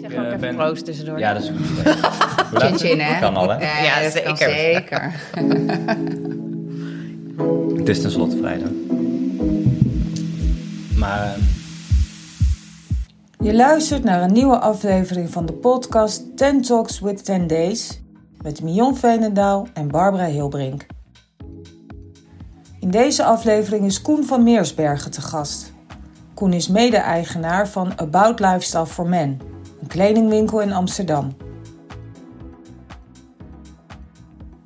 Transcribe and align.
Zeg 0.00 0.14
ook 0.14 0.24
even 0.26 0.40
ben... 0.40 0.56
proost 0.56 0.84
tussendoor. 0.84 1.18
Ja, 1.18 1.32
dat 1.32 1.42
is 1.42 1.48
goed. 1.48 1.94
chin 2.62 2.78
chin, 2.78 3.00
hè? 3.00 3.20
Kan 3.20 3.36
al, 3.36 3.48
hè? 3.48 3.56
Ja, 3.56 3.82
ja 3.82 4.02
dat 4.02 4.12
zeker. 4.12 4.36
zeker. 4.50 5.12
het 7.78 7.88
is 7.88 8.00
tenslotte 8.00 8.36
vrijdag. 8.36 8.68
Maar... 10.96 11.24
Ehm, 11.24 11.40
Je 13.38 13.54
luistert 13.54 14.04
naar 14.04 14.22
een 14.22 14.32
nieuwe 14.32 14.58
aflevering 14.58 15.30
van 15.30 15.46
de 15.46 15.52
podcast 15.52 16.36
10 16.36 16.62
Talks 16.62 17.00
with 17.00 17.24
10 17.24 17.46
Days 17.46 18.00
met 18.42 18.62
Mion 18.62 18.96
Veenendaal 18.96 19.66
en 19.74 19.88
Barbara 19.88 20.26
Hilbrink. 20.26 20.86
In 22.80 22.90
deze 22.90 23.24
aflevering 23.24 23.84
is 23.84 24.02
Koen 24.02 24.24
van 24.24 24.42
Meersbergen 24.42 25.10
te 25.10 25.20
gast. 25.20 25.72
Koen 26.34 26.52
is 26.52 26.68
mede-eigenaar 26.68 27.68
van 27.68 27.92
About 27.96 28.40
Lifestyle 28.40 28.86
for 28.86 29.06
Men, 29.08 29.40
een 29.84 29.90
kledingwinkel 29.90 30.60
in 30.60 30.72
Amsterdam. 30.72 31.36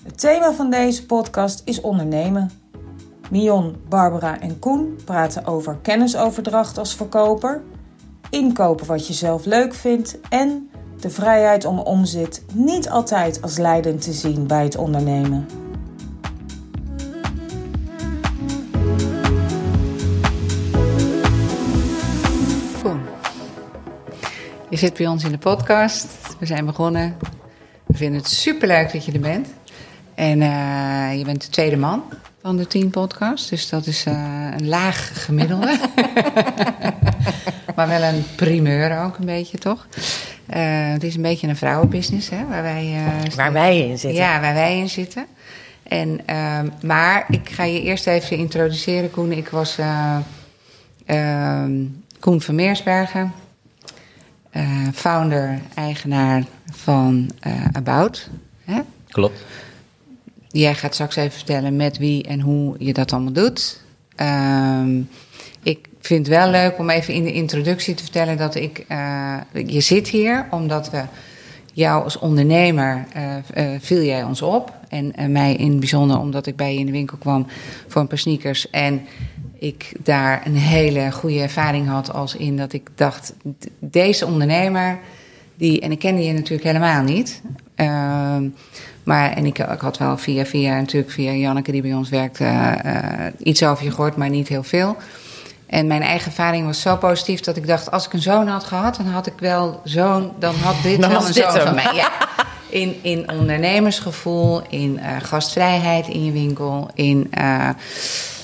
Het 0.03 0.19
thema 0.19 0.53
van 0.53 0.71
deze 0.71 1.07
podcast 1.07 1.63
is 1.65 1.81
ondernemen. 1.81 2.51
Mion, 3.31 3.77
Barbara 3.89 4.41
en 4.41 4.59
Koen 4.59 4.99
praten 5.05 5.45
over 5.45 5.79
kennisoverdracht 5.83 6.79
als 6.79 6.95
verkoper, 6.95 7.63
inkopen 8.31 8.87
wat 8.87 9.07
je 9.07 9.13
zelf 9.13 9.45
leuk 9.45 9.75
vindt 9.75 10.19
en 10.29 10.71
de 11.01 11.11
vrijheid 11.11 11.65
om 11.65 11.79
omzet 11.79 12.45
niet 12.53 12.91
altijd 12.91 13.43
als 13.43 13.57
leidend 13.57 14.03
te 14.03 14.13
zien 14.13 14.47
bij 14.47 14.65
het 14.65 14.77
ondernemen. 14.77 15.47
Zit 24.79 24.97
bij 24.97 25.07
ons 25.07 25.25
in 25.25 25.31
de 25.31 25.39
podcast. 25.39 26.07
We 26.39 26.47
zijn 26.47 26.67
begonnen. 26.67 27.17
We 27.87 27.97
vinden 27.97 28.21
het 28.21 28.31
superleuk 28.31 28.93
dat 28.93 29.05
je 29.05 29.13
er 29.13 29.21
bent. 29.21 29.49
En 30.15 30.41
uh, 30.41 31.19
je 31.19 31.25
bent 31.25 31.43
de 31.43 31.49
tweede 31.49 31.77
man 31.77 32.03
van 32.43 32.57
de 32.57 32.67
tien 32.67 32.91
podcasts. 32.91 33.49
Dus 33.49 33.69
dat 33.69 33.87
is 33.87 34.07
uh, 34.07 34.15
een 34.57 34.69
laag 34.69 35.25
gemiddelde. 35.25 35.79
maar 37.77 37.89
wel 37.89 38.03
een 38.03 38.25
primeur 38.37 39.05
ook 39.05 39.19
een 39.19 39.27
beetje, 39.27 39.59
toch? 39.59 39.87
Uh, 40.55 40.93
het 40.93 41.05
is 41.05 41.15
een 41.15 41.23
beetje 41.23 41.49
een 41.49 41.57
vrouwenbusiness, 41.57 42.31
hè? 42.31 42.47
Waar 42.47 42.63
wij, 42.63 42.97
waar 43.37 43.53
wij 43.53 43.79
in 43.89 43.99
zitten. 43.99 44.21
Ja, 44.21 44.41
waar 44.41 44.55
wij 44.55 44.79
in 44.79 44.89
zitten. 44.89 45.27
En, 45.83 46.21
maar 46.83 47.27
ik 47.29 47.51
ga 47.51 47.65
je 47.65 47.83
eerst 47.83 48.07
even 48.07 48.37
introduceren, 48.37 49.11
Koen. 49.11 49.33
Ik 49.33 49.49
was 49.49 49.79
Koen 52.21 52.41
van 52.41 52.55
Meersbergen 52.55 53.33
uh, 54.57 54.89
founder, 54.95 55.61
eigenaar 55.75 56.45
van 56.73 57.31
uh, 57.47 57.53
About. 57.73 58.29
Hè? 58.65 58.81
Klopt. 59.09 59.45
Jij 60.49 60.75
gaat 60.75 60.95
straks 60.95 61.17
even 61.17 61.33
vertellen 61.33 61.77
met 61.77 61.99
wie 61.99 62.23
en 62.25 62.41
hoe 62.41 62.75
je 62.79 62.93
dat 62.93 63.13
allemaal 63.13 63.33
doet. 63.33 63.83
Uh, 64.17 64.83
ik 65.63 65.89
vind 66.01 66.27
het 66.27 66.37
wel 66.37 66.51
leuk 66.51 66.79
om 66.79 66.91
even 66.91 67.15
in 67.15 67.25
de 67.25 67.33
introductie 67.33 67.95
te 67.95 68.03
vertellen 68.03 68.37
dat 68.37 68.55
ik. 68.55 68.85
Uh, 68.89 69.37
je 69.67 69.81
zit 69.81 70.09
hier 70.09 70.47
omdat 70.51 70.91
we 70.91 71.03
jou 71.73 72.05
als 72.05 72.19
ondernemer 72.19 73.05
viel 73.81 74.03
jij 74.03 74.23
ons 74.23 74.43
op. 74.43 74.73
En 74.89 75.33
mij 75.33 75.55
in 75.55 75.71
het 75.71 75.81
bijzonder 75.81 76.19
omdat 76.19 76.47
ik 76.47 76.57
bij 76.57 76.73
je 76.73 76.79
in 76.79 76.87
de 76.87 76.93
winkel 76.93 77.17
kwam 77.17 77.47
voor 77.87 78.01
een 78.01 78.07
paar 78.07 78.19
sneakers. 78.19 78.71
En 78.71 79.07
ik 79.59 79.93
daar 80.03 80.47
een 80.47 80.57
hele 80.57 81.13
goede 81.13 81.41
ervaring 81.41 81.89
had 81.89 82.13
als 82.13 82.35
in 82.35 82.57
dat 82.57 82.73
ik 82.73 82.89
dacht, 82.95 83.35
deze 83.79 84.27
ondernemer, 84.27 84.99
die, 85.57 85.81
en 85.81 85.91
ik 85.91 85.99
kende 85.99 86.25
je 86.25 86.33
natuurlijk 86.33 86.63
helemaal 86.63 87.03
niet. 87.03 87.43
Uh, 87.77 88.37
maar, 89.03 89.33
en 89.33 89.47
ik, 89.47 89.59
ik, 89.59 89.81
had 89.81 89.99
wel 89.99 90.19
via 90.19 90.45
via, 90.45 90.77
natuurlijk 90.77 91.13
via 91.13 91.33
Janneke 91.33 91.73
die 91.73 91.83
bij 91.83 91.95
ons 91.95 92.09
werkt, 92.09 92.41
uh, 92.41 92.73
iets 93.39 93.63
over 93.63 93.85
je 93.85 93.91
gehoord, 93.91 94.17
maar 94.17 94.31
niet 94.31 94.49
heel 94.49 94.63
veel. 94.63 94.97
En 95.67 95.87
mijn 95.87 96.03
eigen 96.03 96.27
ervaring 96.27 96.67
was 96.67 96.81
zo 96.81 96.97
positief 96.97 97.41
dat 97.41 97.57
ik 97.57 97.67
dacht, 97.67 97.91
als 97.91 98.07
ik 98.07 98.13
een 98.13 98.23
zoon 98.23 98.49
had 98.49 98.65
gehad, 98.65 98.97
dan 98.97 99.07
had 99.07 99.27
ik 99.27 99.39
wel 99.39 99.81
zo'n, 99.85 100.33
dan 100.39 100.55
had 100.55 100.83
dit 100.83 101.01
dan 101.01 101.11
wel 101.11 101.27
een 101.27 101.35
zoon 101.35 101.53
van 101.53 101.75
mij. 101.75 101.95
Ja. 101.95 102.11
In, 102.69 102.97
in 103.03 103.31
ondernemersgevoel, 103.31 104.63
in 104.69 105.01
uh, 105.03 105.17
gastvrijheid 105.23 106.09
in 106.09 106.25
je 106.25 106.33
winkel, 106.33 106.91
in 106.95 107.31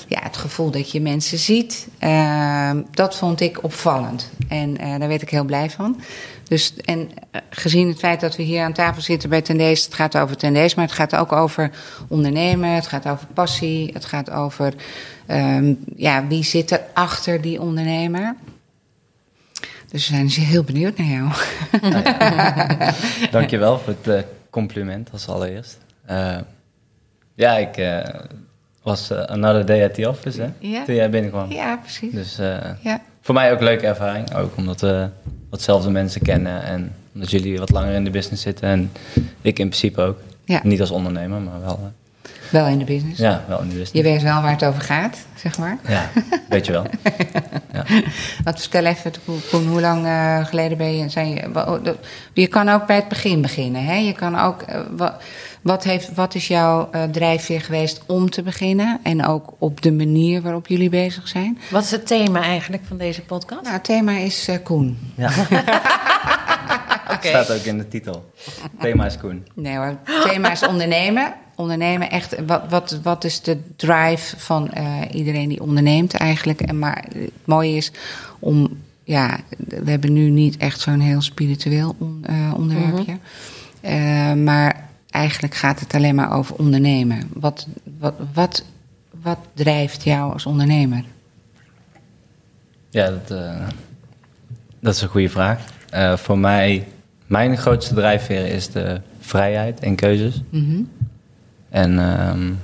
ja, 0.07 0.19
het 0.21 0.37
gevoel 0.37 0.71
dat 0.71 0.91
je 0.91 1.01
mensen 1.01 1.37
ziet, 1.37 1.87
uh, 1.99 2.71
dat 2.91 3.15
vond 3.15 3.41
ik 3.41 3.63
opvallend. 3.63 4.31
En 4.47 4.81
uh, 4.81 4.99
daar 4.99 5.07
werd 5.07 5.21
ik 5.21 5.29
heel 5.29 5.43
blij 5.43 5.69
van. 5.69 6.01
Dus, 6.43 6.75
en 6.75 6.99
uh, 6.99 7.41
gezien 7.49 7.87
het 7.87 7.99
feit 7.99 8.19
dat 8.19 8.35
we 8.35 8.43
hier 8.43 8.63
aan 8.63 8.73
tafel 8.73 9.01
zitten 9.01 9.29
bij 9.29 9.41
Tendees, 9.41 9.83
het 9.83 9.93
gaat 9.93 10.17
over 10.17 10.37
Tendees, 10.37 10.75
maar 10.75 10.85
het 10.85 10.93
gaat 10.93 11.15
ook 11.15 11.31
over 11.31 11.71
ondernemen, 12.07 12.69
het 12.69 12.87
gaat 12.87 13.07
over 13.07 13.27
passie, 13.33 13.89
het 13.93 14.05
gaat 14.05 14.29
over 14.29 14.73
um, 15.27 15.83
ja, 15.95 16.27
wie 16.27 16.43
zit 16.43 16.71
er 16.71 16.81
achter 16.93 17.41
die 17.41 17.61
ondernemer. 17.61 18.35
Dus 19.91 20.07
we 20.07 20.13
zijn 20.13 20.25
dus 20.25 20.35
heel 20.35 20.63
benieuwd 20.63 20.97
naar 20.97 21.07
jou. 21.07 21.31
Ja. 21.81 22.91
Dankjewel 23.31 23.79
voor 23.79 23.95
het 24.01 24.25
compliment 24.49 25.09
als 25.11 25.27
allereerst. 25.27 25.77
ja, 27.35 27.57
ik 27.57 27.75
was 28.85 29.11
uh, 29.11 29.19
Another 29.19 29.65
Day 29.65 29.83
at 29.83 29.93
the 29.93 30.09
Office, 30.09 30.41
hè? 30.41 30.49
Ja. 30.59 30.85
Toen 30.85 30.95
jij 30.95 31.09
binnenkwam. 31.09 31.51
Ja, 31.51 31.77
precies. 31.77 32.13
Dus 32.13 32.39
uh, 32.39 32.57
ja. 32.81 33.01
voor 33.21 33.33
mij 33.33 33.51
ook 33.51 33.57
een 33.57 33.65
leuke 33.65 33.85
ervaring. 33.87 34.35
Ook 34.35 34.57
omdat 34.57 34.81
we 34.81 35.07
watzelfde 35.49 35.89
mensen 35.89 36.21
kennen 36.21 36.63
en 36.63 36.95
omdat 37.13 37.31
jullie 37.31 37.59
wat 37.59 37.71
langer 37.71 37.93
in 37.93 38.03
de 38.03 38.09
business 38.09 38.43
zitten. 38.43 38.69
En 38.69 38.91
ik 39.41 39.59
in 39.59 39.67
principe 39.67 40.01
ook. 40.01 40.19
Ja. 40.43 40.59
Niet 40.63 40.79
als 40.79 40.91
ondernemer, 40.91 41.41
maar 41.41 41.61
wel... 41.61 41.91
Wel 42.51 42.65
in 42.65 42.77
de 42.77 42.85
business? 42.85 43.19
Ja, 43.19 43.43
wel 43.47 43.57
in 43.57 43.69
de 43.69 43.75
business. 43.75 43.91
Je 43.91 44.03
weet 44.03 44.21
wel 44.21 44.41
waar 44.41 44.51
het 44.51 44.65
over 44.65 44.81
gaat, 44.81 45.17
zeg 45.35 45.57
maar. 45.57 45.77
Ja, 45.87 46.09
weet 46.49 46.65
je 46.65 46.71
wel. 46.71 46.85
ja. 47.73 47.83
Wat 48.43 48.59
vertel 48.59 48.85
even, 48.85 49.11
Koen, 49.49 49.67
hoe 49.67 49.81
lang 49.81 50.07
geleden 50.47 50.77
ben 50.77 50.97
je... 50.97 51.09
Zijn 51.09 51.29
je, 51.29 51.95
je 52.33 52.47
kan 52.47 52.69
ook 52.69 52.85
bij 52.85 52.95
het 52.95 53.07
begin 53.07 53.41
beginnen, 53.41 53.85
hè? 53.85 53.95
Je 53.95 54.13
kan 54.13 54.39
ook... 54.39 54.65
wat, 55.65 55.83
heeft, 55.83 56.13
wat 56.13 56.35
is 56.35 56.47
jouw 56.47 56.89
uh, 56.91 57.03
drijfveer 57.03 57.61
geweest 57.61 58.03
om 58.05 58.29
te 58.29 58.43
beginnen? 58.43 58.99
En 59.03 59.25
ook 59.25 59.53
op 59.57 59.81
de 59.81 59.91
manier 59.91 60.41
waarop 60.41 60.67
jullie 60.67 60.89
bezig 60.89 61.27
zijn? 61.27 61.57
Wat 61.71 61.83
is 61.83 61.91
het 61.91 62.07
thema 62.07 62.41
eigenlijk 62.41 62.83
van 62.87 62.97
deze 62.97 63.21
podcast? 63.21 63.61
Nou, 63.61 63.73
het 63.73 63.83
thema 63.83 64.11
is 64.11 64.49
uh, 64.49 64.55
Koen. 64.63 64.97
Ja. 65.15 65.29
okay. 67.13 67.29
Staat 67.29 67.51
ook 67.51 67.63
in 67.63 67.77
de 67.77 67.87
titel. 67.87 68.31
thema 68.79 69.05
is 69.05 69.17
Koen. 69.17 69.47
Nee 69.53 69.75
hoor, 69.75 69.97
het 70.03 70.21
thema 70.21 70.51
is 70.51 70.67
ondernemen. 70.67 71.33
Ondernemen, 71.55 72.09
echt, 72.09 72.45
wat, 72.45 72.61
wat, 72.69 72.99
wat 73.03 73.23
is 73.23 73.41
de 73.41 73.57
drive 73.75 74.39
van 74.39 74.71
uh, 74.77 75.01
iedereen 75.11 75.49
die 75.49 75.61
onderneemt 75.61 76.13
eigenlijk? 76.13 76.61
En 76.61 76.79
maar 76.79 77.05
het 77.13 77.31
mooie 77.45 77.75
is 77.75 77.91
om, 78.39 78.77
ja, 79.03 79.39
we 79.57 79.89
hebben 79.89 80.13
nu 80.13 80.29
niet 80.29 80.57
echt 80.57 80.79
zo'n 80.79 80.99
heel 80.99 81.21
spiritueel 81.21 81.95
on, 81.99 82.25
onderwerpje. 82.55 83.11
Mm 83.11 83.19
-hmm. 83.81 84.43
maar 84.43 84.84
eigenlijk 85.15 85.55
gaat 85.55 85.79
het 85.79 85.93
alleen 85.93 86.15
maar 86.15 86.31
over 86.31 86.55
ondernemen. 86.55 87.29
Wat, 87.33 87.67
wat, 87.99 88.13
wat, 88.33 88.63
wat 89.21 89.37
drijft 89.53 90.03
jou 90.03 90.33
als 90.33 90.45
ondernemer? 90.45 91.03
Ja, 92.89 93.09
dat, 93.09 93.31
uh, 93.31 93.67
dat 94.79 94.95
is 94.95 95.01
een 95.01 95.07
goede 95.07 95.29
vraag. 95.29 95.63
Uh, 95.93 96.17
voor 96.17 96.37
mij, 96.37 96.87
mijn 97.25 97.57
grootste 97.57 97.93
drijfveer 97.93 98.45
is 98.45 98.69
de 98.69 99.01
vrijheid 99.19 99.79
en 99.79 99.95
keuzes. 99.95 100.41
Mm 100.49 100.65
-hmm. 100.65 100.89
En 101.69 101.99
um, 102.29 102.59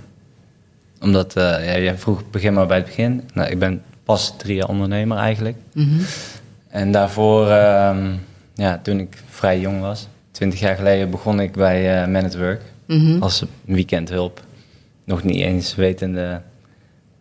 omdat, 1.02 1.38
uh, 1.38 1.44
ja, 1.44 1.80
jij 1.80 1.98
vroeg, 1.98 2.30
begin 2.30 2.54
maar 2.54 2.68
bij 2.68 2.78
het 2.78 2.86
begin. 2.86 3.30
Nou, 3.34 3.50
ik 3.50 3.60
ben 3.60 3.82
pas 4.04 4.34
drie 4.38 4.56
jaar 4.56 4.68
ondernemer 4.68 5.18
eigenlijk. 5.18 5.58
Mm 5.74 5.84
-hmm. 5.84 6.06
En 6.68 6.92
daarvoor, 6.92 7.52
um, 7.52 8.20
ja, 8.54 8.80
toen 8.84 9.00
ik 9.00 9.24
vrij 9.30 9.60
jong 9.60 9.82
was, 9.82 10.08
twintig 10.42 10.60
jaar 10.60 10.76
geleden 10.76 11.10
begon 11.10 11.40
ik 11.40 11.52
bij 11.52 12.02
uh, 12.02 12.08
Man 12.08 12.24
at 12.24 12.38
Work 12.38 12.62
mm 12.86 13.00
-hmm. 13.00 13.22
als 13.22 13.44
weekendhulp. 13.66 14.44
Nog 15.04 15.24
niet 15.24 15.42
eens 15.42 15.76
wetende 15.76 16.42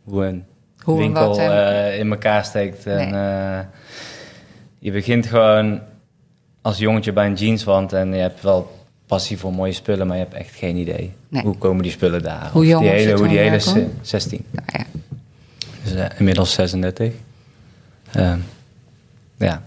hoe 0.04 0.24
een 0.24 0.44
hoe 0.78 0.98
winkel 0.98 1.28
wat, 1.28 1.38
uh, 1.38 1.98
in 1.98 2.10
elkaar 2.10 2.44
steekt. 2.44 2.84
Nee. 2.84 2.96
En, 2.96 3.14
uh, 3.14 3.60
je 4.78 4.92
begint 4.92 5.26
gewoon 5.26 5.80
als 6.62 6.78
jongetje 6.78 7.12
bij 7.12 7.26
een 7.26 7.34
jeanswand 7.34 7.92
en 7.92 8.12
je 8.14 8.20
hebt 8.20 8.42
wel 8.42 8.86
passie 9.06 9.38
voor 9.38 9.52
mooie 9.52 9.72
spullen, 9.72 10.06
maar 10.06 10.16
je 10.16 10.22
hebt 10.22 10.34
echt 10.34 10.54
geen 10.54 10.76
idee. 10.76 11.12
Nee. 11.28 11.42
Hoe 11.42 11.58
komen 11.58 11.82
die 11.82 11.92
spullen 11.92 12.22
daar? 12.22 12.50
Hoe 12.52 12.66
jong 12.66 12.82
die 12.82 12.90
hele, 12.90 13.16
hoe 13.16 13.28
die 13.28 13.38
hele 13.38 13.88
16. 14.02 14.44
Nou, 14.50 14.66
ja. 14.72 14.84
Dus 15.82 15.92
uh, 15.92 16.06
inmiddels 16.18 16.52
36. 16.52 17.12
Uh, 18.16 18.34
ja. 19.36 19.62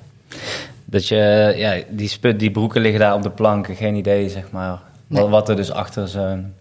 Dat 0.93 1.07
je, 1.07 1.53
ja, 1.55 1.81
die, 1.89 2.07
sput, 2.07 2.39
die 2.39 2.51
broeken 2.51 2.81
liggen 2.81 2.99
daar 2.99 3.13
op 3.13 3.23
de 3.23 3.29
planken, 3.29 3.75
geen 3.75 3.95
idee, 3.95 4.29
zeg 4.29 4.51
maar. 4.51 4.79
Nee. 5.07 5.23
Wat 5.23 5.49
er 5.49 5.55
dus 5.55 5.71
achter 5.71 6.07
zo'n, 6.07 6.53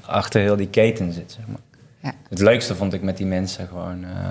achter 0.00 0.40
heel 0.40 0.56
die 0.56 0.68
keten 0.68 1.12
zit, 1.12 1.32
zeg 1.32 1.46
maar. 1.46 1.60
Ja. 2.00 2.12
Het 2.28 2.38
leukste 2.38 2.74
vond 2.74 2.92
ik 2.92 3.02
met 3.02 3.16
die 3.16 3.26
mensen 3.26 3.66
gewoon, 3.66 4.02
uh, 4.02 4.28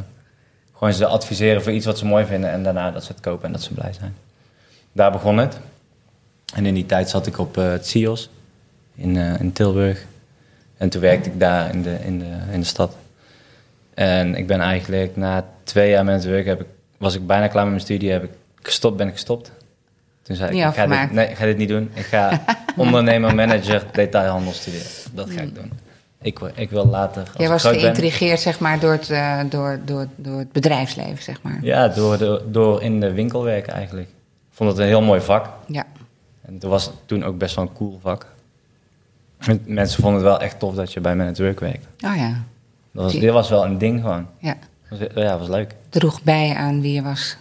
gewoon 0.73 0.94
ze 0.94 1.06
adviseren 1.06 1.63
voor 1.63 1.71
iets 1.71 1.85
wat 1.85 1.97
ze 1.97 2.06
mooi 2.06 2.25
vinden 2.25 2.50
en 2.50 2.63
daarna 2.63 2.91
dat 2.91 3.03
ze 3.03 3.11
het 3.11 3.21
kopen 3.21 3.45
en 3.45 3.51
dat 3.51 3.61
ze 3.61 3.73
blij 3.73 3.94
zijn. 3.94 4.15
daar 4.91 5.11
begon 5.11 5.38
het. 5.38 5.59
En 6.56 6.65
in 6.65 6.73
die 6.73 6.85
tijd 6.85 7.09
zat 7.09 7.27
ik 7.27 7.38
op 7.38 7.57
eh, 7.57 7.71
het 7.71 7.88
CIOS 7.88 8.29
in, 8.95 9.17
eh, 9.17 9.39
in 9.39 9.51
Tilburg. 9.51 10.06
En 10.77 10.89
toen 10.89 11.01
werkte 11.01 11.29
ik 11.29 11.39
daar 11.39 11.73
in 11.73 11.81
de, 11.81 11.97
in, 12.03 12.19
de, 12.19 12.38
in 12.51 12.59
de 12.59 12.65
stad. 12.65 12.95
En 13.94 14.35
ik 14.35 14.47
ben 14.47 14.59
eigenlijk 14.59 15.15
na 15.15 15.45
twee 15.63 15.89
jaar 15.89 16.06
met 16.06 16.15
het 16.15 16.23
werk, 16.23 16.45
heb 16.45 16.61
ik, 16.61 16.67
was 16.97 17.15
ik 17.15 17.27
bijna 17.27 17.47
klaar 17.47 17.63
met 17.63 17.71
mijn 17.71 17.85
studie, 17.85 18.11
heb 18.11 18.23
ik 18.23 18.31
gestopt, 18.61 18.97
ben 18.97 19.07
ik 19.07 19.13
gestopt. 19.13 19.51
Toen 20.21 20.35
zei 20.35 20.50
ik, 20.59 20.67
ik 20.67 20.73
ga, 20.73 20.88
dit, 20.88 21.11
nee, 21.11 21.29
ik 21.29 21.35
ga 21.35 21.45
dit 21.45 21.57
niet 21.57 21.69
doen. 21.69 21.91
Ik 21.94 22.06
ga 22.06 22.44
ondernemer, 22.77 23.35
manager, 23.35 23.85
detailhandel 23.91 24.53
studeren. 24.53 24.88
Dat 25.13 25.29
ga 25.29 25.41
ik 25.41 25.56
doen. 25.56 25.71
Ik, 26.21 26.39
wil- 26.39 26.51
ik 26.56 26.69
wil 26.69 26.85
later, 26.85 27.21
als 27.21 27.31
Jij 27.35 27.45
ik 27.45 27.51
was 27.51 27.63
geïntrigeerd 27.63 28.39
zeg 28.39 28.59
maar, 28.59 28.79
door, 28.79 28.91
het, 28.91 29.09
eh, 29.09 29.39
door, 29.50 29.79
door, 29.85 30.07
door 30.15 30.39
het 30.39 30.51
bedrijfsleven, 30.51 31.23
zeg 31.23 31.41
maar. 31.41 31.57
Ja, 31.61 31.88
door, 31.88 32.17
de, 32.17 32.45
door 32.51 32.81
in 32.81 33.00
de 33.00 33.11
winkel 33.13 33.44
werken 33.44 33.73
eigenlijk. 33.73 34.07
Ik 34.09 34.56
vond 34.56 34.69
het 34.69 34.79
een 34.79 34.85
heel 34.88 35.01
mooi 35.01 35.21
vak. 35.21 35.50
Ja. 35.67 35.83
En 36.41 36.53
het 36.53 36.63
was 36.63 36.91
toen 37.06 37.23
ook 37.23 37.38
best 37.38 37.56
wel 37.56 37.65
een 37.65 37.73
cool 37.73 38.00
vak. 38.01 38.25
En 39.38 39.61
Mensen 39.65 40.01
vonden 40.01 40.21
het 40.21 40.29
wel 40.29 40.39
echt 40.41 40.59
tof 40.59 40.75
dat 40.75 40.94
je 40.94 41.00
bij 41.00 41.15
Man 41.15 41.27
at 41.27 41.38
Work 41.38 41.59
werkte. 41.59 41.88
Oh 42.06 42.15
ja. 42.15 42.44
Dat 42.91 43.03
was, 43.03 43.13
dit 43.13 43.31
was 43.31 43.50
wel 43.50 43.65
een 43.65 43.77
ding 43.77 44.01
gewoon. 44.01 44.27
ja. 44.39 44.56
Dat 44.89 45.00
was, 45.00 45.07
ja, 45.23 45.38
was 45.38 45.47
leuk. 45.47 45.75
Droeg 45.89 46.23
bij 46.23 46.53
aan 46.56 46.81
wie 46.81 46.94
je 46.94 47.01
was. 47.01 47.38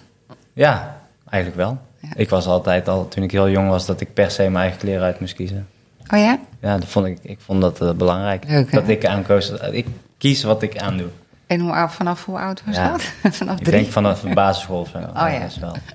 Ja, 0.52 1.00
eigenlijk 1.30 1.62
wel. 1.62 1.78
Ja. 2.00 2.08
Ik 2.14 2.28
was 2.30 2.46
altijd 2.46 2.88
al, 2.88 3.08
toen 3.08 3.22
ik 3.22 3.30
heel 3.30 3.48
jong 3.50 3.68
was, 3.68 3.86
dat 3.86 4.00
ik 4.00 4.14
per 4.14 4.30
se 4.30 4.42
mijn 4.42 4.54
eigen 4.56 4.78
kleren 4.78 5.02
uit 5.02 5.20
moest 5.20 5.34
kiezen. 5.34 5.68
Oh 6.14 6.18
ja? 6.18 6.38
Ja, 6.60 6.78
dat 6.78 6.88
vond 6.88 7.06
ik, 7.06 7.18
ik 7.22 7.38
vond 7.40 7.60
dat 7.60 7.80
eh, 7.80 7.90
belangrijk. 7.92 8.44
Leuk, 8.48 8.72
dat 8.72 8.88
ik 8.88 9.06
aankoos, 9.06 9.50
ik 9.50 9.86
kies 10.18 10.42
wat 10.42 10.62
ik 10.62 10.78
aandoe. 10.78 11.08
En 11.46 11.60
hoe, 11.60 11.86
vanaf 11.88 12.24
hoe 12.24 12.38
oud 12.38 12.62
was 12.66 12.76
Ja. 12.76 12.90
dat? 12.90 13.02
vanaf 13.34 13.58
Ik 13.58 13.64
drie? 13.64 13.80
denk 13.80 13.92
vanaf 13.92 14.20
de 14.20 14.34
basisschool 14.34 14.80
of 14.80 14.88
zo. 14.88 14.98
Oh 15.08 15.14
ja. 15.14 15.38
Dat 15.38 15.48
is 15.50 15.58
wel. 15.58 15.76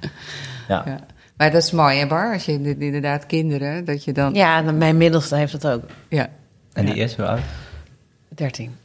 Ja. 0.67 0.83
Ja. 0.85 0.99
Maar 1.37 1.51
dat 1.51 1.63
is 1.63 1.71
mooi, 1.71 1.97
hè 1.99 2.07
Bar? 2.07 2.33
Als 2.33 2.45
je 2.45 2.51
in- 2.51 2.81
inderdaad 2.81 3.25
kinderen, 3.25 3.85
dat 3.85 4.03
je 4.03 4.11
dan... 4.13 4.33
Ja, 4.33 4.61
mijn 4.61 4.97
middelste 4.97 5.35
heeft 5.35 5.61
dat 5.61 5.73
ook. 5.73 5.83
Ja. 6.09 6.29
En 6.73 6.85
die 6.85 6.95
is 6.95 7.15
hoe 7.15 7.25
oud? 7.25 7.39
13. 8.29 8.75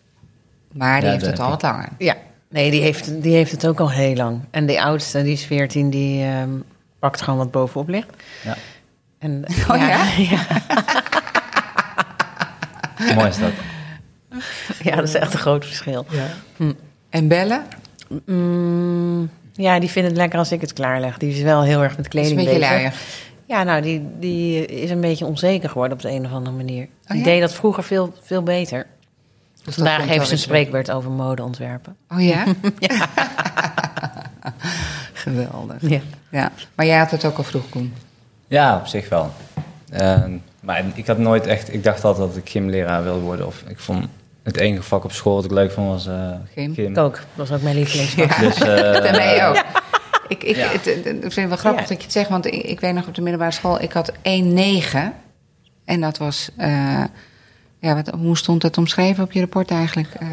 Maar 0.73 0.95
die 1.01 1.05
Ja, 1.05 1.11
heeft 1.13 1.25
dat 1.25 1.31
het 1.33 1.41
al 1.41 1.51
wat 1.51 1.63
langer. 1.63 1.89
Ja, 1.99 2.15
nee, 2.49 2.71
die 2.71 2.81
heeft, 2.81 3.23
die 3.23 3.35
heeft 3.35 3.51
het 3.51 3.67
ook 3.67 3.81
al 3.81 3.91
heel 3.91 4.15
lang. 4.15 4.41
En 4.51 4.67
de 4.67 4.83
oudste, 4.83 5.23
die 5.23 5.33
is 5.33 5.45
14, 5.45 5.91
die 5.91 6.25
ehm, 6.25 6.51
pakt 6.99 7.23
gewoon 7.23 7.39
wat 7.39 7.51
bovenop 7.51 7.89
ligt. 7.89 8.09
Ja. 8.45 8.57
En, 9.19 9.45
Oh 9.71 9.77
ja? 9.89 10.05
ja, 10.17 10.47
Mooi 13.15 13.29
is 13.29 13.39
dat. 13.39 13.51
ja, 14.83 14.97
dat 14.97 15.09
is 15.09 15.15
echt 15.15 15.33
een 15.33 15.39
groot 15.39 15.67
verschil. 15.67 16.07
En 17.11 17.29
bellen? 17.29 17.63
Mm, 18.27 19.31
ja, 19.53 19.79
die 19.81 19.91
vindt 19.91 20.09
het 20.09 20.17
lekker 20.17 20.39
als 20.39 20.53
ik 20.53 20.61
het 20.61 20.73
klaarleg. 20.73 21.19
Die 21.19 21.33
is 21.35 21.41
wel 21.43 21.63
heel 21.63 21.83
erg 21.83 21.97
met 21.97 22.09
kleding 22.09 22.39
een 22.39 22.45
beetje 22.45 22.59
bezig. 22.61 22.73
luier. 22.75 22.93
Ja, 23.47 23.63
nou, 23.63 23.83
die, 23.83 24.03
die 24.19 24.67
is 24.67 24.91
een 24.91 25.01
beetje 25.01 25.27
onzeker 25.27 25.69
geworden 25.69 25.97
op 25.97 26.03
de 26.03 26.11
een 26.11 26.25
of 26.25 26.33
andere 26.33 26.57
manier. 26.57 26.83
Oh, 26.85 27.11
die 27.11 27.19
ja? 27.19 27.25
deed 27.25 27.41
dat 27.41 27.55
vroeger 27.55 27.85
veel, 27.85 28.15
veel 28.23 28.43
beter. 28.43 28.87
Dus 29.69 29.77
Vandaag 29.77 30.07
heeft 30.07 30.27
ze 30.27 30.33
een 30.33 30.39
spreekbeurt 30.39 30.91
over 30.91 31.11
modeontwerpen. 31.11 31.97
Oh 32.09 32.23
ja? 32.31 32.45
Geweldig. 35.13 35.77
Ja. 35.81 36.01
Ja. 36.31 36.51
Maar 36.75 36.87
jij 36.87 36.99
had 36.99 37.11
het 37.11 37.25
ook 37.25 37.37
al 37.37 37.45
vroeg, 37.45 37.69
Koen. 37.69 37.95
Ja, 38.47 38.77
op 38.77 38.87
zich 38.87 39.09
wel. 39.09 39.31
Eh, 39.91 40.25
maar 40.61 40.85
ik 40.95 41.07
had 41.07 41.19
nooit 41.19 41.47
echt... 41.47 41.73
Ik 41.73 41.85
dacht 41.85 42.05
altijd 42.05 42.29
dat 42.29 42.37
ik 42.37 42.49
gymleraar 42.51 43.03
wilde 43.03 43.21
worden. 43.21 43.47
Of 43.47 43.63
ik 43.67 43.79
vond 43.79 44.07
het 44.43 44.57
enige 44.57 44.83
vak 44.83 45.05
op 45.05 45.13
school 45.13 45.35
dat 45.37 45.45
ik 45.45 45.51
leuk 45.51 45.73
vond 45.73 45.89
was 45.89 46.07
eh, 46.07 46.31
Gym. 46.55 46.73
Ik 46.77 46.99
ook. 46.99 47.15
Dat 47.15 47.49
was 47.49 47.53
ook 47.53 47.63
mijn 47.63 47.75
lievelingsvak. 47.77 48.31
Ja. 48.31 48.39
Dus, 48.39 48.61
eh, 48.61 49.01
Bij 49.03 49.11
mij 49.13 49.49
ook. 49.49 49.65
Ik, 50.29 50.43
ik, 50.43 50.57
Ja. 50.57 50.67
het, 50.69 50.83
vind 50.83 51.23
het 51.23 51.35
wel 51.35 51.57
grappig 51.57 51.83
Ja. 51.83 51.89
dat 51.89 51.97
je 51.97 52.03
het 52.03 52.13
zegt, 52.13 52.29
want 52.29 52.47
ik, 52.47 52.53
ik 52.55 52.81
weet 52.81 52.95
nog 52.95 53.07
op 53.07 53.15
de 53.15 53.21
middelbare 53.23 53.53
school, 53.53 53.83
ik 53.83 53.93
had 53.93 54.13
1,9. 54.13 54.17
En 55.85 56.01
dat 56.01 56.19
was, 56.19 56.51
eh, 56.57 57.05
ja, 57.81 57.95
wat, 57.95 58.09
hoe 58.09 58.37
stond 58.37 58.61
dat 58.61 58.79
omschreven 58.79 59.25
op 59.25 59.33
je 59.33 59.41
rapport 59.41 59.71
eigenlijk? 59.71 60.15
Eh, 60.15 60.29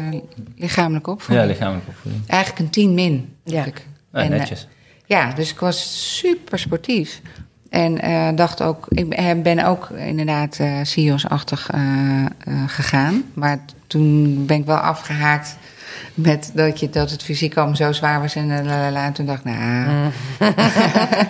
lichamelijk 0.56 1.06
Ja, 1.06 1.12
opvoeding. 1.12 1.48
lichamelijke 1.48 1.88
opvoeding. 1.90 2.22
Eigenlijk 2.26 2.60
een 2.62 2.70
10 2.70 2.94
min. 2.94 3.34
Ja. 3.44 3.64
ik. 3.64 3.86
Ja, 4.12 4.18
En, 4.20 4.32
eh, 4.32 4.38
netjes. 4.38 4.68
ja, 5.06 5.32
dus 5.32 5.50
ik 5.50 5.58
was 5.58 6.16
super 6.18 6.58
sportief. 6.58 7.20
En 7.70 8.00
eh, 8.00 8.28
dacht 8.34 8.62
ook, 8.62 8.86
ik 8.88 9.42
ben- 9.42 9.64
ook 9.64 9.90
inderdaad 9.90 10.56
eh 10.60 10.72
CIO's-achtig 10.82 11.70
eh, 11.70 11.80
eh, 12.24 12.28
gegaan. 12.66 13.22
Maar 13.34 13.58
toen 13.86 14.46
ben 14.46 14.56
ik 14.56 14.64
wel 14.66 14.76
afgehaakt 14.76 15.56
met 16.14 16.50
dat, 16.54 16.80
je, 16.80 16.90
dat 16.90 17.10
het 17.10 17.22
fysiek 17.22 17.56
allemaal 17.56 17.76
zo 17.76 17.92
zwaar 17.92 18.20
was. 18.20 18.34
En, 18.34 18.50
eh, 18.58 18.64
la, 18.64 18.76
la, 18.80 18.90
la. 18.90 19.04
en 19.04 19.12
toen 19.12 19.26
dacht 19.26 19.38
ik, 19.38 19.44
nou, 19.44 20.10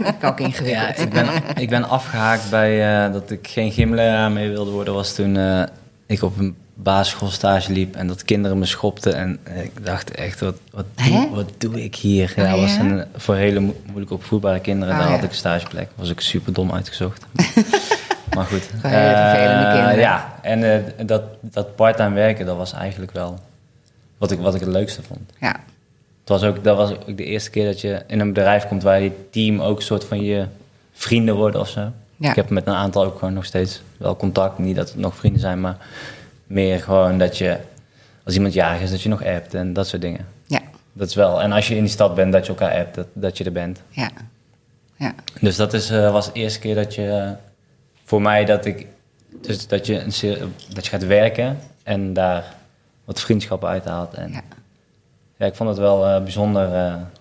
dat 0.05 0.15
is 0.21 0.29
ook 0.29 0.41
ingewikkeld. 0.41 0.97
Ja, 0.97 0.97
ik 0.97 1.11
ben, 1.11 1.27
ik 1.57 1.69
ben 1.69 1.89
afgehaakt 1.89 2.51
bij 2.51 3.05
eh, 3.07 3.13
dat 3.13 3.31
ik 3.31 3.49
geen 3.49 3.73
gymleraar 3.73 4.31
mee 4.33 4.49
wilde 4.49 4.71
worden. 4.71 4.95
Was 4.95 5.15
toen 5.15 5.37
eh, 5.37 5.63
ik 6.07 6.23
op 6.23 6.39
een 6.39 6.57
basisschoolstage 6.75 7.73
liep 7.73 7.97
en 7.97 8.07
dat 8.07 8.25
kinderen 8.25 8.59
me 8.59 8.65
schopten. 8.67 9.15
En 9.17 9.39
eh, 9.43 9.65
ik 9.65 9.85
dacht 9.85 10.11
echt, 10.11 10.41
wat, 10.41 10.55
wat, 10.71 10.85
doe, 10.95 11.31
wat 11.31 11.51
doe 11.59 11.85
ik 11.85 11.95
hier? 11.95 12.33
Ja, 12.37 12.55
Oh, 12.55 12.61
was 12.61 12.77
een, 12.77 13.05
voor 13.17 13.35
hele 13.35 13.61
mo- 13.61 13.77
moeilijk 13.87 14.11
opvoedbare 14.13 14.61
kinderen. 14.61 14.95
Oh, 14.95 15.01
daar 15.01 15.11
had 15.11 15.23
ik 15.23 15.29
een 15.31 15.35
stageplek. 15.37 15.89
Was 15.95 16.11
ik 16.11 16.21
super 16.21 16.53
dom 16.53 16.73
uitgezocht. 16.73 17.27
maar 18.37 18.45
goed. 18.45 18.71
Eh, 18.83 18.91
kinderen. 19.33 19.99
Ja, 19.99 20.35
en 20.43 20.73
eh, 20.99 21.07
dat, 21.07 21.23
dat 21.41 21.75
part-time 21.77 22.15
werken, 22.15 22.47
dat 22.47 22.57
was 22.57 22.73
eigenlijk 22.73 23.13
wel 23.13 23.39
wat 24.19 24.31
ik, 24.31 24.39
wat 24.39 24.55
ik 24.55 24.61
het 24.61 24.69
leukste 24.69 25.03
vond. 25.03 25.31
Ja, 25.41 25.53
Het 26.21 26.29
was 26.29 26.43
ook, 26.43 26.65
dat 26.65 26.77
was 26.77 26.91
ook 26.91 27.17
de 27.17 27.25
eerste 27.25 27.51
keer 27.51 27.65
dat 27.65 27.81
je 27.81 28.03
in 28.07 28.21
een 28.21 28.33
bedrijf 28.33 28.67
komt 28.69 28.83
waar 28.83 29.01
je 29.01 29.13
team 29.31 29.61
ook 29.61 29.77
een 29.77 29.83
soort 29.85 30.05
van 30.05 30.21
je 30.23 30.47
vrienden 30.93 31.35
worden 31.35 31.61
of 31.61 31.69
zo. 31.69 31.93
Ja. 32.17 32.31
Ik 32.31 32.37
heb 32.37 32.51
met 32.51 32.67
een 32.67 32.75
aantal 32.75 33.05
ook 33.05 33.19
gewoon 33.19 33.35
nog 33.35 33.45
steeds 33.45 33.83
wel 33.97 34.17
contact. 34.17 34.59
Niet 34.59 34.77
dat 34.77 34.89
het 34.89 34.99
nog 34.99 35.17
vrienden 35.17 35.41
zijn, 35.41 35.61
maar 35.61 35.77
meer 36.47 36.81
gewoon 36.83 37.19
dat 37.19 37.39
je, 37.39 37.59
als 38.25 38.35
iemand 38.35 38.53
jarig 38.53 38.81
is, 38.81 38.91
dat 38.91 39.03
je 39.03 39.09
nog 39.09 39.25
appt 39.25 39.55
en 39.55 39.73
dat 39.73 39.87
soort 39.87 40.03
dingen. 40.03 40.27
ja, 40.47 40.61
Dat 40.93 41.09
is 41.09 41.15
wel. 41.15 41.43
En 41.43 41.53
als 41.53 41.69
je 41.69 41.75
in 41.77 41.83
die 41.83 41.91
stad 41.93 42.15
bent, 42.15 42.33
dat 42.33 42.47
je 42.47 42.49
elkaar 42.53 42.79
appt, 42.79 42.95
dat, 42.95 43.07
dat 43.13 43.39
je 43.39 43.45
er 43.45 43.53
bent. 43.53 43.81
ja. 43.91 44.11
ja. 44.97 45.15
Dus 45.41 45.57
dat 45.57 45.73
is, 45.73 45.91
eh, 45.91 46.13
was 46.13 46.27
de 46.27 46.33
eerste 46.33 46.59
keer 46.59 46.75
dat 46.75 46.95
je, 46.95 47.09
eh, 47.11 47.31
voor 48.05 48.23
mij, 48.23 48.45
dat 48.45 48.65
ik, 48.65 48.87
dus 49.43 49.67
dat 49.67 49.87
je, 49.87 49.99
een, 50.01 50.53
dat 50.73 50.85
je 50.85 50.91
gaat 50.91 51.07
werken 51.07 51.59
en 51.83 52.13
daar 52.13 52.45
wat 53.05 53.21
vriendschappen 53.21 53.69
uithaalt. 53.69 54.15
En 54.15 54.33
Ja. 54.33 54.43
ja, 55.37 55.47
ik 55.47 55.55
vond 55.55 55.69
het 55.69 55.79
wel 55.79 56.07
eh, 56.07 56.23
bijzonder. 56.23 56.69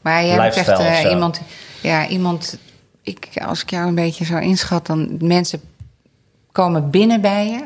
Maar 0.01 0.25
jij 0.25 0.37
bent 0.37 0.55
echt 0.55 1.01
zo. 1.01 1.09
iemand, 1.09 1.41
ja, 1.81 2.07
iemand, 2.07 2.57
ik, 3.05 3.29
als 3.45 3.61
ik 3.61 3.69
jou 3.69 3.87
een 3.87 3.95
beetje 3.95 4.25
zo 4.25 4.37
inschat, 4.37 4.85
dan 4.85 5.17
mensen 5.21 5.61
komen 6.51 6.89
binnen 6.89 7.21
bij 7.21 7.47
je 7.47 7.63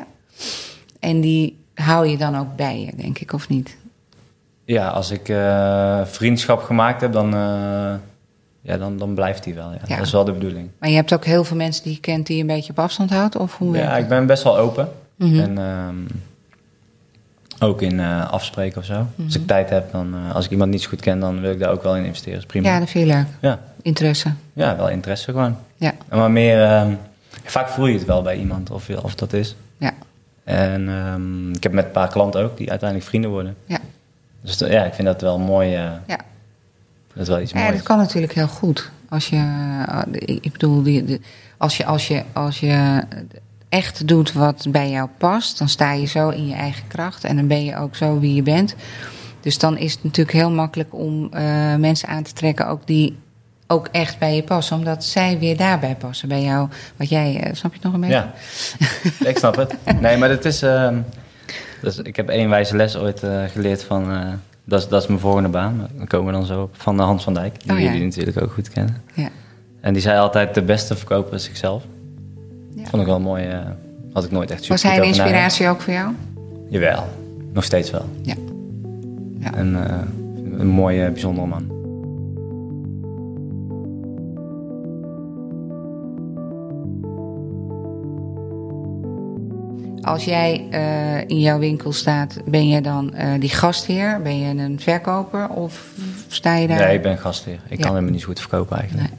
en 1.00 1.20
die 1.20 1.58
hou 1.74 2.06
je 2.06 2.16
dan 2.16 2.38
ook 2.38 2.56
bij 2.56 2.80
je, 2.80 3.02
denk 3.02 3.18
ik, 3.18 3.32
of 3.32 3.48
niet? 3.48 3.76
Ja, 4.64 4.88
als 4.88 5.10
ik 5.10 5.28
eh, 5.28 6.00
vriendschap 6.04 6.62
gemaakt 6.62 7.00
heb, 7.00 7.12
dan, 7.12 7.34
eh, 7.34 7.94
ja, 8.60 8.76
dan, 8.78 8.98
dan 8.98 9.14
blijft 9.14 9.44
die 9.44 9.54
wel. 9.54 9.70
Ja. 9.70 9.78
Ja. 9.86 9.96
Dat 9.96 10.06
is 10.06 10.12
wel 10.12 10.24
de 10.24 10.32
bedoeling. 10.32 10.68
Maar 10.78 10.88
je 10.88 10.94
hebt 10.94 11.14
ook 11.14 11.24
heel 11.24 11.44
veel 11.44 11.56
mensen 11.56 11.82
die 11.82 11.92
je 11.92 12.00
kent 12.00 12.26
die 12.26 12.36
je 12.36 12.42
een 12.42 12.48
beetje 12.48 12.70
op 12.70 12.78
afstand 12.78 13.10
houdt, 13.10 13.36
of 13.36 13.56
hoe 13.56 13.76
Ja, 13.76 13.96
ik 13.96 14.08
ben 14.08 14.26
best 14.26 14.42
wel 14.42 14.58
open. 14.58 14.88
Mhm. 15.16 15.40
En 15.40 15.58
ehm, 15.58 15.96
ook 17.60 17.82
in 17.82 18.00
eh, 18.00 18.30
afspreken 18.30 18.78
of 18.78 18.84
zo. 18.84 19.06
Als 19.24 19.36
ik 19.36 19.46
tijd 19.46 19.70
heb, 19.70 19.92
dan, 19.92 20.14
eh, 20.14 20.34
als 20.34 20.44
ik 20.44 20.50
iemand 20.50 20.70
niet 20.70 20.82
zo 20.82 20.88
goed 20.88 21.00
ken, 21.00 21.20
dan 21.20 21.40
wil 21.40 21.50
ik 21.52 21.58
daar 21.58 21.70
ook 21.70 21.82
wel 21.82 21.96
in 21.96 22.04
investeren. 22.04 22.38
Is 22.38 22.46
prima. 22.46 22.68
Ja, 22.68 22.78
dat 22.78 22.90
vind 22.90 23.06
je 23.08 23.14
leuk. 23.14 23.26
ja. 23.40 23.58
Interesse. 23.82 24.32
Ja, 24.52 24.76
wel 24.76 24.88
interesse 24.88 25.30
gewoon. 25.30 25.56
Ja, 25.76 25.92
En 26.08 26.18
Maar 26.18 26.30
meer, 26.30 26.62
ehm, 26.64 26.92
vaak 27.44 27.68
voel 27.68 27.86
je 27.86 27.98
het 27.98 28.06
wel 28.06 28.22
bij 28.22 28.36
iemand 28.36 28.70
of, 28.70 28.88
of 28.88 29.14
dat 29.14 29.32
is. 29.32 29.56
ja, 29.78 29.92
En 30.44 30.88
ehm, 30.88 31.50
ik 31.52 31.62
heb 31.62 31.72
met 31.72 31.84
een 31.84 31.90
paar 31.90 32.08
klanten 32.08 32.42
ook 32.42 32.56
die 32.56 32.70
uiteindelijk 32.70 33.08
vrienden 33.08 33.30
worden. 33.30 33.56
ja. 33.66 33.78
Dus 34.42 34.58
ja, 34.58 34.84
ik 34.84 34.94
vind 34.94 35.06
dat 35.08 35.20
wel 35.20 35.38
mooi. 35.38 35.74
eh, 35.74 35.82
ja. 36.06 36.16
dat 37.14 37.22
is 37.22 37.28
wel 37.28 37.40
iets 37.40 37.52
Ja, 37.52 37.58
moois. 37.60 37.72
dat 37.76 37.82
kan 37.82 37.98
natuurlijk 37.98 38.32
heel 38.32 38.48
goed. 38.48 38.90
Als 39.08 39.28
je, 39.28 39.42
ik 40.24 40.52
bedoel, 40.52 40.82
die, 40.82 41.04
de- 41.04 41.20
als, 41.56 41.76
je, 41.76 41.84
als, 41.84 42.08
je, 42.08 42.22
als 42.32 42.60
je 42.60 43.02
echt 43.70 44.08
doet 44.08 44.32
wat 44.32 44.66
bij 44.68 44.90
jou 44.90 45.08
past, 45.18 45.58
dan 45.58 45.68
sta 45.68 45.92
je 45.92 46.06
zo 46.06 46.28
in 46.28 46.46
je 46.46 46.54
eigen 46.54 46.86
kracht 46.86 47.24
en 47.24 47.36
dan 47.36 47.46
ben 47.46 47.64
je 47.64 47.76
ook 47.76 47.96
zo 47.96 48.18
wie 48.20 48.34
je 48.34 48.42
bent. 48.42 48.74
Dus 49.40 49.58
dan 49.58 49.76
is 49.78 49.92
het 49.92 50.04
natuurlijk 50.04 50.36
heel 50.36 50.50
makkelijk 50.50 50.94
om 50.94 51.28
eh, 51.32 51.42
mensen 51.76 52.08
aan 52.08 52.22
te 52.22 52.32
trekken 52.32 52.66
ook 52.68 52.86
die 52.86 53.18
ook 53.66 53.88
echt 53.92 54.18
bij 54.18 54.34
je 54.36 54.42
passen, 54.42 54.76
omdat 54.76 55.04
zij 55.04 55.38
weer 55.38 55.56
daarbij 55.56 55.94
passen 55.96 56.28
bij 56.28 56.42
jou. 56.42 56.68
Wat 56.96 57.08
jij, 57.08 57.40
eh, 57.40 57.54
snap 57.54 57.70
je 57.74 57.76
het 57.82 57.84
nog 57.84 57.94
een 57.94 58.00
beetje? 58.00 58.14
Ja, 59.20 59.28
ik 59.30 59.38
snap 59.38 59.56
het. 59.56 59.74
Nee, 60.00 60.16
maar 60.16 60.30
het 60.30 60.44
is. 60.44 60.62
ehm, 60.62 60.98
dus 61.82 61.98
ik 61.98 62.16
heb 62.16 62.28
één 62.28 62.48
wijze 62.48 62.76
les 62.76 62.96
ooit 62.96 63.22
eh, 63.22 63.44
geleerd 63.44 63.84
van. 63.84 64.08
dat, 64.64 64.80
is, 64.80 64.88
dat 64.88 65.02
is 65.02 65.08
mijn 65.08 65.20
volgende 65.20 65.48
baan. 65.48 65.88
Dan 65.96 66.06
komen 66.06 66.26
we 66.26 66.32
dan 66.32 66.46
zo 66.46 66.62
op. 66.62 66.74
Van 66.76 66.96
de 66.96 67.02
Hans 67.02 67.24
van 67.24 67.34
Dijk, 67.34 67.62
die 67.62 67.72
Oh, 67.72 67.78
ja. 67.78 67.84
jullie 67.84 68.04
natuurlijk 68.06 68.42
ook 68.42 68.52
goed 68.52 68.68
kennen. 68.68 69.02
Ja. 69.14 69.28
En 69.80 69.92
die 69.92 70.02
zei 70.02 70.18
altijd: 70.18 70.54
de 70.54 70.62
beste 70.62 70.96
verkoper 70.96 71.34
is 71.34 71.44
zichzelf. 71.44 71.82
Ja. 72.74 72.84
Vond 72.84 73.02
ik 73.02 73.08
wel 73.08 73.20
mooi. 73.20 73.44
Eh, 73.44 73.58
had 74.12 74.24
ik 74.24 74.30
nooit 74.30 74.50
echt 74.50 74.60
super. 74.60 74.74
Was 74.74 74.82
hij 74.82 74.98
een 74.98 75.04
inspiratie 75.04 75.68
ook 75.68 75.80
voor 75.80 75.92
jou? 75.92 76.14
Jawel, 76.68 77.04
nog 77.52 77.64
steeds 77.64 77.90
wel. 77.90 78.04
Ja. 78.22 78.34
ja. 79.38 79.54
Eh, 79.54 79.62
een 80.58 80.66
mooie, 80.66 81.10
bijzondere 81.10 81.46
man. 81.46 81.78
Als 90.00 90.24
jij 90.24 90.66
eh, 90.70 91.28
in 91.28 91.40
jouw 91.40 91.58
winkel 91.58 91.92
staat, 91.92 92.36
ben 92.44 92.68
je 92.68 92.80
dan 92.80 93.14
die 93.38 93.48
gastheer? 93.48 94.22
Ben 94.22 94.38
je 94.38 94.62
een 94.62 94.80
verkoper 94.80 95.48
of 95.48 95.92
sta 96.28 96.54
je 96.56 96.66
daar? 96.66 96.78
Nee, 96.78 96.96
ik 96.96 97.02
ben 97.02 97.18
gastheer. 97.18 97.60
Ik 97.68 97.78
kan 97.78 97.90
helemaal 97.90 98.10
niet 98.10 98.20
zo 98.20 98.26
goed 98.26 98.40
verkopen 98.40 98.78
eigenlijk. 98.78 99.08
Nee. 99.08 99.18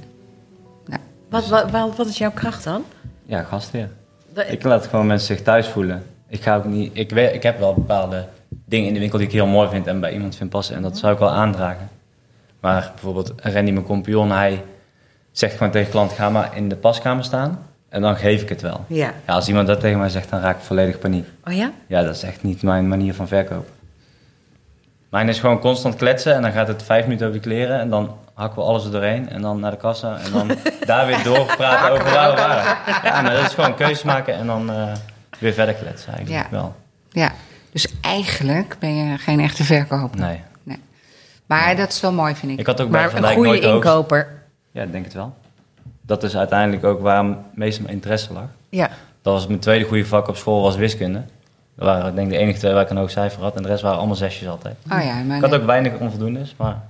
Nou. 0.86 1.02
Wat, 1.30 1.72
wat, 1.72 1.98
wat, 1.98 2.08
is 2.08 2.18
jouw 2.18 2.32
kracht 2.32 2.64
dan? 2.64 2.84
Ja, 3.32 3.44
gastheer. 3.44 3.90
Dat- 4.34 4.52
Ik 4.52 4.64
laat 4.64 4.88
gewoon 4.88 5.08
mensen 5.08 5.36
zich 5.36 5.44
thuis 5.46 5.68
voelen. 5.68 6.04
Ik, 6.28 6.42
ga 6.42 6.56
ook 6.56 6.66
niet, 6.66 6.92
ik, 6.94 7.10
weet, 7.10 7.34
ik 7.34 7.44
heb 7.44 7.60
wel 7.60 7.74
bepaalde 7.74 8.26
dingen 8.66 8.88
in 8.88 8.94
de 8.94 9.00
winkel 9.00 9.18
die 9.18 9.28
ik 9.28 9.34
heel 9.34 9.46
mooi 9.48 9.70
vind 9.70 9.88
en 9.88 10.00
bij 10.00 10.14
iemand 10.14 10.36
vind 10.36 10.50
passen. 10.50 10.76
En 10.76 10.82
dat 10.82 10.98
zou 10.98 11.14
ik 11.14 11.20
wel 11.20 11.30
aandragen. 11.30 11.90
Maar 12.60 12.92
bijvoorbeeld 12.94 13.34
Randy, 13.38 13.72
mijn 13.72 13.86
compagnon, 13.86 14.32
hij 14.32 14.64
zegt 15.32 15.58
gewoon 15.58 15.72
tegen 15.72 15.92
klant, 15.92 16.12
ga 16.12 16.30
maar 16.30 16.56
in 16.56 16.70
de 16.70 16.76
paskamer 16.76 17.24
staan. 17.24 17.60
En 17.90 18.02
dan 18.02 18.16
geef 18.16 18.42
ik 18.42 18.50
het 18.50 18.62
wel. 18.62 18.86
Ja. 18.88 19.14
Ja, 19.28 19.34
als 19.34 19.48
iemand 19.48 19.68
dat 19.68 19.80
tegen 19.80 20.00
mij 20.00 20.10
zegt, 20.10 20.30
dan 20.30 20.40
raak 20.40 20.56
ik 20.58 20.64
volledig 20.64 21.00
paniek. 21.00 21.26
Oh 21.48 21.54
ja? 21.54 21.72
Ja, 21.88 22.04
dat 22.04 22.16
is 22.16 22.24
echt 22.24 22.44
niet 22.44 22.62
mijn 22.64 22.88
manier 22.88 23.14
van 23.14 23.28
verkopen. 23.28 23.72
Mijn 25.10 25.30
is 25.30 25.40
gewoon 25.40 25.60
constant 25.60 25.96
kletsen 25.96 26.34
en 26.36 26.42
dan 26.42 26.52
gaat 26.52 26.68
het 26.68 26.84
vijf 26.84 27.04
minuten 27.06 27.28
over 27.28 27.42
de 27.42 27.48
kleren 27.48 27.80
en 27.80 27.90
dan 27.90 28.16
hakken 28.42 28.60
we 28.62 28.68
alles 28.68 28.86
er 28.86 28.92
doorheen 28.92 29.30
en 29.30 29.42
dan 29.42 29.60
naar 29.60 29.72
de 29.72 29.78
kassa 29.78 30.18
en 30.18 30.32
dan 30.32 30.52
daar 30.86 31.06
weer 31.06 31.24
doorpraten 31.24 31.92
over 31.92 32.12
waar 32.12 32.30
we 32.32 32.36
waren. 32.42 32.64
Ja, 33.04 33.22
maar 33.22 33.34
dat 33.34 33.46
is 33.46 33.54
gewoon 33.54 33.76
keuzes 33.76 34.04
maken 34.04 34.34
en 34.34 34.46
dan 34.46 34.72
eh, 34.72 34.94
weer 35.40 35.54
verder 35.54 35.76
kletsen 35.76 36.14
eigenlijk 36.14 36.46
Ja. 36.46 36.58
wel. 36.58 36.76
Ja, 37.10 37.32
dus 37.72 37.88
eigenlijk 38.02 38.76
ben 38.80 38.96
je 38.96 39.18
geen 39.18 39.40
echte 39.40 39.64
verkoper. 39.64 40.20
Nee. 40.20 40.42
Nee. 40.64 40.80
Maar 41.46 41.76
dat 41.76 41.90
is 41.92 42.02
wel 42.02 42.12
mooi, 42.14 42.36
vind 42.36 42.52
ik. 42.52 42.60
Ik 42.60 42.66
had 42.66 42.82
ook 42.82 42.90
Maar 42.90 43.14
een 43.16 43.34
goede 43.34 43.60
inkoper. 43.60 44.28
Ja, 44.72 44.84
ik 44.84 44.92
denk 44.92 45.04
het 45.04 45.14
wel. 45.14 45.34
Dat 46.02 46.24
is 46.24 46.38
uiteindelijk 46.38 46.84
ook 46.84 47.02
waar 47.02 47.26
meeste 47.54 47.82
mijn 47.82 47.94
interesse 47.94 48.34
lag. 48.34 48.44
Ja. 48.70 48.90
Dat 49.22 49.34
was 49.34 49.48
mijn 49.48 49.60
tweede 49.60 49.86
goede 49.86 50.06
vak 50.06 50.28
op 50.28 50.36
school, 50.36 50.62
was 50.62 50.76
wiskunde. 50.76 51.22
Dat 51.76 51.86
waren 51.86 52.08
ik 52.08 52.16
denk 52.16 52.30
de 52.30 52.38
enige 52.38 52.60
twee 52.60 52.74
waar 52.74 52.84
ik 52.84 52.90
een 52.90 52.98
hoog 52.98 53.12
cijfer 53.12 53.42
had 53.42 53.56
en 53.56 53.62
de 53.62 53.68
rest 53.68 53.82
waren 53.82 53.98
allemaal 53.98 54.16
zesjes 54.16 54.48
altijd. 54.48 54.76
Oh 54.92 55.04
ja, 55.04 55.14
maar 55.24 55.36
Ik 55.38 55.44
had 55.44 55.54
ook 55.54 55.66
weinig 55.66 55.94
onvoldoendes, 56.00 56.54
maar... 56.58 56.82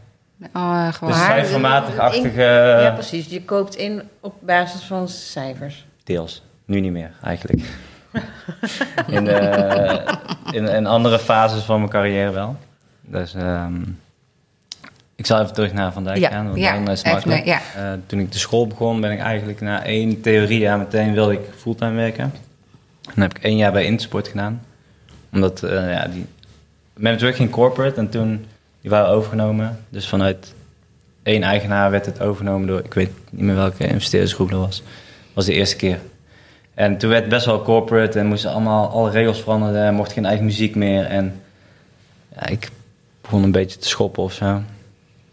oh, 0.54 0.94
gewoon. 0.94 1.14
Dus 1.14 1.24
cijfermatig-achtige... 1.24 2.42
ja, 2.82 2.92
precies. 2.92 3.28
Je 3.28 3.44
koopt 3.44 3.76
in 3.76 4.02
op 4.20 4.34
basis 4.40 4.82
van 4.82 5.10
cijfers. 5.10 5.86
Deels. 6.04 6.44
Nu 6.66 6.80
niet 6.80 6.92
meer, 6.92 7.12
eigenlijk. 7.24 7.62
in, 9.08 9.26
de, 9.26 10.04
in, 10.52 10.68
in 10.68 10.86
andere 10.86 11.20
fases 11.20 11.64
van 11.64 11.78
mijn 11.78 11.92
carrière 11.92 12.32
wel. 12.32 12.56
Dus 13.02 13.34
ehm, 13.34 13.82
ik 15.16 15.26
zal 15.26 15.42
even 15.42 15.54
terug 15.54 15.74
naar 15.74 15.94
Van 15.94 16.04
Dijk 16.04 16.18
Ja, 16.18 16.30
gaan, 16.30 16.46
want 16.46 16.60
ja, 16.60 16.74
dan 16.74 16.90
is 16.90 17.04
het 17.04 17.16
even, 17.16 17.30
makkelijk. 17.30 17.46
ja. 17.46 17.60
Eh, 17.76 18.00
toen 18.06 18.20
ik 18.20 18.32
de 18.32 18.38
school 18.38 18.68
begon, 18.68 19.02
ben 19.02 19.12
ik 19.12 19.20
eigenlijk 19.20 19.62
na 19.62 19.84
één 19.84 20.22
theoriejaar 20.22 20.78
meteen 20.78 21.14
wilde 21.14 21.34
ik 21.34 21.40
fulltime 21.58 21.96
werken. 21.96 22.34
Dan 23.02 23.22
heb 23.22 23.38
ik 23.38 23.44
één 23.44 23.58
jaar 23.58 23.72
bij 23.72 23.86
Intersport 23.86 24.28
gedaan. 24.28 24.62
Omdat, 25.32 25.64
eh 25.64 25.92
ja, 25.92 26.08
die... 26.08 26.26
Manager 26.98 27.34
ging 27.34 27.50
corporate 27.50 27.96
en 27.96 28.10
toen, 28.10 28.46
die 28.82 28.90
waren 28.90 29.10
overgenomen. 29.10 29.80
Dus 29.90 30.08
vanuit 30.08 30.54
één 31.24 31.44
eigenaar 31.44 31.92
werd 31.92 32.06
het 32.06 32.22
overgenomen 32.22 32.68
door, 32.68 32.80
ik 32.86 32.94
weet 32.94 33.12
niet 33.30 33.42
meer 33.46 33.56
welke 33.56 33.88
investeerdersgroep 33.88 34.50
dat 34.50 34.60
was. 34.60 34.78
Dat 34.78 35.34
was 35.34 35.46
de 35.46 35.54
eerste 35.54 35.76
keer. 35.76 36.00
En 36.74 36.98
toen 36.98 37.10
werd 37.10 37.22
het 37.22 37.30
best 37.32 37.46
wel 37.46 37.62
corporate 37.62 38.20
en 38.20 38.26
moesten 38.26 38.52
allemaal 38.52 38.90
alle 38.90 39.10
regels 39.12 39.42
veranderen 39.42 39.84
en 39.86 39.94
mocht 39.94 40.12
geen 40.12 40.26
eigen 40.26 40.46
muziek 40.46 40.76
meer. 40.76 41.06
En 41.06 41.42
ja, 42.36 42.48
ik 42.48 42.70
begon 43.22 43.44
een 43.44 43.52
beetje 43.52 43.78
te 43.80 43.88
schoppen 43.88 44.24
of 44.24 44.34
zo. 44.34 44.62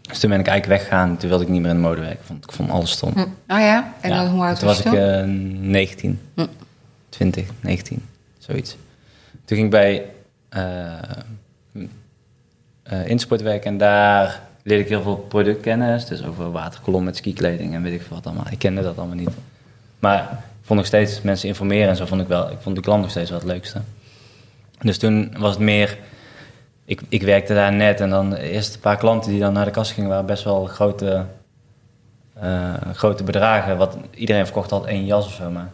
Dus 0.01 0.19
toen 0.19 0.29
ben 0.29 0.39
ik 0.39 0.47
eigenlijk 0.47 0.81
weggegaan. 0.81 1.17
Toen 1.17 1.29
wilde 1.29 1.43
ik 1.43 1.49
niet 1.49 1.61
meer 1.61 1.69
in 1.69 1.75
de 1.75 1.81
mode 1.81 2.01
werken. 2.01 2.25
Vond, 2.25 2.43
ik 2.43 2.51
vond 2.51 2.69
alles 2.69 2.91
stom. 2.91 3.09
Oh 3.17 3.25
ja, 3.59 3.93
en 4.01 4.09
Ja, 4.09 4.23
dan, 4.23 4.27
hoe 4.33 4.43
oud 4.43 4.59
toen 4.59 4.67
was 4.67 4.83
was 4.83 4.93
je 4.93 4.99
ik 4.99 5.05
toen? 5.05 5.53
eh 5.61 5.69
19. 5.69 6.19
Hm. 6.35 6.45
20, 7.09 7.45
19, 7.61 8.05
zoiets. 8.37 8.77
Toen 9.45 9.57
ging 9.57 9.63
ik 9.63 9.69
bij 9.69 10.05
eh 10.49 10.93
eh, 12.89 13.07
Insport 13.07 13.41
werken 13.41 13.71
en 13.71 13.77
daar 13.77 14.41
leerde 14.63 14.83
ik 14.83 14.89
heel 14.89 15.01
veel 15.01 15.15
productkennis. 15.15 16.05
Dus 16.05 16.25
over 16.25 16.51
waterkolom 16.51 17.03
met 17.03 17.15
skikleding 17.15 17.73
en 17.73 17.83
weet 17.83 17.93
ik 17.93 18.01
veel 18.01 18.15
wat 18.15 18.25
allemaal. 18.25 18.45
Ik 18.49 18.59
kende 18.59 18.81
dat 18.81 18.97
allemaal 18.97 19.15
niet. 19.15 19.29
Maar 19.99 20.21
ik 20.31 20.65
vond 20.65 20.79
nog 20.79 20.87
steeds 20.87 21.21
mensen 21.21 21.47
informeren 21.47 21.89
en 21.89 21.95
zo 21.95 22.05
vond 22.05 22.21
ik 22.21 22.27
wel. 22.27 22.51
Ik 22.51 22.57
vond 22.59 22.75
de 22.75 22.81
klant 22.81 23.01
nog 23.01 23.09
steeds 23.09 23.29
wel 23.29 23.39
het 23.39 23.47
leukste. 23.47 23.81
Dus 24.79 24.97
toen 24.97 25.33
was 25.37 25.51
het 25.51 25.59
meer... 25.59 25.97
Ik, 26.85 27.01
ik 27.09 27.21
werkte 27.21 27.53
daar 27.53 27.73
net 27.73 28.01
en 28.01 28.09
dan 28.09 28.29
de 28.29 28.49
eerste 28.49 28.79
paar 28.79 28.97
klanten 28.97 29.31
die 29.31 29.39
dan 29.39 29.53
naar 29.53 29.65
de 29.65 29.71
kast 29.71 29.91
gingen... 29.91 30.09
waren 30.09 30.25
best 30.25 30.43
wel 30.43 30.65
grote, 30.65 31.25
eh, 32.33 32.73
grote 32.93 33.23
bedragen. 33.23 33.77
Wat, 33.77 33.97
iedereen 34.13 34.45
verkocht 34.45 34.71
altijd 34.71 34.91
één 34.91 35.05
jas 35.05 35.25
of 35.25 35.33
zo, 35.33 35.49
maar... 35.49 35.71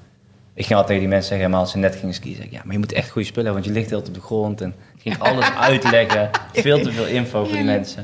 Ik 0.58 0.66
ging 0.66 0.80
altijd 0.80 0.88
tegen 0.88 1.02
die 1.02 1.10
mensen 1.10 1.30
zeggen, 1.30 1.50
maar 1.50 1.60
als 1.60 1.72
ze 1.72 1.78
net 1.78 1.96
gingen 1.96 2.14
skiën, 2.14 2.36
zeg 2.36 2.46
ik, 2.46 2.52
ja, 2.52 2.62
maar 2.64 2.74
je 2.74 2.80
moet 2.80 2.92
echt 2.92 3.10
goede 3.10 3.28
spullen 3.28 3.46
hebben, 3.46 3.64
want 3.64 3.76
je 3.76 3.80
ligt 3.82 3.90
heel 3.92 4.08
op 4.08 4.14
de 4.14 4.22
grond. 4.22 4.62
En 4.62 4.74
ik 4.96 5.02
ging 5.02 5.20
alles 5.20 5.52
uitleggen, 5.70 6.30
veel 6.54 6.80
te 6.82 6.92
veel 6.92 7.06
info 7.06 7.44
voor 7.46 7.56
die 7.56 7.64
mensen. 7.64 8.04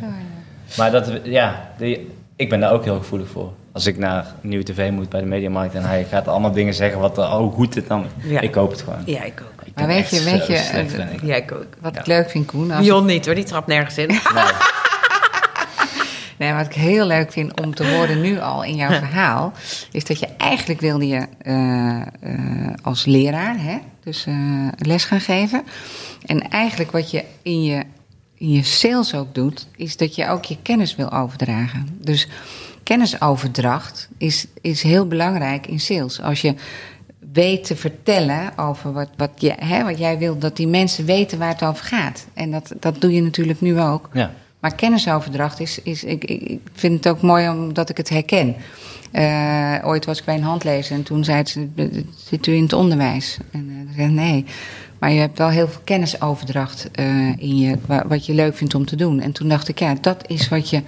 Maar 0.78 0.92
dat, 0.92 1.12
ja, 1.24 1.70
die- 1.78 2.10
ik 2.36 2.50
ben 2.50 2.60
daar 2.60 2.72
ook 2.72 2.84
heel 2.84 2.98
gevoelig 2.98 3.28
voor. 3.30 3.52
Als 3.72 3.86
ik 3.86 3.98
naar 3.98 4.26
Nieuwe 4.42 4.64
TV 4.64 4.92
moet 4.92 5.10
bij 5.10 5.20
de 5.20 5.26
Mediamarkt 5.26 5.74
en 5.76 5.84
hij 5.84 6.06
gaat 6.10 6.28
allemaal 6.28 6.52
dingen 6.52 6.74
zeggen 6.74 7.00
wat, 7.00 7.18
er- 7.18 7.24
oh 7.38 7.54
goed 7.54 7.76
het 7.76 7.88
dan, 7.88 8.06
Ja. 8.24 8.40
ik 8.40 8.52
koop 8.52 8.72
het 8.72 8.82
gewoon. 8.82 9.00
Ja, 9.06 9.24
ik 9.24 9.42
ook. 9.42 9.66
Ik 9.66 9.72
Maar 9.76 9.88
weet 9.88 10.10
je- 10.10 10.24
weet 10.24 10.48
je. 10.48 11.18
Ja, 11.24 11.36
ik 11.36 11.52
ook. 11.52 11.66
Wat 11.80 11.94
Ja. 11.94 12.00
ik 12.00 12.06
leuk 12.06 12.30
vind, 12.30 12.46
Koen. 12.46 12.72
Als 12.72 13.04
niet 13.06 13.26
hoor, 13.26 13.36
die 13.36 13.44
trapt 13.44 13.68
nergens 13.68 13.98
in. 13.98 14.08
Nee. 14.34 14.44
Nee, 16.42 16.54
wat 16.54 16.66
ik 16.66 16.74
heel 16.74 17.06
leuk 17.06 17.32
vind 17.32 17.62
om 17.62 17.76
te 17.76 17.88
horen 17.88 18.22
nu 18.22 18.40
al 18.40 18.64
in 18.64 18.76
jouw 18.76 18.90
verhaal, 18.90 19.54
is 19.92 20.04
dat 20.04 20.20
je 20.20 20.28
eigenlijk 20.38 20.80
wilde 20.80 21.08
je 21.08 21.28
eh, 21.42 22.02
eh, 22.02 22.74
als 22.82 23.06
leraar, 23.06 23.56
hè, 23.60 23.78
dus 24.04 24.26
eh, 24.26 24.68
les 24.78 25.04
gaan 25.04 25.20
geven. 25.20 25.64
En 26.26 26.50
eigenlijk 26.50 26.92
wat 26.92 27.12
je 27.12 27.24
in 27.42 27.64
je, 27.64 27.84
in 28.36 28.52
je 28.52 28.64
sales 28.64 29.16
ook 29.16 29.36
doet, 29.36 29.68
is 29.76 29.98
dat 29.98 30.16
je 30.16 30.28
ook 30.28 30.46
je 30.46 30.58
kennis 30.62 30.96
wil 30.96 31.12
overdragen. 31.12 31.88
Dus 32.00 32.28
kennisoverdracht 32.84 34.10
is, 34.18 34.46
is 34.62 34.82
heel 34.82 35.08
belangrijk 35.08 35.68
in 35.68 35.80
sales. 35.80 36.22
Als 36.22 36.42
je 36.42 36.56
weet 37.34 37.64
te 37.64 37.76
vertellen 37.76 38.58
over 38.58 38.94
wat, 38.94 39.10
wat, 39.18 39.32
je, 39.36 39.54
hè, 39.60 39.84
wat 39.84 39.98
jij 39.98 40.18
wil, 40.18 40.38
dat 40.38 40.56
die 40.56 40.68
mensen 40.68 41.06
weten 41.06 41.40
waar 41.40 41.50
het 41.50 41.64
over 41.64 41.86
gaat. 41.86 42.26
En 42.34 42.52
dat, 42.52 42.74
dat 42.80 43.02
doe 43.02 43.14
je 43.14 43.22
natuurlijk 43.22 43.62
nu 43.62 43.80
ook. 43.80 44.10
Ja. 44.14 44.32
Maar 44.62 44.76
kennisoverdracht 44.76 45.60
is, 45.60 45.82
is 45.82 46.04
ik, 46.04 46.24
ik, 46.24 46.60
vind 46.74 46.94
het 47.04 47.08
ook 47.14 47.22
mooi 47.22 47.50
omdat 47.50 47.90
ik 47.90 47.98
het 47.98 48.10
herken. 48.10 48.56
Eh, 49.12 49.76
ooit 49.84 50.06
was 50.06 50.20
ik 50.20 50.26
bij 50.26 50.36
een 50.36 50.44
handlezer 50.44 50.96
en 50.96 51.04
toen 51.04 51.24
zei 51.24 51.46
ze, 51.46 51.68
zit 52.30 52.48
u 52.48 52.54
in 52.54 52.64
het 52.64 52.74
onderwijs? 52.74 53.38
En 53.52 53.70
uh, 53.70 53.96
zei 53.96 54.08
nee, 54.12 54.46
maar 55.00 55.12
je 55.12 55.20
hebt 55.20 55.38
wel 55.38 55.50
heel 55.50 55.68
veel 55.68 55.82
kennisoverdracht 55.84 56.90
uh, 57.00 57.28
in 57.38 57.58
je, 57.58 57.78
wa- 57.88 58.08
wat 58.08 58.26
je 58.26 58.34
leuk 58.34 58.56
vindt 58.56 58.76
om 58.76 58.86
te 58.86 58.96
doen. 58.96 59.20
En 59.20 59.32
toen 59.32 59.50
dacht 59.50 59.68
ik, 59.68 59.80
ja, 59.80 59.96
dat 60.02 60.24
is 60.28 60.50
wat 60.50 60.70
je 60.70 60.82